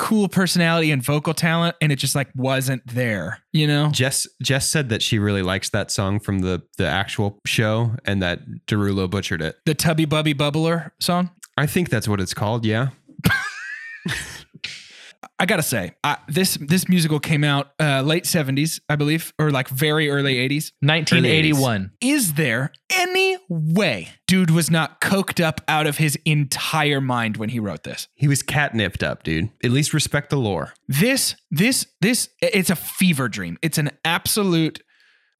cool 0.02 0.28
personality 0.28 0.90
and 0.90 1.00
vocal 1.00 1.32
talent, 1.32 1.76
and 1.80 1.92
it 1.92 1.96
just 1.96 2.16
like 2.16 2.28
wasn't 2.34 2.84
there. 2.86 3.38
You 3.52 3.68
know? 3.68 3.90
Jess 3.90 4.26
Jess 4.42 4.68
said 4.68 4.88
that 4.88 5.00
she 5.00 5.20
really 5.20 5.42
likes 5.42 5.70
that 5.70 5.90
song 5.92 6.18
from 6.18 6.40
the 6.40 6.62
the 6.76 6.86
actual 6.86 7.38
show 7.46 7.92
and 8.04 8.20
that 8.20 8.40
Derulo 8.66 9.08
butchered 9.08 9.40
it. 9.40 9.56
The 9.64 9.74
Tubby 9.74 10.04
Bubby 10.04 10.34
Bubbler 10.34 10.90
song. 10.98 11.30
I 11.56 11.66
think 11.66 11.88
that's 11.88 12.08
what 12.08 12.20
it's 12.20 12.34
called. 12.34 12.66
Yeah. 12.66 12.88
I 15.42 15.44
gotta 15.44 15.64
say, 15.64 15.96
I, 16.04 16.18
this 16.28 16.54
this 16.54 16.88
musical 16.88 17.18
came 17.18 17.42
out 17.42 17.72
uh, 17.80 18.02
late 18.02 18.26
seventies, 18.26 18.80
I 18.88 18.94
believe, 18.94 19.34
or 19.40 19.50
like 19.50 19.68
very 19.68 20.08
early 20.08 20.38
eighties. 20.38 20.70
1981. 20.78 21.90
Is 22.00 22.34
there 22.34 22.70
any 22.92 23.36
way 23.48 24.10
dude 24.28 24.52
was 24.52 24.70
not 24.70 25.00
coked 25.00 25.44
up 25.44 25.60
out 25.66 25.88
of 25.88 25.98
his 25.98 26.16
entire 26.24 27.00
mind 27.00 27.38
when 27.38 27.48
he 27.48 27.58
wrote 27.58 27.82
this? 27.82 28.06
He 28.14 28.28
was 28.28 28.44
catnipped 28.44 29.02
up, 29.02 29.24
dude. 29.24 29.50
At 29.64 29.72
least 29.72 29.92
respect 29.92 30.30
the 30.30 30.36
lore. 30.36 30.74
This, 30.86 31.34
this, 31.50 31.86
this, 32.00 32.28
it's 32.40 32.70
a 32.70 32.76
fever 32.76 33.28
dream. 33.28 33.58
It's 33.62 33.78
an 33.78 33.90
absolute 34.04 34.80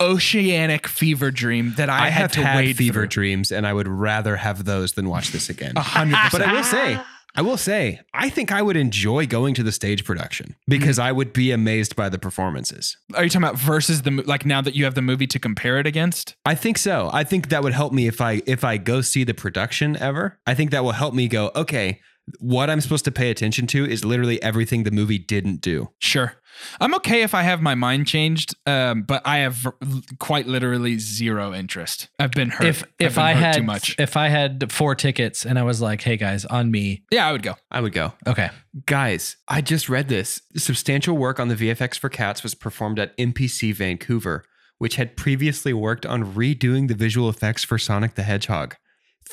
oceanic 0.01 0.89
fever 0.89 1.31
dream 1.31 1.75
that 1.77 1.89
I, 1.89 2.07
I, 2.07 2.09
had 2.09 2.23
have 2.23 2.33
to 2.33 2.43
had 2.43 2.57
wade 2.57 2.77
fever 2.77 3.03
through. 3.03 3.07
dreams, 3.07 3.53
and 3.53 3.65
I 3.69 3.73
would 3.73 3.87
rather 3.87 4.35
have 4.35 4.65
those 4.65 4.95
than 4.95 5.09
watch 5.09 5.31
this 5.31 5.49
again. 5.49 5.75
A 5.77 5.81
hundred 5.81 6.17
percent. 6.17 6.43
But 6.43 6.43
I 6.43 6.53
will 6.55 6.65
say, 6.65 7.01
I 7.35 7.41
will 7.41 7.57
say, 7.57 8.01
I 8.13 8.29
think 8.29 8.53
I 8.53 8.61
would 8.61 8.77
enjoy 8.77 9.27
going 9.27 9.55
to 9.55 9.63
the 9.63 9.73
stage 9.73 10.05
production 10.05 10.55
because 10.69 10.99
mm. 10.99 11.03
I 11.03 11.13
would 11.13 11.33
be 11.33 11.51
amazed 11.51 11.97
by 11.97 12.11
the 12.11 12.19
performances. 12.19 12.99
Are 13.15 13.25
you 13.25 13.31
talking 13.31 13.49
about 13.49 13.59
versus 13.59 14.03
the 14.03 14.11
like 14.11 14.45
now 14.45 14.61
that 14.61 14.75
you 14.75 14.85
have 14.85 14.95
the 14.95 15.03
movie 15.03 15.27
to 15.29 15.39
compare 15.39 15.79
it 15.79 15.87
against? 15.87 16.37
I 16.45 16.55
think 16.55 16.77
so. 16.77 17.09
I 17.13 17.25
think 17.25 17.49
that 17.49 17.63
would 17.63 17.73
help 17.73 17.93
me 17.93 18.07
if 18.07 18.21
I 18.21 18.43
if 18.47 18.65
I 18.65 18.77
go 18.77 19.01
see 19.01 19.25
the 19.25 19.35
production 19.35 19.97
ever. 19.97 20.39
I 20.47 20.55
think 20.55 20.71
that 20.73 20.85
will 20.85 20.93
help 20.93 21.15
me 21.15 21.27
go, 21.27 21.51
okay, 21.57 22.01
what 22.39 22.71
I'm 22.71 22.81
supposed 22.81 23.05
to 23.07 23.13
pay 23.13 23.31
attention 23.31 23.67
to 23.69 23.85
is 23.85 24.05
literally 24.05 24.43
everything 24.43 24.85
the 24.85 24.91
movie 24.91 25.19
didn't 25.19 25.61
do. 25.61 25.91
Sure. 25.99 26.35
I'm 26.81 26.95
okay 26.97 27.23
if 27.23 27.35
I 27.35 27.43
have 27.43 27.63
my 27.63 27.75
mind 27.75 28.07
changed, 28.07 28.55
um, 28.67 29.03
but 29.03 29.23
I 29.27 29.39
have 29.39 29.55
v- 29.83 30.03
quite 30.19 30.47
literally 30.47 30.99
zero 30.99 31.53
interest. 31.55 32.09
I've 32.19 32.31
been 32.33 32.51
hurt. 32.51 32.67
If 32.67 32.83
I've 32.83 32.93
if 32.99 33.15
been 33.15 33.25
I 33.25 33.33
hurt 33.33 33.41
had 33.41 33.55
too 33.57 33.63
much, 33.63 33.97
if 33.99 34.17
I 34.17 34.29
had 34.29 34.71
four 34.71 34.95
tickets 34.95 35.45
and 35.47 35.59
I 35.59 35.63
was 35.63 35.81
like, 35.81 36.03
"Hey 36.03 36.17
guys, 36.17 36.45
on 36.45 36.71
me." 36.71 37.05
yeah, 37.11 37.27
I 37.27 37.33
would 37.33 37.43
go. 37.43 37.57
I 37.71 37.81
would 37.81 37.93
go. 37.93 38.13
Okay. 38.27 38.51
Guys, 38.87 39.37
I 39.49 39.61
just 39.61 39.89
read 39.89 40.09
this. 40.09 40.43
Substantial 40.57 41.17
work 41.17 41.41
on 41.41 41.49
the 41.49 41.57
VFX 41.57 41.99
for 41.99 42.09
Cats 42.09 42.43
was 42.43 42.55
performed 42.55 42.99
at 42.99 43.17
MPC 43.17 43.75
Vancouver, 43.75 44.45
which 44.79 44.97
had 44.97 45.17
previously 45.17 45.73
worked 45.73 46.05
on 46.07 46.35
redoing 46.35 46.89
the 46.89 46.95
visual 46.95 47.29
effects 47.29 47.65
for 47.65 47.79
Sonic 47.79 48.15
the 48.15 48.23
Hedgehog. 48.23 48.77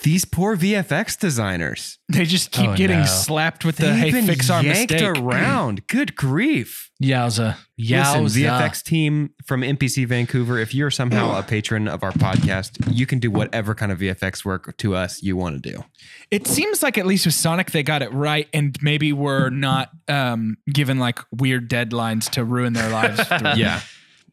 These 0.04 0.26
poor 0.26 0.56
VFX 0.56 1.20
designers. 1.20 2.00
They 2.08 2.24
just 2.26 2.52
keep 2.52 2.70
Oh, 2.70 2.76
getting 2.76 3.00
no. 3.00 3.06
slapped 3.06 3.66
with 3.66 3.78
the 3.78 3.88
They've 3.88 3.96
hey, 3.96 4.12
been 4.12 4.26
fix 4.26 4.50
our 4.50 4.64
yanked 4.64 4.94
mistake. 4.94 5.18
around. 5.18 5.86
Good 5.88 6.16
grief. 6.16 6.90
Yowza. 7.04 7.58
Yowza. 7.80 8.24
Listen, 8.24 8.42
VFX 8.44 8.84
team 8.84 9.30
from 9.46 9.62
MPC 9.62 10.06
Vancouver, 10.08 10.58
if 10.58 10.74
you're 10.74 10.92
somehow 10.92 11.38
a 11.40 11.44
patron 11.44 11.88
of 11.88 12.04
our 12.04 12.12
podcast, 12.14 12.78
you 12.96 13.06
can 13.06 13.20
do 13.20 13.30
whatever 13.30 13.76
kind 13.76 13.92
of 13.92 14.00
VFX 14.00 14.46
work 14.46 14.76
to 14.78 14.96
us 14.96 15.22
you 15.22 15.36
want 15.36 15.62
to 15.62 15.72
do. 15.72 15.84
It 16.32 16.48
seems 16.48 16.82
like 16.82 16.98
at 16.98 17.06
least 17.06 17.26
with 17.26 17.36
Sonic 17.36 17.72
they 17.72 17.84
got 17.84 18.02
it 18.02 18.12
right, 18.14 18.48
and 18.54 18.78
maybe 18.82 19.12
we're 19.14 19.50
not 19.52 19.90
um, 20.08 20.58
given 20.72 21.00
like 21.00 21.20
weird 21.32 21.70
deadlines 21.70 22.30
to 22.32 22.44
ruin 22.44 22.74
their 22.74 22.90
lives. 22.90 23.20
Yeah. 23.58 23.82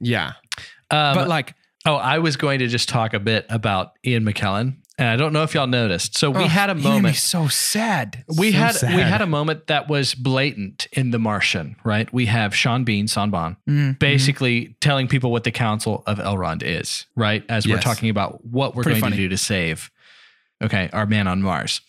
Yeah. 0.01 0.33
Um, 0.91 1.15
but 1.15 1.29
like 1.29 1.55
oh, 1.87 1.95
I 1.97 2.19
was 2.19 2.37
going 2.37 2.59
to 2.61 2.67
just 2.67 2.89
talk 2.89 3.15
a 3.15 3.21
bit 3.21 3.47
about 3.49 3.93
Ian 4.05 4.25
McKellen, 4.25 4.77
and 4.99 5.09
I 5.09 5.17
don't 5.17 5.33
know 5.33 5.43
if 5.43 5.55
y'all 5.55 5.67
noticed. 5.67 6.17
So 6.17 6.31
we 6.31 6.45
ugh, 6.45 6.51
had 6.51 6.71
a 6.71 6.75
he 6.75 6.81
made 6.83 6.85
me 6.89 6.95
moment. 6.97 7.17
so 7.17 7.49
sad. 7.49 8.25
we 8.39 8.53
So 8.53 8.59
had 8.59 8.77
we 8.97 9.03
had 9.03 9.21
a 9.21 9.27
moment 9.27 9.67
that 9.67 9.89
was 9.89 10.15
blatant 10.15 10.87
in 10.93 11.11
The 11.11 11.19
Martian, 11.19 11.77
right? 11.85 12.11
We 12.13 12.27
have 12.27 12.55
Sean 12.55 12.85
Bean, 12.85 13.07
Son 13.09 13.31
Bon, 13.31 13.57
Mm, 13.69 13.99
basically 13.99 14.77
telling 14.81 15.09
people 15.09 15.31
what 15.31 15.45
the 15.45 15.51
Council 15.51 16.03
of 16.07 16.19
Elrond 16.19 16.63
is, 16.63 17.07
right? 17.15 17.45
As 17.49 17.67
we're 17.67 17.79
talking 17.79 18.09
about 18.11 18.45
what 18.45 18.75
we're 18.75 18.83
Pretty 18.85 19.01
going 19.01 19.13
funny. 19.13 19.17
to 19.17 19.23
do 19.25 19.29
to 19.31 19.37
save, 19.37 19.91
okay, 20.63 20.89
our 20.93 21.07
man 21.07 21.27
on 21.29 21.43
Mars, 21.43 21.81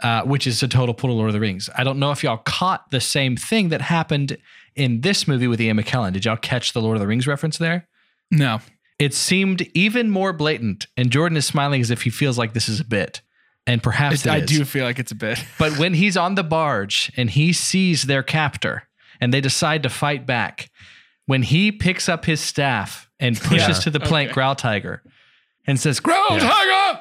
uh, 0.00 0.22
which 0.22 0.46
is 0.46 0.62
a 0.62 0.68
total 0.68 0.94
pull 0.94 1.10
of 1.10 1.16
Lord 1.16 1.28
of 1.28 1.34
the 1.34 1.40
Rings. 1.40 1.70
I 1.76 1.84
don't 1.84 1.98
know 1.98 2.10
if 2.10 2.22
y'all 2.24 2.36
caught 2.38 2.90
the 2.90 3.00
same 3.00 3.36
thing 3.36 3.68
that 3.70 3.80
happened 3.80 4.36
in 4.74 5.00
this 5.02 5.26
movie 5.28 5.46
with 5.46 5.60
Ian 5.60 5.78
McKellen. 5.78 6.12
Did 6.12 6.24
y'all 6.24 6.36
catch 6.36 6.72
the 6.72 6.82
Lord 6.82 6.96
of 6.96 7.00
the 7.00 7.06
Rings 7.06 7.26
reference 7.26 7.58
there? 7.58 7.86
no, 8.30 8.60
It 8.98 9.12
seemed 9.14 9.62
even 9.74 10.10
more 10.10 10.32
blatant, 10.32 10.86
and 10.96 11.10
Jordan 11.10 11.36
is 11.36 11.46
smiling 11.46 11.80
as 11.80 11.90
if 11.90 12.02
he 12.02 12.10
feels 12.10 12.38
like 12.38 12.54
this 12.54 12.68
is 12.68 12.80
a 12.80 12.84
bit, 12.84 13.20
and 13.66 13.82
perhaps 13.82 14.20
It- 14.24 14.26
it 14.26 14.30
I 14.32 14.36
is. 14.38 14.46
do 14.48 14.64
feel 14.64 14.84
like 14.84 14.98
it's 14.98 15.12
a 15.12 15.16
bit. 15.16 15.44
But 15.58 15.78
when 15.78 15.94
he's 15.94 16.16
on 16.16 16.34
the 16.34 16.42
barge 16.44 17.12
and 17.16 17.28
he 17.30 17.52
sees 17.52 18.04
their 18.04 18.22
captor 18.22 18.88
and 19.20 19.32
they 19.34 19.40
decide 19.40 19.82
to 19.82 19.90
fight 19.90 20.24
back, 20.26 20.70
when 21.26 21.42
he 21.42 21.72
picks 21.72 22.08
up 22.08 22.24
his 22.24 22.40
staff 22.40 23.08
and 23.20 23.38
pushes 23.40 23.78
Yeah. 23.78 23.82
to 23.84 23.90
the 23.90 24.00
plank 24.00 24.28
Okay. 24.28 24.34
Growl 24.34 24.54
Tiger 24.54 25.02
and 25.66 25.78
says, 25.80 26.00
Growl 26.00 26.24
Yeah. 26.30 26.38
Tiger, 26.50 27.00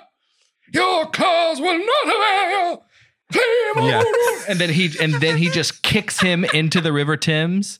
your 0.73 1.05
cause 1.11 1.59
will 1.61 1.77
not 1.77 2.05
avail. 2.15 2.85
Yeah. 3.33 4.03
and 4.47 4.59
then 4.59 4.69
he 4.69 4.91
and 5.01 5.13
then 5.15 5.37
he 5.37 5.49
just 5.49 5.81
kicks 5.83 6.19
him 6.21 6.45
into 6.45 6.79
the 6.79 6.93
River 6.93 7.17
Thames. 7.17 7.79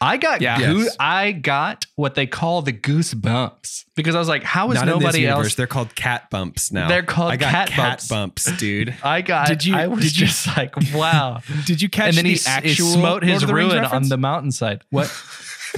I 0.00 0.16
got 0.16 0.40
Yeah. 0.40 0.58
goo- 0.58 0.82
Yes. 0.84 0.96
I 1.00 1.32
got 1.32 1.86
what 1.96 2.14
they 2.14 2.26
call 2.26 2.62
the 2.62 2.72
goosebumps 2.72 3.84
because 3.96 4.14
I 4.14 4.18
was 4.18 4.28
like, 4.28 4.42
how 4.44 4.70
is 4.70 4.76
Not 4.76 4.86
nobody 4.86 5.26
else? 5.26 5.54
They're 5.54 5.66
called 5.66 5.94
cat 5.94 6.30
bumps 6.30 6.70
now. 6.72 6.88
They're 6.88 7.02
called 7.02 7.32
I 7.32 7.36
got 7.36 7.50
cat 7.50 7.68
cat, 7.68 7.86
bumps. 8.08 8.08
bumps. 8.08 8.56
dude. 8.58 8.94
I 9.02 9.22
got. 9.22 9.48
Did 9.48 9.64
you- 9.64 9.74
I 9.76 9.88
was 9.88 10.04
did 10.04 10.18
you- 10.18 10.26
just 10.26 10.46
like, 10.56 10.74
wow. 10.94 11.40
Did 11.66 11.82
you 11.82 11.88
catch 11.88 12.08
and 12.08 12.16
then 12.18 12.24
the 12.24 12.30
he, 12.30 12.36
s- 12.36 12.46
he 12.46 12.50
actual 12.52 12.86
smote 12.92 13.22
his 13.22 13.42
Lord 13.42 13.42
of 13.42 13.48
the 13.48 13.54
ruin 13.54 13.84
on 13.84 14.08
the 14.08 14.16
mountainside. 14.16 14.82
What? 14.90 15.12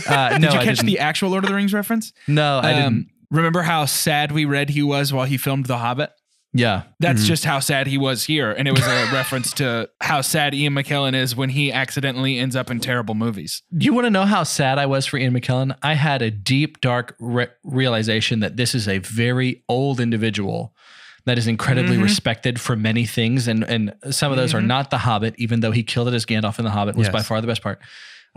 Uh, 0.07 0.39
no, 0.41 0.49
Did 0.51 0.53
you 0.53 0.59
catch 0.61 0.77
didn't. 0.77 0.87
the 0.87 0.99
actual 1.01 1.31
Lord 1.31 1.45
of 1.45 1.49
the 1.51 1.57
Rings 1.57 1.73
reference? 1.73 2.13
no, 2.29 2.59
I 2.63 2.73
didn't. 2.75 2.85
Um, 2.87 3.07
remember 3.31 3.63
how 3.63 3.85
sad 3.87 4.31
we 4.33 4.45
read 4.45 4.71
he 4.71 4.83
was 4.83 5.13
while 5.13 5.25
he 5.25 5.37
filmed 5.37 5.67
The 5.67 5.79
Hobbit? 5.79 6.11
Yeah. 6.55 6.85
That's 6.99 7.27
just 7.27 7.45
how 7.45 7.61
sad 7.61 7.87
he 7.87 7.99
was 7.99 8.25
here. 8.25 8.51
And 8.51 8.67
it 8.67 8.73
was 8.73 8.83
a 8.87 9.11
reference 9.13 9.53
to 9.55 9.91
how 10.01 10.23
sad 10.23 10.55
Ian 10.55 10.75
McKellen 10.75 11.15
is 11.15 11.37
when 11.37 11.51
he 11.51 11.71
accidentally 11.71 12.39
ends 12.39 12.57
up 12.57 12.71
in 12.71 12.81
terrible 12.81 13.15
movies. 13.15 13.63
You 13.71 13.93
want 13.93 14.07
to 14.07 14.11
know 14.11 14.25
how 14.25 14.45
sad 14.45 14.79
I 14.79 14.87
was 14.87 15.05
for 15.07 15.19
Ian 15.19 15.35
McKellen? 15.35 15.77
I 15.83 15.95
had 15.95 16.23
a 16.23 16.31
deep, 16.31 16.81
dark 16.81 17.15
re- 17.21 17.49
realization 17.65 18.41
that 18.41 18.57
this 18.57 18.75
is 18.75 18.89
a 18.89 18.99
very 18.99 19.63
old 19.69 20.01
individual 20.01 20.75
that 21.27 21.37
is 21.37 21.47
incredibly 21.47 21.99
Mhm. 21.99 22.03
respected 22.05 22.59
for 22.59 22.75
many 22.75 23.05
things, 23.05 23.47
and 23.49 23.63
and 23.65 23.93
some 24.11 24.31
of 24.33 24.39
those 24.39 24.55
are 24.55 24.61
Mhm. 24.63 24.67
not 24.69 24.89
the 24.91 24.99
Hobbit, 24.99 25.35
even 25.37 25.61
though 25.61 25.73
he 25.73 25.83
killed 25.83 26.09
it 26.09 26.15
as 26.15 26.25
Gandalf 26.25 26.59
in 26.59 26.65
the 26.65 26.71
Hobbit 26.71 26.97
was 26.97 27.11
by 27.11 27.23
far 27.23 27.43
the 27.43 27.47
best 27.47 27.61
part. 27.61 27.81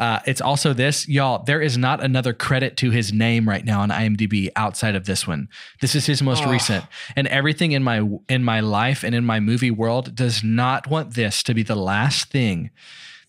Uh, 0.02 0.20
it's 0.26 0.42
also 0.42 0.74
this, 0.74 1.08
y'all. 1.08 1.44
There 1.44 1.62
is 1.62 1.78
not 1.78 2.04
another 2.04 2.34
credit 2.34 2.76
to 2.78 2.90
his 2.90 3.14
name 3.14 3.48
right 3.48 3.64
now 3.64 3.82
on 3.82 3.90
IMDb 3.90 4.50
outside 4.56 4.96
of 4.96 5.06
this 5.06 5.28
one. 5.28 5.48
This 5.80 5.94
is 5.94 6.08
his 6.08 6.24
most 6.24 6.44
Oh. 6.44 6.50
recent, 6.52 6.84
and 7.16 7.28
everything 7.28 7.72
in 7.74 7.84
my 7.84 8.02
in 8.28 8.44
my 8.44 8.62
life 8.62 9.04
and 9.04 9.14
in 9.14 9.24
my 9.26 9.40
movie 9.40 9.70
world 9.70 10.16
does 10.16 10.44
not 10.44 10.88
want 10.88 11.14
this 11.14 11.44
to 11.44 11.54
be 11.54 11.62
the 11.62 11.76
last 11.76 12.32
thing 12.32 12.72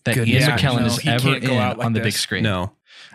that 0.03 0.15
Good. 0.15 0.27
Ian 0.27 0.41
Yeah, 0.41 0.57
McKellen 0.57 0.79
no, 0.79 0.85
is 0.87 1.07
ever 1.07 1.19
can't 1.33 1.43
in 1.43 1.55
like 1.55 1.77
on 1.77 1.93
the 1.93 1.99
big 2.01 2.13
screen. 2.13 2.41
No. 2.43 2.71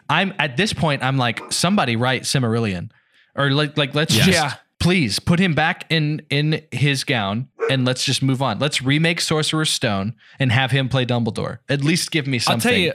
I'm 0.08 0.32
at 0.38 0.56
this 0.56 0.72
point. 0.72 1.02
I'm 1.02 1.18
like, 1.18 1.40
somebody 1.52 1.96
write 1.96 2.22
Silmarillion, 2.22 2.90
or 3.34 3.50
like, 3.50 3.76
like 3.76 3.92
let's 3.94 4.14
Yes. 4.14 4.26
just 4.26 4.38
Yeah. 4.38 4.54
please 4.78 5.18
put 5.18 5.40
him 5.40 5.54
back 5.54 5.84
in 5.90 6.22
in 6.30 6.62
his 6.70 7.02
gown 7.02 7.48
and 7.68 7.84
let's 7.84 8.04
just 8.04 8.22
move 8.22 8.40
on. 8.40 8.60
Let's 8.60 8.80
remake 8.82 9.20
Sorcerer's 9.20 9.70
Stone 9.70 10.14
and 10.38 10.52
have 10.52 10.70
him 10.70 10.88
play 10.88 11.04
Dumbledore. 11.04 11.58
At 11.68 11.82
least 11.82 12.12
give 12.12 12.28
me 12.28 12.38
something. 12.38 12.68
I'll 12.68 12.72
tell 12.74 12.80
you, 12.80 12.92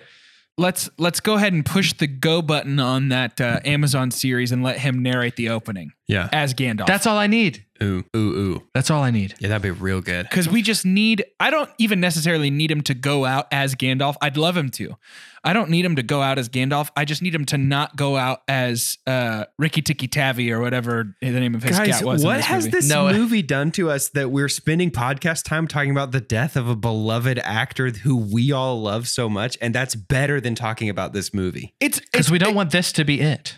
let's 0.58 0.90
let's 0.98 1.20
go 1.20 1.34
ahead 1.36 1.54
and 1.54 1.66
push 1.66 1.94
the 1.94 2.08
go 2.08 2.42
button 2.42 2.80
on 2.80 3.10
that 3.10 3.40
uh, 3.42 3.60
Amazon 3.66 4.12
series 4.12 4.52
and 4.52 4.64
let 4.64 4.80
him 4.80 5.02
narrate 5.02 5.36
the 5.36 5.50
opening 5.50 5.94
Yeah. 6.08 6.30
as 6.32 6.54
Gandalf. 6.54 6.86
That's 6.88 7.08
all 7.08 7.18
I 7.18 7.28
need. 7.28 7.66
Ooh, 7.82 8.04
ooh, 8.16 8.20
ooh. 8.20 8.64
That's 8.74 8.90
all 8.90 9.04
I 9.04 9.12
need. 9.12 9.36
Yeah, 9.40 9.50
that'd 9.50 9.62
be 9.62 9.72
real 9.72 10.00
good. 10.00 10.24
because 10.30 10.48
we 10.48 10.62
just 10.62 10.86
need 10.86 11.26
i 11.40 11.50
don't 11.50 11.70
even 11.80 12.00
necessarily 12.00 12.50
need 12.50 12.72
him 12.72 12.82
to 12.82 12.94
go 12.94 13.26
out 13.26 13.48
as 13.52 13.76
gandalf 13.76 14.16
i'd 14.22 14.38
love 14.38 14.56
him 14.56 14.70
to 14.70 14.96
i 15.44 15.52
don't 15.52 15.70
need 15.70 15.84
him 15.84 15.96
to 15.98 16.04
go 16.04 16.22
out 16.22 16.38
as 16.40 16.48
gandalf 16.48 16.90
i 16.96 17.04
just 17.04 17.22
need 17.22 17.36
him 17.36 17.44
to 17.46 17.58
not 17.58 17.96
go 17.98 18.16
out 18.16 18.42
as 18.48 18.98
uh 19.08 19.44
ricky 19.60 19.82
tikki 19.82 20.08
tavi 20.08 20.50
or 20.52 20.62
whatever 20.62 21.14
the 21.22 21.32
name 21.32 21.56
of 21.56 21.64
his 21.64 21.78
Guys, 21.78 21.88
cat 21.90 22.04
was 22.06 22.22
in 22.22 22.28
what 22.28 22.38
this 22.38 22.46
has 22.46 22.66
movie. 22.66 22.78
this 22.78 22.90
No. 22.90 23.12
movie 23.12 23.42
done 23.42 23.72
to 23.72 23.90
us 23.90 24.08
that 24.10 24.32
we're 24.32 24.48
spending 24.50 24.90
podcast 24.92 25.44
time 25.44 25.68
talking 25.68 25.92
about 25.92 26.12
the 26.14 26.22
death 26.22 26.56
of 26.56 26.70
a 26.70 26.76
beloved 26.76 27.40
actor 27.40 27.90
who 27.90 28.16
we 28.16 28.52
all 28.54 28.82
love 28.82 29.08
so 29.10 29.28
much? 29.28 29.58
And 29.62 29.74
that's 29.76 29.96
better 29.96 30.40
than 30.40 30.56
talking 30.56 30.88
about 30.90 31.12
this 31.14 31.34
movie. 31.34 31.74
it's 31.82 32.00
Because 32.00 32.32
we 32.32 32.38
don't 32.38 32.56
want 32.56 32.72
this 32.72 32.92
to 32.94 33.04
be 33.04 33.20
it. 33.20 33.58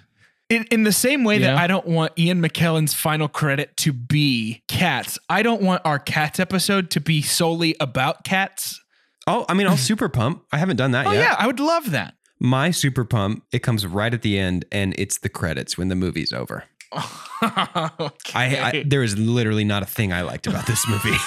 In, 0.50 0.64
in 0.72 0.84
the 0.84 0.91
same 0.91 1.24
way 1.24 1.38
that 1.39 1.56
i 1.58 1.68
don't 1.68 1.88
want 1.88 2.12
ian 2.18 2.41
mckellen's 2.41 2.93
final 2.93 3.28
credit 3.28 3.76
to 3.78 3.91
be 3.93 4.64
cats 4.68 5.18
i 5.30 5.41
don't 5.41 5.62
want 5.62 5.82
our 5.86 6.00
cats 6.00 6.39
episode 6.39 6.89
to 6.91 7.00
be 7.02 7.22
solely 7.22 7.76
about 7.80 8.24
cats 8.24 8.82
Oh, 9.28 9.43
I 9.50 9.56
mean, 9.56 9.66
I'll 9.66 9.76
super 9.91 10.08
pump. 10.08 10.43
I 10.52 10.60
haven't 10.60 10.78
done 10.78 10.91
that 10.91 11.08
oh 11.08 11.12
yet. 11.12 11.20
yeah 11.22 11.36
i 11.39 11.48
would 11.48 11.60
love 11.60 11.89
that 11.91 12.14
My 12.39 12.70
super 12.70 13.04
pump, 13.06 13.43
it 13.52 13.60
comes 13.64 13.88
right 13.88 14.14
at 14.14 14.22
the 14.22 14.38
end 14.38 14.66
and 14.72 14.93
it's 15.00 15.18
the 15.18 15.30
credits 15.30 15.78
when 15.80 15.88
the 15.88 15.96
movie's 15.96 16.32
over. 16.32 16.66
I, 16.93 18.12
I 18.36 18.84
there 18.86 19.02
is 19.04 19.18
literally 19.18 19.64
not 19.64 19.82
a 19.84 19.86
thing 19.88 20.14
I 20.14 20.22
liked 20.22 20.46
about 20.48 20.68
this 20.68 20.88
movie. 20.88 21.18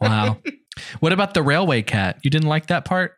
Wow. 0.00 0.38
what 1.00 1.12
about 1.12 1.32
the 1.34 1.42
railway 1.42 1.82
cat? 1.82 2.18
You 2.22 2.30
didn't 2.30 2.48
like 2.48 2.66
that 2.66 2.84
part? 2.84 3.14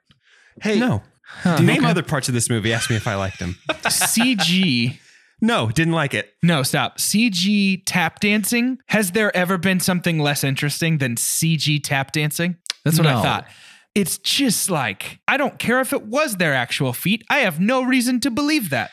hey, 0.62 0.78
no. 0.78 1.02
Huh. 1.26 1.58
Name 1.58 1.84
other 1.84 2.02
parts 2.02 2.28
of 2.28 2.34
this 2.34 2.48
movie. 2.50 2.72
Ask 2.72 2.90
me 2.90 2.96
if 2.96 3.06
I 3.08 3.14
liked 3.16 3.38
them. 3.38 3.56
cg 3.70 4.98
No, 5.40 5.68
didn't 5.70 5.94
like 5.94 6.14
it. 6.14 6.32
No, 6.42 6.62
stop. 6.62 6.98
CG 6.98 7.82
tap 7.86 8.20
dancing. 8.20 8.78
Has 8.86 9.12
there 9.12 9.34
ever 9.36 9.58
been 9.58 9.80
something 9.80 10.18
less 10.18 10.44
interesting 10.44 10.98
than 10.98 11.16
CG 11.16 11.82
tap 11.82 12.12
dancing? 12.12 12.56
That's 12.84 12.98
what 12.98 13.06
I 13.06 13.22
thought. 13.22 13.46
It's 13.94 14.18
just 14.18 14.70
like, 14.70 15.20
I 15.28 15.36
don't 15.36 15.58
care 15.58 15.80
if 15.80 15.92
it 15.92 16.02
was 16.06 16.36
their 16.36 16.52
actual 16.52 16.92
feet. 16.92 17.24
I 17.30 17.38
have 17.38 17.60
no 17.60 17.82
reason 17.84 18.20
to 18.20 18.30
believe 18.30 18.70
that. 18.70 18.90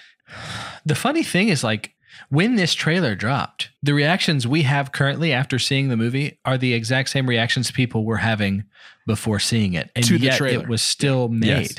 The 0.86 0.96
funny 0.96 1.24
thing 1.24 1.50
is, 1.50 1.64
like, 1.64 1.94
when 2.30 2.56
this 2.56 2.74
trailer 2.74 3.16
dropped, 3.16 3.70
the 3.84 3.94
reactions 3.94 4.48
we 4.48 4.62
have 4.64 4.92
currently 4.92 5.34
after 5.34 5.58
seeing 5.60 5.90
the 5.90 5.98
movie 5.98 6.40
are 6.46 6.58
the 6.58 6.74
exact 6.74 7.10
same 7.10 7.28
reactions 7.28 7.72
people 7.72 8.06
were 8.06 8.18
having 8.18 8.64
before 9.08 9.40
seeing 9.40 9.74
it, 9.74 9.90
and 9.96 10.06
To 10.06 10.18
the 10.18 10.26
yet 10.26 10.38
trailer. 10.38 10.64
it 10.64 10.70
was 10.70 10.82
still 10.82 11.28
made. 11.30 11.48
Yes. 11.48 11.76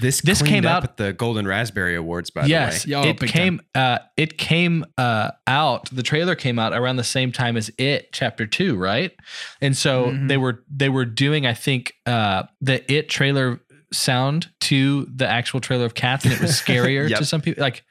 This 0.00 0.20
This 0.20 0.42
came 0.42 0.64
up 0.64 0.70
out- 0.78 0.84
at 0.84 0.96
the 0.96 1.12
Golden 1.12 1.46
Raspberry 1.46 1.96
Awards. 1.96 2.30
By 2.30 2.46
yes, 2.46 2.84
the 2.84 2.94
way, 2.94 2.98
Oh, 3.00 3.08
it 3.10 3.18
came. 3.20 3.60
Uh, 3.74 3.98
it 4.16 4.38
came 4.38 4.84
uh, 4.96 5.32
out. 5.46 5.90
The 5.90 6.02
trailer 6.04 6.34
came 6.36 6.58
out 6.58 6.72
around 6.72 6.96
the 6.96 7.04
same 7.04 7.32
time 7.32 7.56
as 7.56 7.70
it 7.78 8.12
Chapter 8.12 8.46
Two, 8.46 8.76
right? 8.76 9.12
And 9.60 9.76
so 9.76 10.06
Mhm. 10.10 10.28
they 10.28 10.36
were 10.36 10.62
they 10.70 10.88
were 10.88 11.04
doing, 11.04 11.46
I 11.46 11.54
think, 11.54 11.94
uh, 12.06 12.44
the 12.60 12.90
it 12.92 13.08
trailer 13.08 13.60
sound 13.92 14.48
to 14.60 15.08
the 15.14 15.26
actual 15.28 15.60
trailer 15.60 15.84
of 15.86 15.94
Cats, 15.94 16.24
and 16.24 16.32
it 16.34 16.40
was 16.40 16.50
scarier 16.62 17.08
Yep. 17.08 17.18
to 17.18 17.24
some 17.24 17.40
people. 17.40 17.60
Like, 17.62 17.82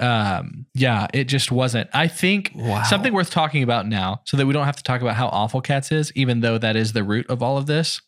um, 0.00 0.66
yeah, 0.74 1.06
it 1.12 1.24
just 1.24 1.52
wasn't. 1.52 1.88
I 1.92 2.08
think 2.08 2.52
Wow. 2.54 2.82
something 2.84 3.12
worth 3.12 3.30
talking 3.30 3.62
about 3.62 3.86
now, 3.86 4.22
so 4.24 4.36
that 4.36 4.46
we 4.46 4.52
don't 4.52 4.64
have 4.66 4.76
to 4.76 4.82
talk 4.82 5.00
about 5.02 5.14
how 5.16 5.28
awful 5.28 5.60
Cats 5.60 5.92
is, 5.92 6.10
even 6.14 6.40
though 6.40 6.58
that 6.58 6.74
is 6.76 6.92
the 6.94 7.04
root 7.04 7.26
of 7.28 7.42
all 7.42 7.56
of 7.58 7.66
this. 7.66 8.00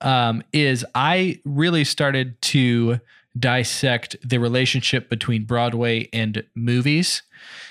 Um, 0.00 0.42
is 0.52 0.84
I 0.94 1.40
really 1.44 1.84
started 1.84 2.40
to 2.42 3.00
dissect 3.38 4.16
the 4.28 4.38
relationship 4.38 5.08
between 5.08 5.44
Broadway 5.44 6.08
and 6.12 6.42
movies. 6.54 7.22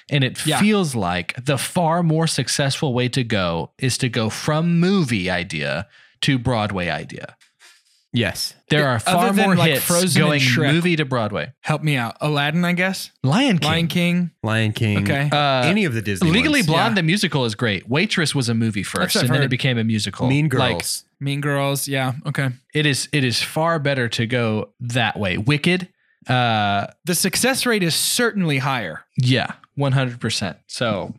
And 0.09 0.23
it 0.23 0.43
Yeah. 0.45 0.59
feels 0.59 0.95
like 0.95 1.33
the 1.43 1.57
far 1.57 2.01
more 2.01 2.27
successful 2.27 2.93
way 2.93 3.09
to 3.09 3.23
go 3.23 3.71
is 3.77 3.97
to 3.99 4.09
go 4.09 4.29
from 4.29 4.79
movie 4.79 5.29
idea 5.29 5.87
to 6.21 6.39
Broadway 6.39 6.89
idea. 6.89 7.35
yes. 8.11 8.55
There 8.69 8.79
Yeah, 8.81 8.85
are 8.87 8.95
other 8.95 8.99
far 9.27 9.33
than, 9.33 9.45
more 9.45 9.55
like, 9.55 9.71
hits 9.73 9.85
Frozen 9.85 10.21
and 10.21 10.29
going 10.29 10.39
Shrek. 10.39 10.73
movie 10.73 10.95
to 10.95 11.05
Broadway. 11.05 11.51
Help 11.61 11.83
me 11.83 11.95
out. 11.95 12.17
Aladdin, 12.21 12.65
I 12.65 12.73
guess. 12.73 13.11
Lion 13.23 13.59
King. 13.59 13.69
Lion 13.71 13.87
King. 13.87 14.31
Lion 14.43 14.71
King. 14.73 14.97
Okay. 15.03 15.29
Uh, 15.31 15.63
Any 15.67 15.85
of 15.85 15.93
the 15.93 16.01
Disney 16.01 16.31
Legally 16.31 16.61
ones. 16.61 16.67
Blonde, 16.67 16.91
Yeah. 16.91 17.01
the 17.01 17.03
musical 17.03 17.45
is 17.45 17.53
great. 17.55 17.87
Waitress 17.89 18.33
was 18.33 18.49
a 18.49 18.53
movie 18.55 18.81
first, 18.83 19.15
I've 19.15 19.23
and 19.25 19.33
then 19.33 19.43
it 19.43 19.49
became 19.49 19.77
a 19.77 19.83
musical. 19.83 20.27
Mean 20.27 20.49
Like, 20.49 20.71
Girls. 20.79 21.03
Mean 21.19 21.41
Girls. 21.41 21.87
Yeah. 21.87 22.13
Okay. 22.25 22.49
it 22.73 22.85
is. 22.85 23.09
It 23.11 23.23
is 23.23 23.41
far 23.41 23.79
better 23.79 24.07
to 24.09 24.25
go 24.25 24.69
that 24.79 25.17
way. 25.19 25.37
Wicked. 25.37 25.87
Uh, 26.27 26.87
The 27.05 27.15
success 27.15 27.65
rate 27.65 27.81
is 27.83 27.95
certainly 27.95 28.57
higher. 28.59 29.03
Yeah, 29.17 29.53
one 29.75 29.91
hundred 29.93 30.19
percent. 30.19 30.57
So, 30.67 31.13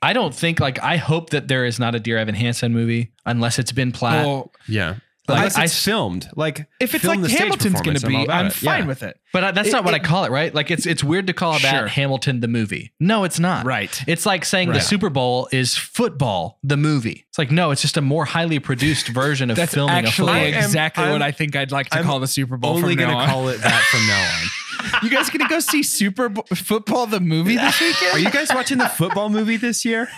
I 0.00 0.12
don't 0.12 0.34
think 0.34 0.60
like 0.60 0.80
I 0.82 0.96
hope 0.98 1.30
that 1.30 1.48
there 1.48 1.64
is 1.64 1.78
not 1.80 1.94
a 1.94 2.00
Dear 2.00 2.18
Evan 2.18 2.34
Hansen 2.34 2.72
movie 2.72 3.12
unless 3.26 3.58
it's 3.58 3.72
Ben 3.72 3.92
Platt. 3.92 4.24
Well, 4.26 4.52
yeah. 4.68 4.96
Like, 5.32 5.58
I 5.58 5.66
filmed. 5.66 6.28
Like 6.36 6.66
if 6.80 6.94
it's 6.94 7.04
like 7.04 7.20
Hamilton's 7.24 7.80
going 7.80 7.96
to 7.96 8.00
performance, 8.00 8.04
I'm 8.04 8.10
be, 8.26 8.30
I'm 8.30 8.50
fine 8.50 8.80
Yeah. 8.82 8.86
with 8.86 9.02
it. 9.02 9.18
but 9.32 9.44
I, 9.44 9.50
that's 9.52 9.68
it- 9.68 9.72
not 9.72 9.84
what 9.84 9.94
I 9.94 9.98
call 9.98 10.24
it, 10.24 10.30
right? 10.30 10.54
Like 10.54 10.70
it's 10.70 10.86
it's 10.86 11.02
weird 11.04 11.26
to 11.28 11.32
call 11.32 11.56
about 11.56 11.70
Sure. 11.78 11.86
Hamilton 11.88 12.40
the 12.40 12.48
movie. 12.48 12.92
No, 13.00 13.24
it's 13.24 13.38
not. 13.38 13.64
Right. 13.66 14.02
It's 14.06 14.26
like 14.26 14.44
saying 14.44 14.70
the 14.72 14.80
Super 14.80 15.10
Bowl 15.10 15.48
is 15.52 15.76
football 15.76 16.58
the 16.62 16.76
movie. 16.76 17.24
It's 17.28 17.38
like 17.38 17.50
no, 17.50 17.70
it's 17.70 17.82
just 17.82 17.96
a 17.96 18.02
more 18.02 18.24
highly 18.24 18.58
produced 18.58 19.08
version 19.08 19.50
of 19.50 19.56
That's 19.56 19.74
filming 19.74 19.94
a 20.04 20.08
actually 20.08 20.26
football. 20.32 20.34
I 20.34 20.38
am- 20.58 20.64
exactly 20.64 21.04
what 21.04 21.12
I'm- 21.12 21.22
I 21.22 21.30
think 21.32 21.56
I'd 21.56 21.72
like 21.72 21.90
to 21.90 21.98
I'm 21.98 22.04
call 22.04 22.20
the 22.20 22.26
Super 22.26 22.56
Bowl 22.56 22.72
only 22.76 22.94
from 22.96 23.04
going 23.04 23.18
to 23.18 23.26
call 23.26 23.48
it 23.48 23.60
that 23.62 23.82
from 23.90 24.06
now 24.06 24.22
on. 24.22 24.48
You 25.04 25.10
guys 25.10 25.30
gonna 25.30 25.48
go 25.48 25.60
see 25.60 25.82
Super 25.84 26.28
Bowl, 26.28 26.44
football 26.54 27.06
the 27.06 27.20
movie 27.20 27.56
this 27.56 27.80
weekend? 27.80 28.14
Are 28.14 28.18
you 28.18 28.30
guys 28.30 28.48
watching 28.52 28.78
the 28.78 28.88
football 28.88 29.28
movie 29.28 29.56
this 29.56 29.84
year? 29.84 30.08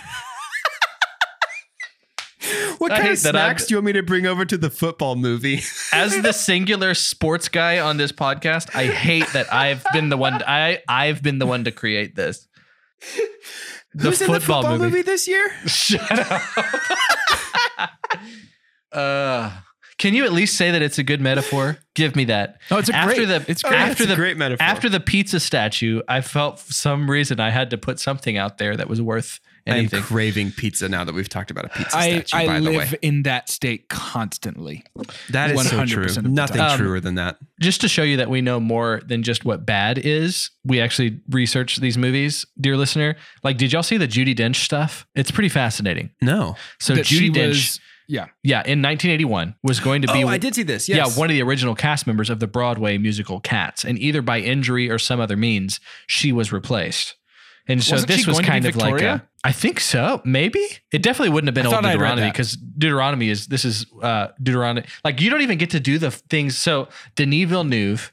What 2.77 2.91
I 2.91 2.99
kind 2.99 3.11
of 3.13 3.23
that 3.23 3.35
I'm- 3.35 3.45
snacks 3.49 3.65
do 3.65 3.73
you 3.73 3.77
want 3.77 3.85
me 3.87 3.93
to 3.93 4.03
bring 4.03 4.25
over 4.25 4.45
to 4.45 4.57
the 4.57 4.69
football 4.69 5.15
movie? 5.15 5.61
As 5.93 6.21
the 6.21 6.31
singular 6.33 6.93
sports 6.93 7.47
guy 7.49 7.79
on 7.79 7.97
this 7.97 8.11
podcast, 8.11 8.75
I 8.75 8.85
hate 8.87 9.27
that 9.33 9.51
I've 9.53 9.83
been 9.93 10.09
the 10.09 10.17
one. 10.17 10.41
I 10.45 10.79
I've 10.87 11.21
been 11.23 11.39
the 11.39 11.45
one 11.45 11.63
to 11.65 11.71
create 11.71 12.15
this. 12.15 12.47
The 13.93 14.03
Who's 14.09 14.21
in 14.21 14.31
the 14.31 14.39
football 14.39 14.61
football 14.63 14.77
movie. 14.77 14.91
movie 14.91 15.01
this 15.03 15.27
year? 15.27 15.49
Shut 15.65 16.01
up. 16.11 16.41
uh, 18.91 19.51
Can 19.97 20.13
you 20.13 20.25
at 20.25 20.33
least 20.33 20.57
say 20.57 20.71
that 20.71 20.81
it's 20.81 20.97
a 20.97 21.03
good 21.03 21.21
metaphor? 21.21 21.77
Give 21.93 22.15
me 22.15 22.25
that. 22.25 22.57
Oh, 22.71 22.77
it's 22.77 22.89
a 22.89 22.95
after 22.95 23.25
great- 23.25 23.25
the 23.45 23.45
it's 23.51 23.63
great. 23.63 23.75
after 23.79 23.91
It's 23.91 24.01
a 24.01 24.05
the 24.07 24.15
great 24.15 24.37
metaphor. 24.37 24.63
after 24.63 24.89
the 24.89 24.99
pizza 24.99 25.39
statue. 25.39 26.01
I 26.07 26.21
felt 26.21 26.59
for 26.59 26.73
some 26.73 27.09
reason 27.09 27.39
I 27.39 27.49
had 27.51 27.69
to 27.71 27.77
put 27.77 27.99
something 27.99 28.37
out 28.37 28.57
there 28.57 28.75
that 28.75 28.89
was 28.89 29.01
worth 29.01 29.39
I'm 29.67 29.77
anything. 29.77 30.03
craving 30.03 30.51
pizza 30.51 30.87
now 30.87 31.03
that 31.03 31.15
we've 31.15 31.27
talked 31.27 31.49
about 31.49 31.65
a 31.65 31.69
pizza 31.69 31.97
I, 31.97 32.19
statue. 32.21 32.37
I 32.37 32.45
by 32.45 32.59
the 32.59 32.69
way, 32.69 32.77
live 32.77 32.95
in 33.01 33.23
that 33.23 33.49
state 33.49 33.89
constantly. 33.89 34.83
that 35.31 35.51
is 35.51 35.69
so 35.69 35.77
100% 35.79 35.87
true. 35.87 36.03
of 36.05 36.15
the 36.15 36.21
Nothing 36.23 36.57
time. 36.57 36.77
truer 36.77 36.99
than 36.99 37.15
that. 37.15 37.35
Um, 37.41 37.47
just 37.59 37.81
to 37.81 37.87
show 37.87 38.03
you 38.03 38.17
that 38.17 38.29
we 38.29 38.41
know 38.41 38.59
more 38.59 39.01
than 39.05 39.23
just 39.23 39.43
what 39.43 39.65
bad 39.65 39.97
is, 39.97 40.51
we 40.63 40.79
actually 40.79 41.19
researched 41.29 41.81
these 41.81 41.97
movies, 41.97 42.45
dear 42.59 42.77
listener. 42.77 43.15
Like, 43.43 43.57
did 43.57 43.73
y'all 43.73 43.81
see 43.83 43.97
the 43.97 44.07
Judi 44.07 44.35
Dench 44.35 44.57
stuff? 44.57 45.07
It's 45.15 45.31
pretty 45.31 45.49
fascinating. 45.49 46.11
No. 46.21 46.55
So 46.79 46.93
That 46.95 47.05
Judi 47.05 47.31
Dench, 47.33 47.47
was- 47.47 47.79
yeah. 48.07 48.25
yeah, 48.43 48.57
in 48.59 48.83
1981 48.83 49.55
was 49.63 49.79
going 49.79 50.03
to 50.03 50.13
be 50.13 50.23
oh, 50.23 50.27
I 50.27 50.37
did 50.37 50.53
see 50.53 50.61
this. 50.63 50.87
Yes. 50.87 50.97
Yeah, 51.15 51.19
one 51.19 51.29
of 51.31 51.33
the 51.35 51.41
original 51.41 51.73
cast 51.73 52.05
members 52.05 52.29
of 52.29 52.39
the 52.39 52.45
Broadway 52.47 52.99
musical 52.99 53.39
Cats, 53.39 53.83
and 53.83 53.97
either 53.97 54.21
by 54.21 54.39
injury 54.41 54.91
or 54.91 54.99
some 54.99 55.19
other 55.19 55.35
means, 55.35 55.79
she 56.05 56.31
was 56.31 56.51
replaced. 56.51 57.15
And 57.67 57.83
so 57.83 57.95
Wasn't 57.95 58.07
this 58.07 58.27
was 58.27 58.39
going 58.39 58.45
to 58.45 58.49
be 58.49 58.49
kind 58.49 58.65
of 58.65 58.75
like 58.75 59.01
a, 59.01 59.27
I 59.43 59.51
think 59.51 59.79
so, 59.79 60.21
maybe 60.23 60.63
it 60.91 61.01
definitely 61.01 61.29
wouldn't 61.29 61.47
have 61.47 61.55
been 61.55 61.65
old 61.65 61.75
thought 61.75 61.85
I'd 61.85 61.99
read 61.99 62.09
Deuteronomy 62.09 62.31
because 62.31 62.53
Deuteronomy 62.55 63.29
is 63.29 63.47
this 63.47 63.65
is 63.65 63.85
uh, 64.01 64.27
Deuteronomy. 64.41 64.87
Like 65.03 65.19
you 65.19 65.29
don't 65.29 65.41
even 65.41 65.57
get 65.57 65.71
to 65.71 65.79
do 65.79 65.97
the 65.97 66.11
things. 66.11 66.57
So 66.57 66.89
Denis 67.15 67.49
Villeneuve 67.49 68.11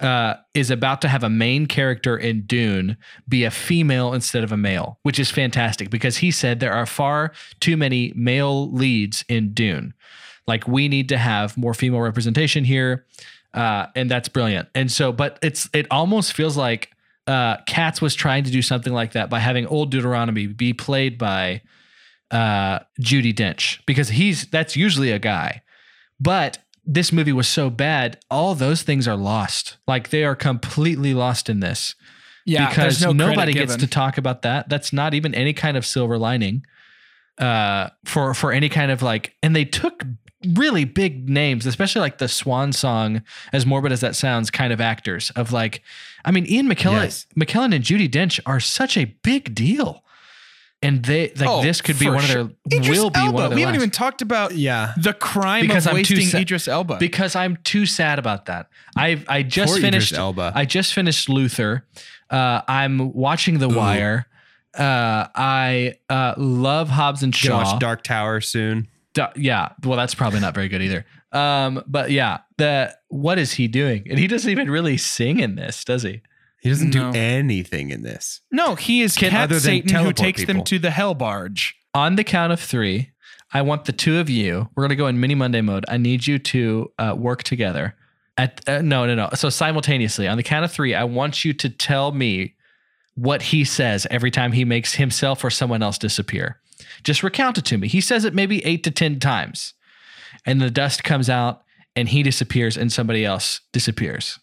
uh, 0.00 0.34
is 0.54 0.70
about 0.70 1.00
to 1.02 1.08
have 1.08 1.22
a 1.22 1.28
main 1.28 1.66
character 1.66 2.16
in 2.16 2.42
Dune 2.42 2.96
be 3.28 3.44
a 3.44 3.50
female 3.50 4.12
instead 4.12 4.42
of 4.42 4.52
a 4.52 4.56
male, 4.56 4.98
which 5.02 5.18
is 5.18 5.30
fantastic 5.30 5.90
because 5.90 6.18
he 6.18 6.30
said 6.30 6.60
there 6.60 6.72
are 6.72 6.86
far 6.86 7.32
too 7.60 7.76
many 7.76 8.12
male 8.16 8.70
leads 8.70 9.24
in 9.28 9.52
Dune. 9.52 9.94
Like 10.46 10.66
we 10.66 10.88
need 10.88 11.08
to 11.10 11.18
have 11.18 11.56
more 11.56 11.74
female 11.74 12.00
representation 12.00 12.64
here, 12.64 13.04
uh, 13.54 13.86
and 13.94 14.10
that's 14.10 14.28
brilliant. 14.28 14.68
And 14.74 14.90
so, 14.90 15.12
but 15.12 15.38
it's 15.42 15.68
it 15.72 15.86
almost 15.90 16.32
feels 16.32 16.56
like 16.56 16.90
uh, 17.30 17.56
Cats 17.66 18.00
was 18.02 18.14
trying 18.14 18.44
to 18.44 18.50
do 18.50 18.62
something 18.62 18.92
like 18.92 19.12
that 19.12 19.30
by 19.30 19.38
having 19.38 19.66
old 19.66 19.90
Deuteronomy 19.90 20.46
be 20.46 20.72
played 20.72 21.16
by 21.18 21.62
uh, 22.30 22.80
Judi 23.00 23.32
Dench 23.34 23.80
because 23.86 24.08
he's 24.08 24.46
that's 24.46 24.74
usually 24.76 25.10
a 25.12 25.18
guy, 25.18 25.62
but 26.18 26.58
this 26.84 27.12
movie 27.12 27.32
was 27.32 27.46
so 27.46 27.70
bad, 27.70 28.18
all 28.30 28.54
those 28.54 28.82
things 28.82 29.06
are 29.06 29.16
lost. 29.16 29.76
Like 29.86 30.08
they 30.10 30.24
are 30.24 30.34
completely 30.34 31.14
lost 31.14 31.48
in 31.48 31.60
this 31.60 31.94
Yeah. 32.46 32.68
because 32.68 33.00
no 33.02 33.12
nobody 33.12 33.52
gets 33.52 33.76
to 33.76 33.86
talk 33.86 34.18
about 34.18 34.42
that. 34.42 34.68
That's 34.68 34.92
not 34.92 35.14
even 35.14 35.34
any 35.34 35.52
kind 35.52 35.76
of 35.76 35.84
silver 35.86 36.18
lining 36.18 36.64
uh, 37.38 37.90
for 38.04 38.34
for 38.34 38.50
any 38.52 38.68
kind 38.68 38.90
of 38.90 39.02
like. 39.02 39.36
And 39.42 39.54
they 39.54 39.64
took 39.64 40.04
really 40.56 40.84
big 40.84 41.28
names, 41.28 41.66
especially 41.66 42.00
like 42.00 42.18
the 42.18 42.28
Swan 42.28 42.72
Song, 42.72 43.22
as 43.52 43.66
morbid 43.66 43.92
as 43.92 44.00
that 44.00 44.16
sounds, 44.16 44.50
kind 44.50 44.72
of 44.72 44.80
actors 44.80 45.30
of 45.36 45.52
like. 45.52 45.82
I 46.24 46.30
mean, 46.30 46.46
Ian 46.46 46.68
McKellen, 46.68 47.02
Yes. 47.04 47.26
McKellen 47.38 47.74
and 47.74 47.84
Judi 47.84 48.08
Dench 48.08 48.40
are 48.46 48.60
such 48.60 48.96
a 48.96 49.04
big 49.22 49.54
deal, 49.54 50.04
and 50.82 51.04
they 51.04 51.32
like 51.36 51.48
Oh, 51.48 51.62
this 51.62 51.80
could 51.80 51.98
be 51.98 52.08
one 52.08 52.20
sure. 52.22 52.40
of 52.42 52.54
their 52.66 52.80
Idris 52.80 52.98
will 52.98 53.10
be 53.10 53.18
Elba. 53.20 53.32
one 53.32 53.44
of 53.44 53.50
their 53.50 53.56
We 53.56 53.60
haven't 53.62 53.74
last. 53.74 53.82
even 53.82 53.90
talked 53.90 54.22
about 54.22 54.54
Yeah. 54.56 54.92
the 54.96 55.12
crime 55.12 55.62
Because 55.66 55.86
of 55.86 55.94
I'm 55.94 56.02
too 56.04 56.14
wasting 56.16 56.28
sa- 56.28 56.38
Idris 56.38 56.68
Elba. 56.68 56.96
because 56.98 57.34
I'm 57.36 57.56
too 57.64 57.86
sad 57.86 58.18
about 58.18 58.46
that. 58.46 58.68
I 58.96 59.22
I 59.28 59.42
just 59.42 59.68
Poor 59.72 59.78
Idris 59.78 59.90
finished 59.90 60.12
Elba. 60.14 60.52
I 60.54 60.64
just 60.64 60.94
finished 60.94 61.28
Luther. 61.28 61.86
Uh, 62.30 62.62
I'm 62.68 63.12
watching 63.12 63.58
The 63.58 63.68
Wire. 63.68 64.26
Uh, 64.78 65.26
I 65.34 65.94
uh, 66.08 66.34
love 66.36 66.88
Hobbs 66.90 67.22
and 67.24 67.32
Gonna 67.32 67.64
Shaw. 67.64 67.72
watch 67.72 67.80
Dark 67.80 68.04
Tower 68.04 68.40
soon. 68.40 68.86
Da- 69.14 69.32
yeah, 69.34 69.70
well, 69.84 69.96
that's 69.96 70.14
probably 70.14 70.38
not 70.38 70.54
very 70.54 70.68
good 70.68 70.80
either. 70.80 71.04
Um, 71.32 71.82
but 71.88 72.12
yeah, 72.12 72.38
the 72.56 72.94
what 73.10 73.38
is 73.38 73.52
he 73.52 73.68
doing? 73.68 74.06
And 74.08 74.18
he 74.18 74.26
doesn't 74.26 74.50
even 74.50 74.70
really 74.70 74.96
sing 74.96 75.38
in 75.40 75.54
this, 75.56 75.84
does 75.84 76.02
he? 76.02 76.22
He 76.62 76.68
doesn't 76.68 76.94
No. 76.94 77.12
do 77.12 77.18
anything 77.18 77.90
in 77.90 78.02
this. 78.02 78.40
no, 78.50 78.74
he 78.74 79.02
is 79.02 79.16
Can- 79.16 79.30
Cat 79.30 79.50
Satan 79.54 79.88
who 79.88 79.94
teleport 79.94 80.16
takes 80.16 80.44
them 80.46 80.64
to 80.64 80.78
the 80.78 80.90
hell 80.90 81.14
barge. 81.14 81.74
On 81.94 82.16
the 82.16 82.24
count 82.24 82.52
of 82.52 82.60
three, 82.60 83.10
I 83.52 83.62
want 83.62 83.84
the 83.86 83.92
two 83.92 84.18
of 84.18 84.28
you. 84.30 84.68
We're 84.74 84.84
gonna 84.84 84.94
go 84.96 85.06
in 85.08 85.18
mini 85.20 85.34
Monday 85.34 85.60
mode. 85.60 85.84
I 85.88 85.96
need 85.96 86.26
you 86.26 86.38
to 86.38 86.92
uh, 86.98 87.14
work 87.18 87.42
together. 87.42 87.94
At 88.38 88.60
uh, 88.68 88.80
no, 88.82 89.06
no, 89.06 89.14
no. 89.14 89.28
So 89.34 89.50
simultaneously, 89.50 90.28
on 90.28 90.36
the 90.36 90.42
count 90.42 90.64
of 90.64 90.70
three, 90.72 90.94
I 90.94 91.04
want 91.04 91.44
you 91.44 91.52
to 91.54 91.68
tell 91.68 92.12
me 92.12 92.54
what 93.16 93.42
he 93.42 93.64
says 93.64 94.06
every 94.10 94.30
time 94.30 94.52
he 94.52 94.64
makes 94.64 94.94
himself 94.94 95.42
or 95.42 95.50
someone 95.50 95.82
else 95.82 95.98
disappear. 95.98 96.60
Just 97.02 97.22
recount 97.22 97.58
it 97.58 97.64
to 97.66 97.76
me. 97.78 97.88
He 97.88 98.00
says 98.00 98.24
it 98.24 98.34
maybe 98.34 98.64
eight 98.64 98.84
to 98.84 98.90
ten 98.90 99.18
times, 99.18 99.74
and 100.46 100.60
the 100.60 100.70
dust 100.70 101.02
comes 101.04 101.28
out, 101.28 101.62
and 101.96 102.08
he 102.08 102.22
disappears, 102.22 102.76
and 102.76 102.92
somebody 102.92 103.24
else 103.24 103.60
disappears. 103.72 104.38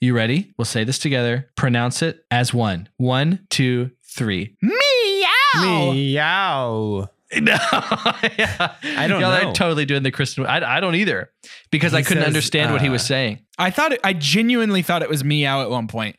You 0.00 0.14
ready? 0.14 0.52
We'll 0.58 0.64
say 0.66 0.84
this 0.84 0.98
together. 0.98 1.50
Pronounce 1.56 2.02
it 2.02 2.24
as 2.30 2.52
one. 2.52 2.88
One, 2.98 3.46
two, 3.50 3.90
three. 4.04 4.56
Meow. 4.62 5.92
Meow. 5.92 7.08
No, 7.40 7.56
I 7.60 9.06
don't 9.08 9.20
Y'all 9.20 9.42
know. 9.42 9.50
are 9.50 9.52
totally 9.52 9.84
doing 9.84 10.04
the 10.04 10.12
Kristen. 10.12 10.46
I, 10.46 10.76
I 10.76 10.80
don't 10.80 10.94
either 10.94 11.32
because 11.72 11.90
He 11.90 11.98
I 11.98 12.02
couldn't 12.02 12.22
says, 12.22 12.28
understand 12.28 12.72
what 12.72 12.80
he 12.80 12.88
was 12.88 13.02
uh, 13.02 13.06
saying. 13.06 13.40
I 13.58 13.70
thought 13.70 13.92
it, 13.92 14.00
I 14.04 14.12
genuinely 14.12 14.82
thought 14.82 15.02
it 15.02 15.08
was 15.10 15.24
meow 15.24 15.60
at 15.62 15.68
one 15.68 15.88
point 15.88 16.14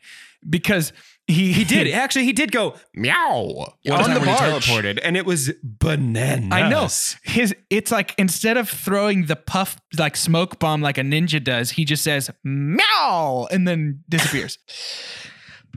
because 0.48 0.92
he 1.28 1.52
He 1.52 1.64
did. 1.64 1.88
Actually, 1.92 2.24
he 2.24 2.32
did 2.32 2.50
go 2.50 2.74
meow 2.94 3.14
On 3.14 3.74
the 3.84 3.92
when 3.92 4.20
he 4.20 4.24
barge. 4.26 4.66
teleported, 4.66 4.98
and 5.02 5.16
it 5.16 5.24
was 5.24 5.52
bananas. 5.62 6.48
I 6.50 6.68
know 6.68 6.88
his. 7.22 7.54
It's 7.70 7.92
like 7.92 8.14
instead 8.18 8.56
of 8.56 8.68
throwing 8.68 9.26
the 9.26 9.36
puff 9.36 9.78
like 9.96 10.16
smoke 10.16 10.58
bomb 10.58 10.80
like 10.82 10.98
a 10.98 11.02
ninja 11.02 11.42
does, 11.42 11.70
he 11.72 11.84
just 11.84 12.02
says 12.02 12.30
meow 12.42 13.46
and 13.50 13.68
then 13.68 14.02
disappears. 14.08 14.58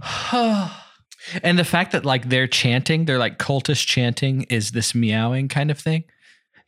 and 1.43 1.59
the 1.59 1.63
fact 1.63 1.91
that 1.91 2.05
like 2.05 2.29
they're 2.29 2.47
chanting, 2.47 3.05
they're 3.05 3.19
like 3.19 3.37
cultist 3.37 3.85
chanting, 3.85 4.43
is 4.43 4.71
this 4.71 4.95
meowing 4.95 5.47
kind 5.47 5.71
of 5.71 5.79
thing. 5.79 6.03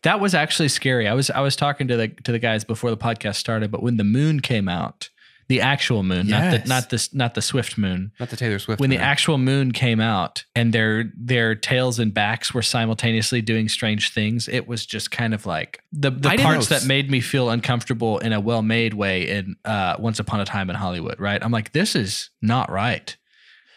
That 0.03 0.19
was 0.19 0.35
actually 0.35 0.67
scary. 0.67 1.07
I 1.07 1.13
was 1.13 1.29
I 1.29 1.39
was 1.39 1.55
talking 1.55 1.87
to 1.87 1.95
the 1.95 2.07
to 2.09 2.31
the 2.31 2.39
guys 2.39 2.63
before 2.63 2.89
the 2.89 2.97
podcast 2.97 3.35
started, 3.35 3.71
but 3.71 3.81
when 3.81 3.97
the 3.97 4.03
moon 4.03 4.41
came 4.41 4.67
out, 4.67 5.09
the 5.47 5.61
actual 5.61 6.03
moon, 6.03 6.27
not 6.27 6.51
the 6.63 6.67
not 6.67 6.89
this 6.89 7.13
not 7.13 7.33
the 7.33 7.41
Swift 7.41 7.77
moon, 7.77 8.11
Not 8.19 8.29
the 8.29 8.37
Taylor 8.37 8.59
Swift. 8.59 8.79
when 8.79 8.89
the 8.89 8.97
actual 8.97 9.37
moon 9.37 9.71
came 9.71 9.99
out 9.99 10.45
and 10.55 10.73
their 10.73 11.11
their 11.17 11.53
tails 11.55 11.99
and 11.99 12.13
backs 12.13 12.53
were 12.53 12.61
simultaneously 12.61 13.41
doing 13.41 13.67
strange 13.69 14.13
things 14.13 14.47
it 14.47 14.67
was 14.67 14.85
just 14.85 15.11
kind 15.11 15.33
of 15.33 15.45
like 15.45 15.81
the, 15.91 16.11
the 16.11 16.29
I 16.29 16.37
parts 16.37 16.67
that 16.69 16.85
made 16.85 17.11
me 17.11 17.19
feel 17.21 17.49
uncomfortable 17.49 18.19
in 18.19 18.31
a 18.33 18.39
well-made 18.39 18.93
way 18.93 19.29
in 19.29 19.55
uh, 19.65 19.95
once 19.99 20.19
upon 20.19 20.39
a 20.39 20.45
time 20.45 20.69
in 20.69 20.75
hollywood 20.75 21.19
right 21.19 21.43
i'm 21.43 21.51
like 21.51 21.71
this 21.73 21.95
is 21.95 22.29
not 22.41 22.71
right 22.71 23.15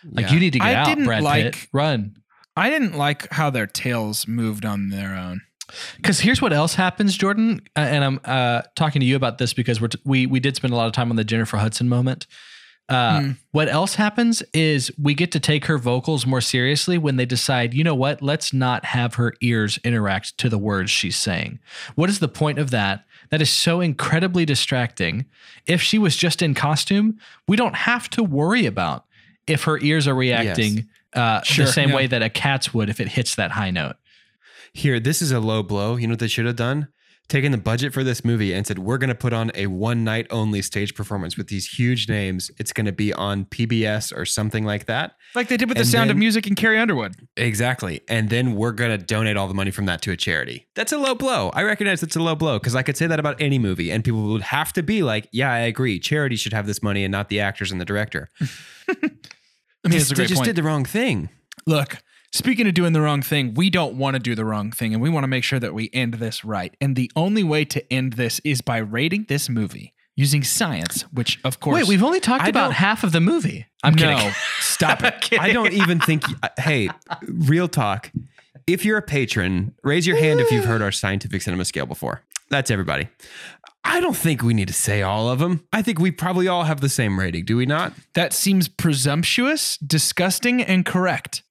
like 0.05 0.27
Yeah. 0.27 0.33
you 0.35 0.41
need 0.41 0.53
to 0.53 0.59
get 0.61 0.69
I 0.69 0.75
out 0.93 0.99
brad 1.05 1.23
like- 1.23 1.55
pitt 1.55 1.67
run 1.73 2.17
I 2.59 2.71
didn't 2.71 2.97
like 2.97 3.31
how 3.33 3.51
their 3.51 3.67
tails 3.67 4.27
moved 4.27 4.64
on 4.64 4.89
their 4.89 5.14
own. 5.14 5.43
Because 5.97 6.21
here's 6.21 6.41
what 6.41 6.53
else 6.53 6.75
happens 6.75 7.17
jordan 7.17 7.61
uh, 7.77 7.81
and 7.81 8.05
i'm 8.05 8.21
uh, 8.25 8.62
talking 8.75 9.01
to 9.01 9.07
you 9.07 9.17
about 9.17 9.39
this 9.39 9.53
because 9.53 9.81
we're 9.81 9.89
t- 9.89 10.01
we 10.05 10.27
we 10.27 10.41
did 10.41 10.57
spend 10.57 10.73
a 10.73 10.77
lot 10.77 10.87
of 10.87 10.93
time 10.93 11.11
on 11.11 11.17
the 11.17 11.25
jennifer 11.25 11.57
hudson 11.57 11.89
moment 11.89 12.27
uh, 12.89 13.21
Hmm. 13.21 13.31
What 13.51 13.69
else 13.69 13.97
happens 13.97 14.43
is 14.53 14.93
we 14.97 15.14
get 15.14 15.33
to 15.33 15.41
take 15.41 15.64
her 15.64 15.79
vocals 15.79 16.25
more 16.27 16.41
seriously 16.41 16.99
when 16.99 17.17
they 17.17 17.27
decide, 17.27 17.75
you 17.75 17.83
know 17.83 17.95
what, 17.95 18.23
let's 18.23 18.53
not 18.53 18.85
have 18.85 19.14
her 19.14 19.35
ears 19.41 19.79
interact 19.83 20.39
to 20.39 20.49
the 20.49 20.59
words 20.59 20.91
she's 20.91 21.17
saying. 21.17 21.59
What 21.95 22.11
is 22.11 22.21
the 22.21 22.29
point 22.29 22.59
of 22.59 22.71
that? 22.71 23.05
That 23.31 23.43
is 23.43 23.51
so 23.51 23.81
incredibly 23.81 24.45
distracting. 24.45 25.27
If 25.67 25.83
she 25.83 25.99
was 25.99 26.17
just 26.17 26.43
in 26.43 26.55
costume, 26.55 27.19
we 27.49 27.57
don't 27.57 27.75
have 27.75 28.09
to 28.11 28.23
worry 28.23 28.67
about 28.67 29.05
if 29.47 29.64
her 29.64 29.81
ears 29.81 30.07
are 30.07 30.14
reacting 30.14 30.87
uh, 31.14 31.43
Sure, 31.43 31.64
the 31.64 31.73
same 31.73 31.89
yeah. 31.89 31.97
way 31.97 32.07
that 32.07 32.23
a 32.23 32.29
cat's 32.31 32.73
would 32.73 32.89
if 32.89 33.01
it 33.01 33.09
hits 33.09 33.35
that 33.35 33.51
high 33.51 33.71
note. 33.71 33.97
Here, 34.77 35.01
this 35.01 35.22
is 35.22 35.33
a 35.33 35.41
low 35.41 35.62
blow. 35.62 35.97
You 35.97 36.07
know 36.07 36.12
what 36.12 36.18
they 36.20 36.29
should 36.29 36.47
have 36.47 36.57
done? 36.57 36.89
Taken 37.29 37.51
the 37.51 37.59
budget 37.59 37.93
for 37.93 38.05
this 38.05 38.24
movie 38.24 38.53
and 38.53 38.64
said, 38.64 38.79
we're 38.79 38.99
going 38.99 39.09
to 39.09 39.14
put 39.14 39.33
on 39.33 39.51
a 39.57 39.66
one 39.66 40.05
night 40.05 40.29
only 40.31 40.62
stage 40.62 40.95
performance 40.95 41.37
with 41.37 41.49
these 41.49 41.66
huge 41.66 42.09
names. 42.09 42.53
It's 42.59 42.72
going 42.72 42.87
to 42.87 42.93
be 42.93 43.12
on 43.12 43.47
PBS 43.47 44.16
or 44.16 44.24
something 44.24 44.64
like 44.64 44.87
that. 44.87 45.16
Like 45.35 45.49
they 45.49 45.57
did 45.57 45.68
with 45.68 45.77
the 45.77 45.81
And 45.83 45.89
Sound 45.89 46.11
of 46.12 46.16
Music 46.16 46.47
and 46.47 46.57
Carrie 46.57 46.79
Underwood. 46.79 47.16
Exactly. 47.37 48.03
And 48.07 48.31
then 48.31 48.55
we're 48.55 48.70
going 48.70 48.97
to 48.97 49.05
donate 49.05 49.37
all 49.37 49.49
the 49.49 49.55
money 49.55 49.72
from 49.72 49.87
that 49.87 50.03
to 50.03 50.12
a 50.12 50.16
charity. 50.16 50.68
That's 50.77 50.93
a 50.93 50.99
low 50.99 51.16
blow. 51.16 51.51
I 51.53 51.64
recognize 51.64 52.01
it's 52.05 52.14
a 52.14 52.22
low 52.22 52.37
blow 52.37 52.61
because 52.61 52.77
I 52.77 52.83
could 52.85 52.97
say 52.97 53.09
that 53.09 53.18
about 53.18 53.41
any 53.41 53.59
movie 53.59 53.91
and 53.91 54.05
people 54.05 54.22
would 54.29 54.43
have 54.43 54.72
to 54.74 54.83
be 54.85 55.03
like, 55.03 55.29
yeah, 55.33 55.51
I 55.51 55.59
agree. 55.61 55.99
Charity 55.99 56.37
should 56.37 56.53
have 56.53 56.66
this 56.68 56.81
money 56.81 57.03
and 57.03 57.11
not 57.11 57.29
the 57.29 57.41
actors 57.41 57.72
and 57.72 57.81
the 57.81 57.85
director. 57.87 58.29
I 58.89 58.95
mean, 59.89 59.99
Just- 59.99 60.14
they 60.14 60.27
just 60.27 60.35
point. 60.37 60.45
did 60.47 60.57
the 60.57 60.62
wrong 60.62 60.85
thing. 60.85 61.29
Look, 61.66 61.97
speaking 62.37 62.66
of 62.66 62.74
doing 62.74 62.93
the 62.93 63.01
wrong 63.01 63.22
thing, 63.22 63.55
we 63.55 63.70
don't 63.70 63.97
want 63.97 64.14
to 64.14 64.20
do 64.20 64.34
the 64.34 64.45
wrong 64.45 64.70
thing, 64.70 64.93
and 64.93 65.03
we 65.03 65.11
want 65.11 65.24
to 65.24 65.28
make 65.28 65.45
sure 65.45 65.59
that 65.59 65.74
we 65.74 65.91
end 65.93 66.14
this 66.14 66.45
right. 66.45 66.76
And 66.80 66.97
the 66.97 67.11
only 67.16 67.43
way 67.43 67.64
to 67.66 67.93
end 67.93 68.14
this 68.14 68.41
is 68.45 68.61
by 68.61 68.78
rating 68.78 69.26
this 69.28 69.49
movie 69.49 69.95
using 70.16 70.43
science, 70.43 71.03
which 71.12 71.39
of 71.45 71.61
course. 71.61 71.74
Wait, 71.74 71.89
we've 71.89 72.03
only 72.03 72.20
talked 72.20 72.45
I 72.45 72.49
about 72.49 72.72
half 72.72 73.05
of 73.05 73.12
the 73.12 73.20
movie. 73.20 73.66
I'm 73.82 73.95
no, 73.95 74.16
kidding. 74.16 74.32
stop 74.61 75.03
it. 75.03 75.39
I 75.39 75.53
don't 75.53 75.72
even 75.72 76.01
think. 76.01 76.24
Uh, 76.43 76.49
hey, 76.59 76.89
real 77.28 77.68
talk. 77.68 78.11
If 78.66 78.84
you're 78.84 78.99
a 78.99 79.03
patron, 79.03 79.74
raise 79.84 80.07
your 80.07 80.16
hand 80.16 80.41
if 80.41 80.51
you've 80.51 80.64
heard 80.64 80.82
our 80.82 80.91
scientific 80.91 81.43
cinema 81.43 81.64
scale 81.64 81.87
before. 81.87 82.22
That's 82.51 82.70
everybody. 82.70 83.09
I 83.84 84.01
don't 84.01 84.16
think 84.16 84.43
we 84.43 84.55
need 84.55 84.66
to 84.66 84.74
say 84.74 85.03
all 85.03 85.28
of 85.28 85.39
them. 85.39 85.64
I 85.72 85.82
think 85.82 86.01
we 86.01 86.11
probably 86.11 86.49
all 86.49 86.64
have 86.64 86.80
the 86.80 86.89
same 86.89 87.20
rating, 87.20 87.45
do 87.45 87.57
we 87.57 87.66
not? 87.66 87.93
That 88.14 88.32
seems 88.32 88.66
presumptuous, 88.66 89.76
disgusting, 89.78 90.61
and 90.61 90.84
correct. 90.84 91.43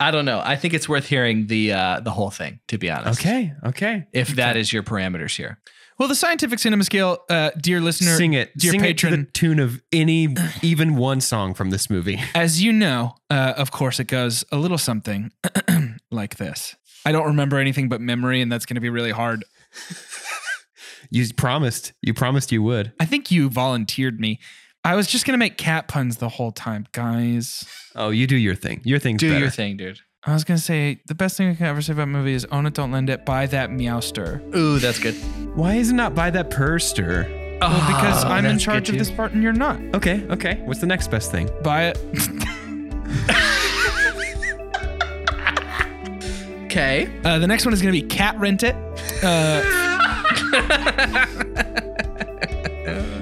I 0.00 0.10
don't 0.10 0.24
know. 0.24 0.40
I 0.44 0.56
think 0.56 0.74
it's 0.74 0.88
worth 0.88 1.06
hearing 1.06 1.46
the 1.46 1.72
uh, 1.72 2.00
the 2.00 2.10
whole 2.10 2.30
thing, 2.30 2.60
to 2.68 2.78
be 2.78 2.90
honest. 2.90 3.20
Okay, 3.20 3.52
okay. 3.64 4.06
If 4.12 4.28
that 4.36 4.56
is 4.56 4.72
your 4.72 4.82
parameters 4.82 5.36
here. 5.36 5.58
Well, 5.98 6.08
the 6.08 6.14
scientific 6.14 6.58
cinema 6.58 6.84
scale, 6.84 7.18
uh, 7.28 7.50
dear 7.60 7.80
listener, 7.80 8.16
Sing 8.16 8.32
it. 8.32 8.56
dear 8.56 8.72
Sing 8.72 8.80
patron, 8.80 9.12
it 9.12 9.16
to 9.16 9.24
the 9.24 9.30
tune 9.30 9.60
of 9.60 9.80
any, 9.92 10.34
even 10.62 10.96
one 10.96 11.20
song 11.20 11.54
from 11.54 11.70
this 11.70 11.88
movie. 11.90 12.18
as 12.34 12.62
you 12.62 12.72
know, 12.72 13.14
uh, 13.30 13.52
of 13.56 13.70
course, 13.70 14.00
it 14.00 14.06
goes 14.08 14.44
a 14.50 14.56
little 14.56 14.78
something 14.78 15.30
like 16.10 16.38
this. 16.38 16.74
I 17.04 17.12
don't 17.12 17.26
remember 17.26 17.58
anything 17.58 17.88
but 17.88 18.00
memory, 18.00 18.40
and 18.40 18.50
that's 18.50 18.66
going 18.66 18.76
to 18.76 18.80
be 18.80 18.90
really 18.90 19.10
hard. 19.10 19.44
You 21.10 21.26
promised. 21.34 21.92
You 22.00 22.14
promised 22.14 22.52
you 22.52 22.62
would. 22.62 22.92
I 22.98 23.04
think 23.04 23.30
you 23.30 23.50
volunteered 23.50 24.18
me. 24.18 24.40
I 24.84 24.96
was 24.96 25.06
just 25.06 25.24
going 25.26 25.34
to 25.34 25.38
make 25.38 25.56
cat 25.58 25.86
puns 25.88 26.16
the 26.16 26.28
whole 26.28 26.50
time, 26.50 26.86
guys. 26.92 27.64
Oh, 27.94 28.10
you 28.10 28.26
do 28.26 28.36
your 28.36 28.56
thing. 28.56 28.80
Your 28.84 28.98
thing's 28.98 29.20
Do 29.20 29.28
better. 29.28 29.40
your 29.40 29.50
thing, 29.50 29.76
dude. 29.76 30.00
I 30.24 30.32
was 30.34 30.42
going 30.44 30.58
to 30.58 30.62
say 30.62 31.00
the 31.06 31.14
best 31.14 31.36
thing 31.36 31.48
I 31.50 31.54
can 31.54 31.66
ever 31.66 31.80
say 31.82 31.92
about 31.92 32.02
a 32.04 32.06
movie 32.06 32.32
is 32.34 32.44
own 32.46 32.66
it, 32.66 32.74
don't 32.74 32.90
lend 32.92 33.08
it, 33.10 33.24
buy 33.24 33.46
that 33.46 33.70
meowster. 33.70 34.40
Ooh, 34.56 34.78
that's 34.78 34.98
good. 34.98 35.14
Why 35.56 35.74
is 35.74 35.90
it 35.90 35.94
not 35.94 36.14
buy 36.14 36.30
that 36.30 36.50
purster? 36.50 37.26
Well, 37.60 37.86
because 37.86 38.24
Oh, 38.24 38.28
I'm 38.28 38.44
in 38.44 38.58
charge 38.58 38.88
of 38.90 38.98
this 38.98 39.10
part 39.10 39.32
and 39.32 39.42
you're 39.42 39.52
not. 39.52 39.80
Okay, 39.94 40.24
okay. 40.30 40.60
What's 40.64 40.80
the 40.80 40.86
next 40.86 41.10
best 41.12 41.30
thing? 41.30 41.48
Buy 41.62 41.92
it. 41.94 41.98
Okay. 46.66 47.08
Uh, 47.24 47.38
the 47.38 47.46
next 47.46 47.64
one 47.64 47.72
is 47.74 47.80
going 47.82 47.94
to 47.94 48.00
be 48.02 48.06
cat 48.08 48.36
rent 48.40 48.62
it. 48.64 48.74
Uh, 49.22 49.62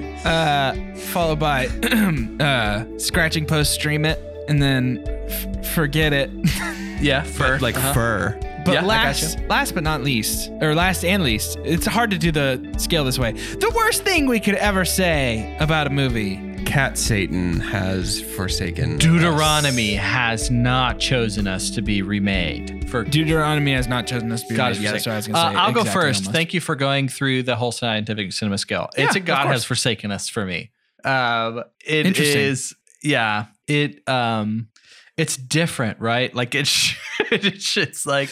uh, 0.25 0.73
followed 0.95 1.39
by 1.39 1.67
uh, 2.39 2.85
scratching 2.97 3.45
post 3.45 3.73
stream 3.73 4.05
it 4.05 4.19
and 4.47 4.61
then 4.61 5.03
f- 5.07 5.73
forget 5.73 6.13
it. 6.13 6.29
Yeah, 7.01 7.23
fur. 7.23 7.57
Like 7.57 7.75
Uh-huh. 7.77 7.93
fur. 7.93 8.39
But 8.63 8.75
Yeah, 8.75 8.85
last, 8.85 9.39
last 9.49 9.73
but 9.73 9.81
not 9.81 10.03
least, 10.03 10.51
or 10.61 10.75
last 10.75 11.03
and 11.03 11.23
least, 11.23 11.57
it's 11.63 11.87
hard 11.87 12.11
to 12.11 12.17
do 12.19 12.31
the 12.31 12.75
scale 12.77 13.03
this 13.03 13.17
way. 13.17 13.31
The 13.31 13.71
worst 13.75 14.03
thing 14.03 14.27
we 14.27 14.39
could 14.39 14.53
ever 14.53 14.85
say 14.85 15.57
about 15.59 15.87
a 15.87 15.89
movie. 15.89 16.35
Cat 16.65 16.97
Satan 16.97 17.59
has 17.59 18.21
forsaken. 18.21 18.97
Deuteronomy 18.97 19.93
has 19.95 20.49
not 20.49 20.99
chosen 20.99 21.47
us 21.47 21.69
to 21.71 21.81
be 21.81 22.01
remade 22.01 22.89
for 22.89 23.03
Deuteronomy 23.03 23.73
has 23.73 23.87
not 23.87 24.07
chosen 24.07 24.31
us 24.31 24.41
to 24.43 24.49
be 24.49 24.55
God 24.55 24.67
made. 24.69 24.77
is 24.77 24.81
Yeah, 24.83 24.91
that's 24.91 25.05
what 25.05 25.13
I 25.13 25.15
was 25.17 25.27
going 25.27 25.35
to 25.35 25.39
Uh, 25.41 25.51
say. 25.51 25.57
I'll 25.57 25.71
go 25.73 25.83
first. 25.83 26.21
almost. 26.21 26.31
Thank 26.31 26.53
you 26.53 26.61
for 26.61 26.75
going 26.75 27.07
through 27.09 27.43
the 27.43 27.55
whole 27.55 27.71
scientific 27.71 28.31
cinema 28.33 28.57
scale. 28.57 28.89
It's 28.97 29.15
a 29.15 29.19
God 29.19 29.47
has 29.47 29.63
forsaken 29.65 30.11
us 30.11 30.29
for 30.29 30.45
me. 30.45 30.71
Um, 31.03 31.63
it 31.85 32.05
Interesting. 32.05 32.77
yeah. 33.03 33.45
It 33.67 34.07
um, 34.07 34.67
it's 35.17 35.35
different, 35.37 35.99
right? 35.99 36.33
Like 36.33 36.53
it's 36.55 36.93
it's, 37.31 37.75
it's 37.77 38.05
like 38.05 38.29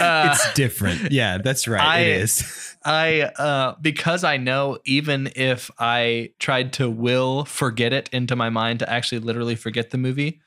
uh, 0.00 0.30
It's 0.32 0.54
different. 0.54 1.10
Yeah, 1.12 1.38
that's 1.38 1.66
right. 1.68 1.80
I- 1.82 1.98
it 2.00 2.08
is. 2.22 2.70
I 2.84 3.22
uh 3.22 3.74
because 3.80 4.24
I 4.24 4.36
know 4.36 4.78
even 4.84 5.30
if 5.34 5.70
I 5.78 6.30
tried 6.38 6.74
to 6.74 6.90
will 6.90 7.44
forget 7.44 7.92
it 7.92 8.08
into 8.12 8.36
my 8.36 8.50
mind 8.50 8.80
to 8.80 8.90
actually 8.90 9.20
literally 9.20 9.56
forget 9.56 9.90
the 9.90 9.98
movie, 9.98 10.40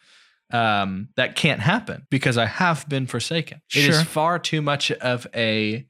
um, 0.51 1.09
that 1.15 1.35
can't 1.35 1.59
happen 1.59 2.05
because 2.09 2.37
I 2.37 2.45
have 2.45 2.87
been 2.87 3.07
forsaken. 3.07 3.61
It 3.75 3.85
is 3.85 4.01
far 4.03 4.39
too 4.39 4.61
much 4.61 4.91
of 4.91 5.27
a 5.35 5.87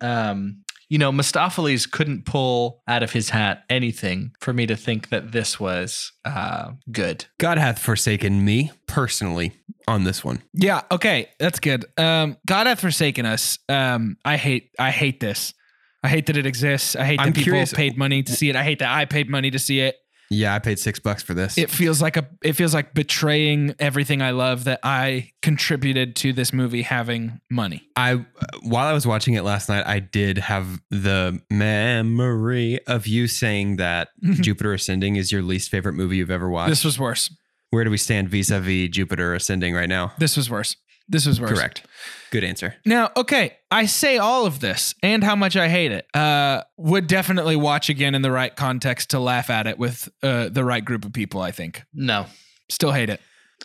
um 0.00 0.64
you 0.88 0.98
know, 0.98 1.12
Mistoffelees 1.12 1.88
couldn't 1.88 2.24
pull 2.24 2.82
out 2.88 3.04
of 3.04 3.12
his 3.12 3.30
hat 3.30 3.62
anything 3.70 4.32
for 4.40 4.52
me 4.52 4.66
to 4.66 4.74
think 4.74 5.10
that 5.10 5.30
this 5.30 5.60
was 5.60 6.12
uh 6.24 6.72
good. 6.90 7.26
God 7.38 7.58
hath 7.58 7.78
forsaken 7.78 8.44
me 8.44 8.72
personally 8.86 9.52
on 9.86 10.04
this 10.04 10.24
one. 10.24 10.42
Yeah. 10.54 10.82
Okay. 10.90 11.28
That's 11.38 11.60
good. 11.60 11.84
Um, 11.96 12.36
God 12.46 12.66
hath 12.66 12.80
forsaken 12.80 13.26
us. 13.26 13.58
Um, 13.68 14.16
I 14.24 14.36
hate. 14.36 14.70
I 14.78 14.90
hate 14.90 15.20
this. 15.20 15.54
I 16.02 16.08
hate 16.08 16.26
that 16.26 16.36
it 16.36 16.46
exists. 16.46 16.96
I 16.96 17.04
hate 17.04 17.18
that 17.18 17.26
I'm 17.26 17.32
people 17.32 17.44
curious- 17.52 17.72
paid 17.72 17.96
money 17.96 18.22
to 18.22 18.32
see 18.32 18.48
it. 18.50 18.56
I 18.56 18.62
hate 18.64 18.78
that 18.78 18.90
I 18.90 19.04
paid 19.04 19.28
money 19.28 19.50
to 19.50 19.58
see 19.58 19.80
it. 19.80 19.96
Yeah, 20.32 20.54
I 20.54 20.60
paid 20.60 20.78
six 20.78 21.00
bucks 21.00 21.24
for 21.24 21.34
this. 21.34 21.58
It 21.58 21.70
feels 21.70 22.00
like 22.00 22.16
a. 22.16 22.24
It 22.40 22.52
feels 22.52 22.72
like 22.72 22.94
betraying 22.94 23.74
everything 23.80 24.22
I 24.22 24.30
love 24.30 24.62
that 24.62 24.78
I 24.84 25.32
contributed 25.42 26.14
to 26.16 26.32
this 26.32 26.52
movie 26.52 26.82
having 26.82 27.40
money. 27.50 27.82
I 27.96 28.12
uh, 28.14 28.18
while 28.62 28.86
I 28.86 28.92
was 28.92 29.08
watching 29.08 29.34
it 29.34 29.42
last 29.42 29.68
night, 29.68 29.84
I 29.88 29.98
did 29.98 30.38
have 30.38 30.80
the 30.88 31.42
memory 31.50 32.78
of 32.86 33.08
you 33.08 33.26
saying 33.26 33.76
that 33.76 34.10
mhm. 34.24 34.40
Jupiter 34.40 34.72
Ascending 34.72 35.16
is 35.16 35.32
your 35.32 35.42
least 35.42 35.68
favorite 35.68 35.94
movie 35.94 36.18
you've 36.18 36.30
ever 36.30 36.48
watched. 36.48 36.70
This 36.70 36.84
was 36.84 36.96
worse. 36.96 37.34
Where 37.70 37.82
do 37.84 37.90
we 37.90 37.96
stand 37.98 38.28
vis-a-vis 38.28 38.88
Jupiter 38.90 39.34
Ascending 39.34 39.74
right 39.74 39.88
now? 39.88 40.12
This 40.18 40.36
was 40.36 40.48
worse. 40.50 40.76
This 41.10 41.26
was 41.26 41.40
worse. 41.40 41.50
Correct. 41.50 41.84
Good 42.30 42.44
answer. 42.44 42.76
Now, 42.86 43.10
okay, 43.16 43.56
I 43.70 43.86
say 43.86 44.18
all 44.18 44.46
of 44.46 44.60
this 44.60 44.94
and 45.02 45.24
how 45.24 45.34
much 45.34 45.56
I 45.56 45.68
hate 45.68 45.90
it. 45.90 46.06
Uh, 46.14 46.62
would 46.76 47.08
definitely 47.08 47.56
watch 47.56 47.88
again 47.88 48.14
in 48.14 48.22
the 48.22 48.30
right 48.30 48.54
context 48.54 49.10
to 49.10 49.18
laugh 49.18 49.50
at 49.50 49.66
it 49.66 49.78
with 49.78 50.08
uh, 50.22 50.48
the 50.48 50.64
right 50.64 50.84
group 50.84 51.04
of 51.04 51.12
people. 51.12 51.42
I 51.42 51.50
think. 51.50 51.82
No. 51.92 52.26
Still 52.68 52.92
hate 52.92 53.10
it. 53.10 53.20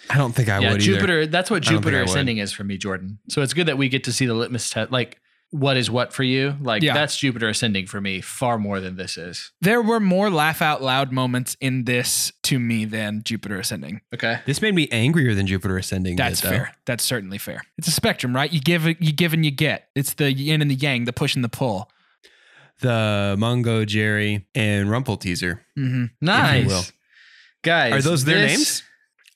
I 0.10 0.18
don't 0.18 0.34
think 0.34 0.50
I 0.50 0.60
yeah, 0.60 0.72
would 0.72 0.82
either. 0.82 0.93
Jupiter 0.96 1.28
that's 1.28 1.50
what 1.50 1.58
I 1.58 1.72
don't 1.72 1.74
think 1.76 1.84
Jupiter 1.84 1.98
I 1.98 2.02
would. 2.02 2.10
ascending 2.10 2.38
is 2.39 2.52
for 2.52 2.64
me, 2.64 2.78
Jordan. 2.78 3.20
So 3.30 3.41
it's 3.41 3.54
good 3.54 3.68
that 3.68 3.78
we 3.78 3.88
get 3.88 4.04
to 4.06 4.12
see 4.12 4.26
the 4.26 4.34
litmus 4.34 4.70
test 4.70 4.91
like 4.91 5.20
what 5.56 5.78
is 5.78 5.89
what 5.89 6.12
for 6.14 6.24
you? 6.24 6.56
Like 6.62 6.84
Yeah. 6.84 6.93
that's 6.93 7.18
Jupiter 7.18 7.47
ascending 7.49 7.88
for 7.88 8.01
me 8.01 8.20
far 8.22 8.58
more 8.58 8.80
than 8.82 8.95
this 8.97 9.18
is. 9.18 9.51
There 9.62 9.82
were 9.82 9.99
more 9.99 10.30
laugh 10.30 10.62
out 10.62 10.82
loud 10.84 11.12
moments 11.12 11.56
in 11.62 11.86
this 11.86 12.32
to 12.43 12.60
me 12.60 12.84
than 12.86 13.22
Jupiter 13.24 13.60
Ascending. 13.60 14.01
Okay. 14.14 14.39
This 14.45 14.62
made 14.62 14.76
me 14.76 14.88
angrier 14.91 15.34
than 15.34 15.47
Jupiter 15.47 15.78
Ascending. 15.78 16.18
That's 16.18 16.41
did, 16.41 16.47
though. 16.47 16.56
fair. 16.58 16.76
That's 16.86 17.03
certainly 17.03 17.38
fair. 17.38 17.62
It's 17.78 17.88
a 17.88 17.91
spectrum, 17.91 18.36
right? 18.36 18.51
You 18.51 18.60
give, 18.60 18.86
you 18.86 19.14
give, 19.14 19.34
and 19.34 19.45
you 19.45 19.51
get. 19.51 19.88
It's 19.95 20.14
the 20.16 20.32
yin 20.34 20.62
and 20.62 20.70
the 20.70 20.76
yang, 20.76 21.06
the 21.06 21.14
push 21.14 21.36
and 21.36 21.43
the 21.43 21.49
pull. 21.49 21.89
The 22.82 23.36
Mungojerrie 23.39 24.43
and 24.53 24.89
Rumpleteazer. 24.89 25.60
hmm 25.76 26.06
Nice. 26.22 26.91
Guys. 27.64 27.93
Are 27.93 28.01
those 28.01 28.26
their 28.26 28.39
this- 28.41 28.51
names? 28.58 28.84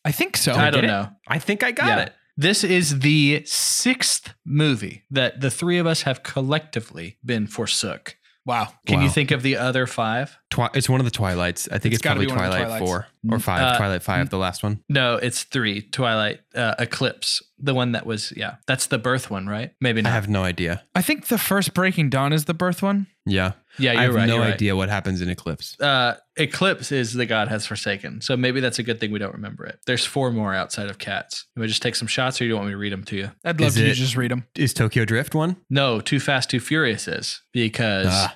I 0.06 0.12
think 0.12 0.38
so. 0.38 0.54
I 0.54 0.70
don't 0.70 0.82
get 0.82 0.84
it? 0.86 0.88
know. 0.88 1.10
I 1.28 1.40
think 1.40 1.64
I 1.64 1.72
got 1.72 1.88
Yeah. 1.88 2.04
it. 2.04 2.14
This 2.40 2.64
is 2.64 3.00
the 3.00 3.44
sixth 3.44 4.34
movie 4.46 5.04
that 5.12 5.42
the 5.42 5.52
three 5.52 5.78
of 5.78 5.86
us 5.86 6.04
have 6.04 6.24
collectively 6.24 7.18
been 7.26 7.48
forsook. 7.48 8.16
Wow. 8.46 8.76
Can 8.86 9.02
you 9.02 9.10
think 9.10 9.32
of 9.32 9.44
the 9.44 9.58
other 9.58 9.86
five? 9.86 10.38
Twi- 10.60 10.70
it's 10.78 10.90
one 10.90 11.00
of 11.00 11.06
the 11.06 11.12
Twilights. 11.12 11.68
I 11.72 11.78
think 11.78 11.94
It's 11.94 12.00
it's, 12.00 12.06
probably 12.06 12.26
be 12.26 12.32
one 12.34 12.44
of 12.46 12.52
the 12.52 12.58
Twilight 12.58 12.80
four 12.80 13.08
or 13.32 13.40
five. 13.40 13.62
Uh, 13.62 13.78
Twilight 13.78 14.04
five, 14.04 14.30
the 14.30 14.38
last 14.38 14.62
one. 14.64 14.84
No, 14.90 15.16
it's 15.16 15.44
three. 15.44 15.82
Twilight 15.82 16.42
uh, 16.56 16.76
Eclipse, 16.80 17.42
the 17.58 17.74
one 17.74 17.94
that 17.94 18.06
was 18.06 18.34
yeah, 18.36 18.56
that's 18.68 18.88
the 18.88 18.98
birth 18.98 19.30
one, 19.32 19.48
right? 19.48 19.72
Maybe 19.80 20.04
I 20.04 20.10
have 20.10 20.28
no 20.28 20.44
idea. 20.44 20.84
I 20.96 21.02
think 21.02 21.28
the 21.28 21.38
first 21.38 21.74
Breaking 21.74 22.10
Dawn 22.10 22.34
is 22.34 22.46
the 22.46 22.54
birth 22.54 22.82
one. 22.82 23.08
Yeah, 23.26 23.52
yeah, 23.78 23.92
you're 23.92 24.00
I 24.02 24.04
have 24.06 24.16
right. 24.16 24.28
no 24.28 24.36
you're 24.36 24.44
right. 24.44 24.54
idea 24.56 24.76
what 24.76 24.90
happens 24.90 25.22
in 25.22 25.30
Eclipse. 25.30 25.80
Uh, 25.80 26.16
Eclipse 26.36 26.92
is 26.92 27.14
the 27.14 27.26
God 27.28 27.48
has 27.48 27.66
forsaken, 27.68 28.22
so 28.22 28.36
maybe 28.36 28.60
that's 28.60 28.80
a 28.80 28.84
good 28.84 29.00
thing 29.00 29.12
we 29.12 29.20
don't 29.20 29.34
remember 29.34 29.66
it. 29.66 29.80
There's 29.86 30.04
four 30.06 30.32
more 30.32 30.54
outside 30.54 30.90
of 30.90 30.98
cats. 30.98 31.46
You 31.56 31.62
want 31.62 31.68
to 31.68 31.72
just 31.72 31.84
take 31.84 31.96
some 31.96 32.08
shots, 32.08 32.42
or 32.42 32.46
you 32.46 32.50
don't 32.50 32.60
want 32.60 32.68
me 32.70 32.74
to 32.74 32.78
read 32.78 32.92
them 32.92 33.04
to 33.06 33.16
you? 33.16 33.32
I'd 33.46 33.60
love 33.62 33.70
Is 33.70 33.76
to 33.76 33.86
it- 33.88 33.94
just 33.94 34.16
read 34.18 34.32
them. 34.32 34.46
Is 34.56 34.74
Tokyo 34.74 35.06
Drift 35.06 35.36
one? 35.36 35.58
No, 35.70 36.02
Too 36.02 36.20
Fast, 36.20 36.50
Too 36.50 36.60
Furious 36.60 37.08
is 37.08 37.42
because 37.54 38.08
Ah. 38.10 38.36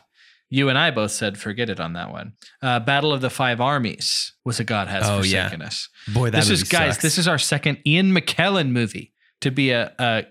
You 0.54 0.70
and 0.70 0.78
I 0.78 0.92
both 0.92 1.10
said 1.12 1.38
forget 1.38 1.68
it 1.70 1.80
on 1.80 1.94
that 1.94 2.12
one. 2.12 2.34
Uh, 2.62 2.80
Battle 2.80 3.12
of 3.12 3.22
the 3.22 3.30
Five 3.32 3.60
Armies 3.60 4.34
was 4.46 4.60
a 4.60 4.64
God 4.64 4.88
has 4.88 5.04
Oh, 5.08 5.24
yeah. 5.24 5.44
forsaken 5.46 5.62
us. 5.64 5.90
Boy, 6.14 6.30
that 6.30 6.38
this 6.38 6.50
is 6.52 6.64
guys. 6.64 6.94
sucks. 6.94 7.02
This 7.02 7.18
is 7.18 7.28
our 7.28 7.40
second 7.40 7.80
Ian 7.88 8.14
McKellen 8.16 8.70
movie 8.70 9.14
to 9.42 9.50
be 9.52 9.72
a, 9.72 9.92
a 9.98 10.26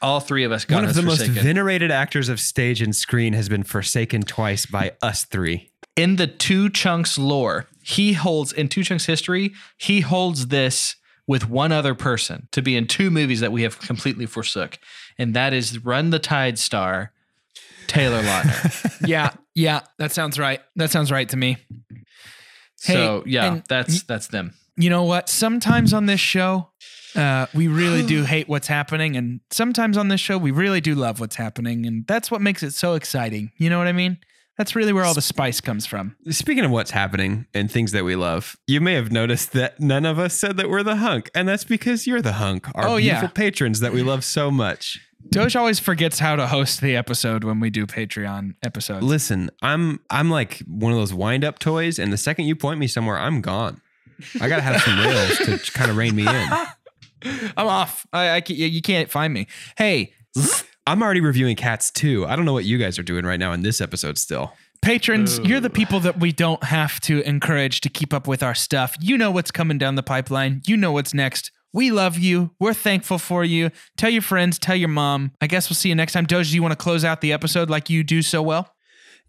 all 0.00 0.20
three 0.20 0.44
of 0.44 0.52
us. 0.52 0.64
God 0.64 0.76
one 0.76 0.84
of 0.84 0.94
the 0.94 1.02
most 1.02 1.26
venerated 1.26 1.90
actors 1.90 2.28
of 2.28 2.38
stage 2.38 2.80
and 2.82 2.94
screen 2.94 3.32
has 3.32 3.48
been 3.48 3.64
forsaken 3.64 4.22
twice 4.22 4.64
by 4.66 4.92
us 5.02 5.24
three. 5.24 5.70
in 5.96 6.16
the 6.16 6.26
Two 6.28 6.70
Chunks 6.70 7.18
lore, 7.18 7.66
he 7.82 8.12
holds 8.12 8.52
in 8.52 8.68
Two 8.68 8.84
Chunks 8.84 9.06
history, 9.06 9.54
he 9.76 10.00
holds 10.02 10.48
this 10.48 10.96
with 11.26 11.48
one 11.48 11.72
other 11.72 11.94
person 11.94 12.46
to 12.52 12.60
be 12.62 12.76
in 12.76 12.86
two 12.86 13.10
movies 13.10 13.40
that 13.40 13.50
we 13.50 13.62
have 13.62 13.78
completely 13.80 14.26
forsook, 14.26 14.78
and 15.18 15.34
that 15.34 15.52
is 15.54 15.84
Run 15.84 16.10
the 16.10 16.18
Tide 16.18 16.58
star 16.58 17.10
Taylor 17.86 18.22
Lautner. 18.22 18.96
yeah, 19.06 19.30
yeah, 19.54 19.80
that 19.98 20.12
sounds 20.12 20.38
right. 20.38 20.60
That 20.76 20.90
sounds 20.90 21.10
right 21.12 21.28
to 21.28 21.36
me. 21.36 21.56
Hey, 22.82 22.94
so 22.94 23.22
yeah, 23.26 23.60
that's 23.68 23.94
y- 23.94 24.00
that's 24.06 24.28
them. 24.28 24.54
You 24.76 24.90
know 24.90 25.04
what? 25.04 25.28
Sometimes 25.28 25.92
on 25.94 26.06
this 26.06 26.20
show, 26.20 26.70
uh, 27.14 27.46
we 27.54 27.68
really 27.68 28.04
do 28.04 28.24
hate 28.24 28.48
what's 28.48 28.66
happening, 28.66 29.16
and 29.16 29.40
sometimes 29.50 29.96
on 29.96 30.08
this 30.08 30.20
show, 30.20 30.36
we 30.38 30.50
really 30.50 30.80
do 30.80 30.94
love 30.94 31.20
what's 31.20 31.36
happening, 31.36 31.86
and 31.86 32.06
that's 32.06 32.30
what 32.30 32.40
makes 32.40 32.62
it 32.62 32.72
so 32.72 32.94
exciting. 32.94 33.52
You 33.56 33.70
know 33.70 33.78
what 33.78 33.86
I 33.86 33.92
mean? 33.92 34.18
That's 34.58 34.76
really 34.76 34.92
where 34.92 35.02
all 35.04 35.14
the 35.14 35.20
spice 35.22 35.60
comes 35.60 35.84
from. 35.84 36.14
Speaking 36.30 36.64
of 36.64 36.70
what's 36.70 36.92
happening 36.92 37.46
and 37.54 37.68
things 37.68 37.90
that 37.90 38.04
we 38.04 38.14
love, 38.14 38.56
you 38.68 38.80
may 38.80 38.94
have 38.94 39.10
noticed 39.10 39.52
that 39.54 39.80
none 39.80 40.06
of 40.06 40.20
us 40.20 40.32
said 40.34 40.56
that 40.58 40.70
we're 40.70 40.84
the 40.84 40.96
hunk, 40.96 41.28
and 41.34 41.48
that's 41.48 41.64
because 41.64 42.06
you're 42.06 42.22
the 42.22 42.34
hunk, 42.34 42.68
our 42.74 42.86
Oh, 42.86 42.96
yeah. 42.96 43.14
beautiful 43.14 43.34
patrons 43.34 43.80
that 43.80 43.92
we 43.92 44.02
love 44.04 44.24
so 44.24 44.52
much. 44.52 45.00
Doge 45.30 45.56
always 45.56 45.78
forgets 45.80 46.18
how 46.18 46.36
to 46.36 46.46
host 46.46 46.80
the 46.80 46.94
episode 46.96 47.44
when 47.44 47.58
we 47.60 47.70
do 47.70 47.86
Patreon 47.86 48.54
episodes. 48.62 49.04
Listen, 49.04 49.50
I'm 49.62 50.00
I'm 50.10 50.30
like 50.30 50.58
one 50.66 50.92
of 50.92 50.98
those 50.98 51.12
wind 51.12 51.44
up 51.44 51.58
toys, 51.58 51.98
and 51.98 52.12
the 52.12 52.16
second 52.16 52.46
you 52.46 52.54
point 52.54 52.78
me 52.78 52.86
somewhere, 52.86 53.18
I'm 53.18 53.40
gone. 53.40 53.80
I 54.40 54.48
gotta 54.48 54.62
have 54.62 54.80
some 54.80 54.98
rails 54.98 55.38
to 55.38 55.72
kind 55.72 55.90
of 55.90 55.96
rein 55.96 56.14
me 56.14 56.22
in. 56.26 56.48
I'm 57.56 57.66
off. 57.66 58.06
I, 58.12 58.28
I 58.36 58.42
you 58.46 58.82
can't 58.82 59.10
find 59.10 59.32
me. 59.32 59.46
Hey, 59.76 60.12
I'm 60.86 61.02
already 61.02 61.20
reviewing 61.20 61.56
cats 61.56 61.90
too. 61.90 62.26
I 62.26 62.36
don't 62.36 62.44
know 62.44 62.52
what 62.52 62.64
you 62.64 62.78
guys 62.78 62.98
are 62.98 63.02
doing 63.02 63.24
right 63.24 63.40
now 63.40 63.52
in 63.52 63.62
this 63.62 63.80
episode 63.80 64.18
still. 64.18 64.52
patrons, 64.82 65.38
you're 65.40 65.60
the 65.60 65.70
people 65.70 65.98
that 66.00 66.20
we 66.20 66.30
don't 66.32 66.62
have 66.64 67.00
to 67.00 67.22
encourage 67.22 67.80
to 67.80 67.88
keep 67.88 68.12
up 68.12 68.28
with 68.28 68.42
our 68.42 68.54
stuff. 68.54 68.94
You 69.00 69.16
know 69.16 69.30
what's 69.30 69.50
coming 69.50 69.78
down 69.78 69.94
the 69.94 70.02
pipeline. 70.02 70.62
You 70.66 70.76
know 70.76 70.92
what's 70.92 71.14
next. 71.14 71.50
We 71.74 71.90
love 71.90 72.16
you. 72.16 72.52
We're 72.58 72.72
thankful 72.72 73.18
for 73.18 73.44
you. 73.44 73.70
Tell 73.96 74.08
your 74.08 74.22
friends, 74.22 74.58
tell 74.58 74.76
your 74.76 74.88
mom. 74.88 75.32
I 75.40 75.48
guess 75.48 75.68
we'll 75.68 75.74
see 75.74 75.90
you 75.90 75.94
next 75.94 76.14
time. 76.14 76.24
Doge, 76.24 76.50
do 76.50 76.54
you 76.54 76.62
want 76.62 76.72
to 76.72 76.76
close 76.76 77.04
out 77.04 77.20
the 77.20 77.32
episode 77.32 77.68
like 77.68 77.90
you 77.90 78.04
do 78.04 78.22
so 78.22 78.40
well? 78.40 78.70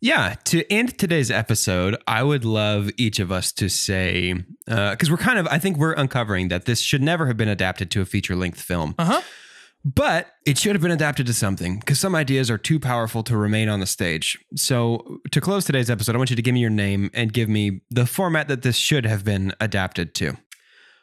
Yeah, 0.01 0.35
to 0.45 0.71
end 0.71 0.99
today's 0.99 1.31
episode, 1.31 1.97
I 2.05 2.21
would 2.21 2.45
love 2.45 2.91
each 2.97 3.19
of 3.19 3.31
us 3.31 3.51
to 3.53 3.69
say, 3.69 4.33
because 4.67 5.09
we're 5.09 5.17
kind 5.17 5.39
of, 5.39 5.47
I 5.47 5.57
think 5.57 5.77
we're 5.77 5.93
uncovering 5.93 6.49
that 6.49 6.65
this 6.65 6.81
should 6.81 7.01
never 7.01 7.25
have 7.25 7.37
been 7.37 7.47
adapted 7.47 7.89
to 7.91 8.01
a 8.01 8.05
feature 8.05 8.35
length 8.35 8.61
film. 8.61 8.93
Uh 8.99 9.05
huh. 9.05 9.21
But 9.83 10.27
it 10.47 10.57
should 10.57 10.73
have 10.73 10.81
been 10.81 10.91
adapted 10.91 11.27
to 11.27 11.33
something 11.33 11.79
because 11.79 11.99
some 11.99 12.15
ideas 12.15 12.49
are 12.49 12.57
too 12.57 12.79
powerful 12.79 13.21
to 13.23 13.37
remain 13.37 13.69
on 13.69 13.79
the 13.79 13.85
stage. 13.85 14.35
So, 14.55 15.19
to 15.31 15.39
close 15.39 15.63
today's 15.63 15.91
episode, 15.91 16.15
I 16.15 16.17
want 16.17 16.31
you 16.31 16.35
to 16.35 16.41
give 16.41 16.55
me 16.55 16.59
your 16.59 16.71
name 16.71 17.11
and 17.13 17.31
give 17.31 17.49
me 17.49 17.81
the 17.91 18.07
format 18.07 18.47
that 18.47 18.63
this 18.63 18.77
should 18.77 19.05
have 19.05 19.23
been 19.23 19.53
adapted 19.59 20.15
to. 20.15 20.37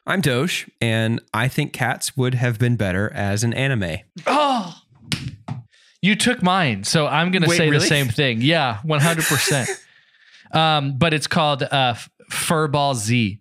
I'm 0.07 0.21
Doge, 0.21 0.69
and 0.81 1.21
I 1.33 1.49
think 1.49 1.73
Cats 1.73 2.17
would 2.17 2.35
have 2.35 2.59
been 2.59 2.77
better 2.77 3.13
as 3.13 3.45
an 3.45 3.55
anime. 3.55 3.99
Oh, 4.27 4.77
you 6.01 6.17
took 6.17 6.43
mine, 6.43 6.83
so 6.85 7.07
I'm 7.07 7.31
gonna 7.31 7.47
Wait, 7.47 7.57
say 7.57 7.71
really? 7.71 7.79
the 7.79 7.87
same 7.87 8.09
thing. 8.09 8.41
Yeah, 8.41 8.79
100. 8.83 9.25
percent 9.25 9.69
Um, 10.53 10.99
but 10.99 11.15
it's 11.15 11.27
called 11.27 11.63
uh, 11.63 11.95
Furball 12.31 12.95
Z. 12.95 13.41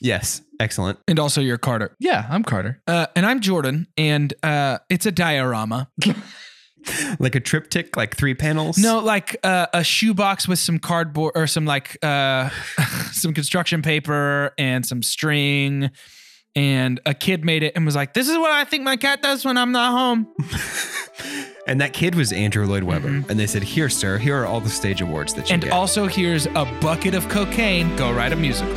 Yes, 0.00 0.42
excellent. 0.60 0.98
And 1.08 1.18
also 1.18 1.40
your 1.40 1.58
Carter. 1.58 1.96
Yeah, 1.98 2.24
I'm 2.30 2.44
Carter. 2.44 2.80
Uh, 2.86 3.06
and 3.16 3.26
I'm 3.26 3.40
Jordan, 3.40 3.88
and 3.96 4.32
uh, 4.44 4.78
it's 4.88 5.06
a 5.06 5.10
diorama. 5.12 5.88
Like 7.18 7.34
a 7.34 7.40
triptych, 7.40 7.96
like 7.96 8.16
three 8.16 8.34
panels. 8.34 8.78
No, 8.78 8.98
like 9.00 9.36
uh, 9.42 9.66
a 9.72 9.82
shoebox 9.84 10.46
with 10.48 10.58
some 10.58 10.78
cardboard 10.78 11.32
or 11.34 11.46
some 11.46 11.64
like 11.64 11.96
uh, 12.04 12.50
some 13.12 13.32
construction 13.34 13.82
paper 13.82 14.52
and 14.58 14.84
some 14.84 15.02
string. 15.02 15.90
And 16.54 17.00
a 17.04 17.12
kid 17.14 17.44
made 17.44 17.62
it 17.62 17.74
and 17.76 17.84
was 17.84 17.94
like, 17.96 18.14
"This 18.14 18.28
is 18.28 18.36
what 18.38 18.50
I 18.50 18.64
think 18.64 18.82
my 18.82 18.96
cat 18.96 19.20
does 19.22 19.44
when 19.44 19.56
I'm 19.58 19.72
not 19.72 19.92
home." 19.92 20.26
And 21.68 21.80
that 21.80 21.92
kid 21.92 22.14
was 22.14 22.32
Andrew 22.32 22.64
Lloyd 22.64 22.84
Webber. 22.84 23.08
And 23.08 23.40
they 23.40 23.48
said, 23.48 23.64
Here, 23.64 23.88
sir, 23.88 24.18
here 24.18 24.40
are 24.40 24.46
all 24.46 24.60
the 24.60 24.68
stage 24.70 25.00
awards 25.00 25.34
that 25.34 25.48
you 25.48 25.54
And 25.54 25.62
get. 25.64 25.72
also, 25.72 26.06
here's 26.06 26.46
a 26.46 26.64
bucket 26.80 27.12
of 27.12 27.28
cocaine. 27.28 27.96
Go 27.96 28.12
write 28.12 28.32
a 28.32 28.36
musical. 28.36 28.72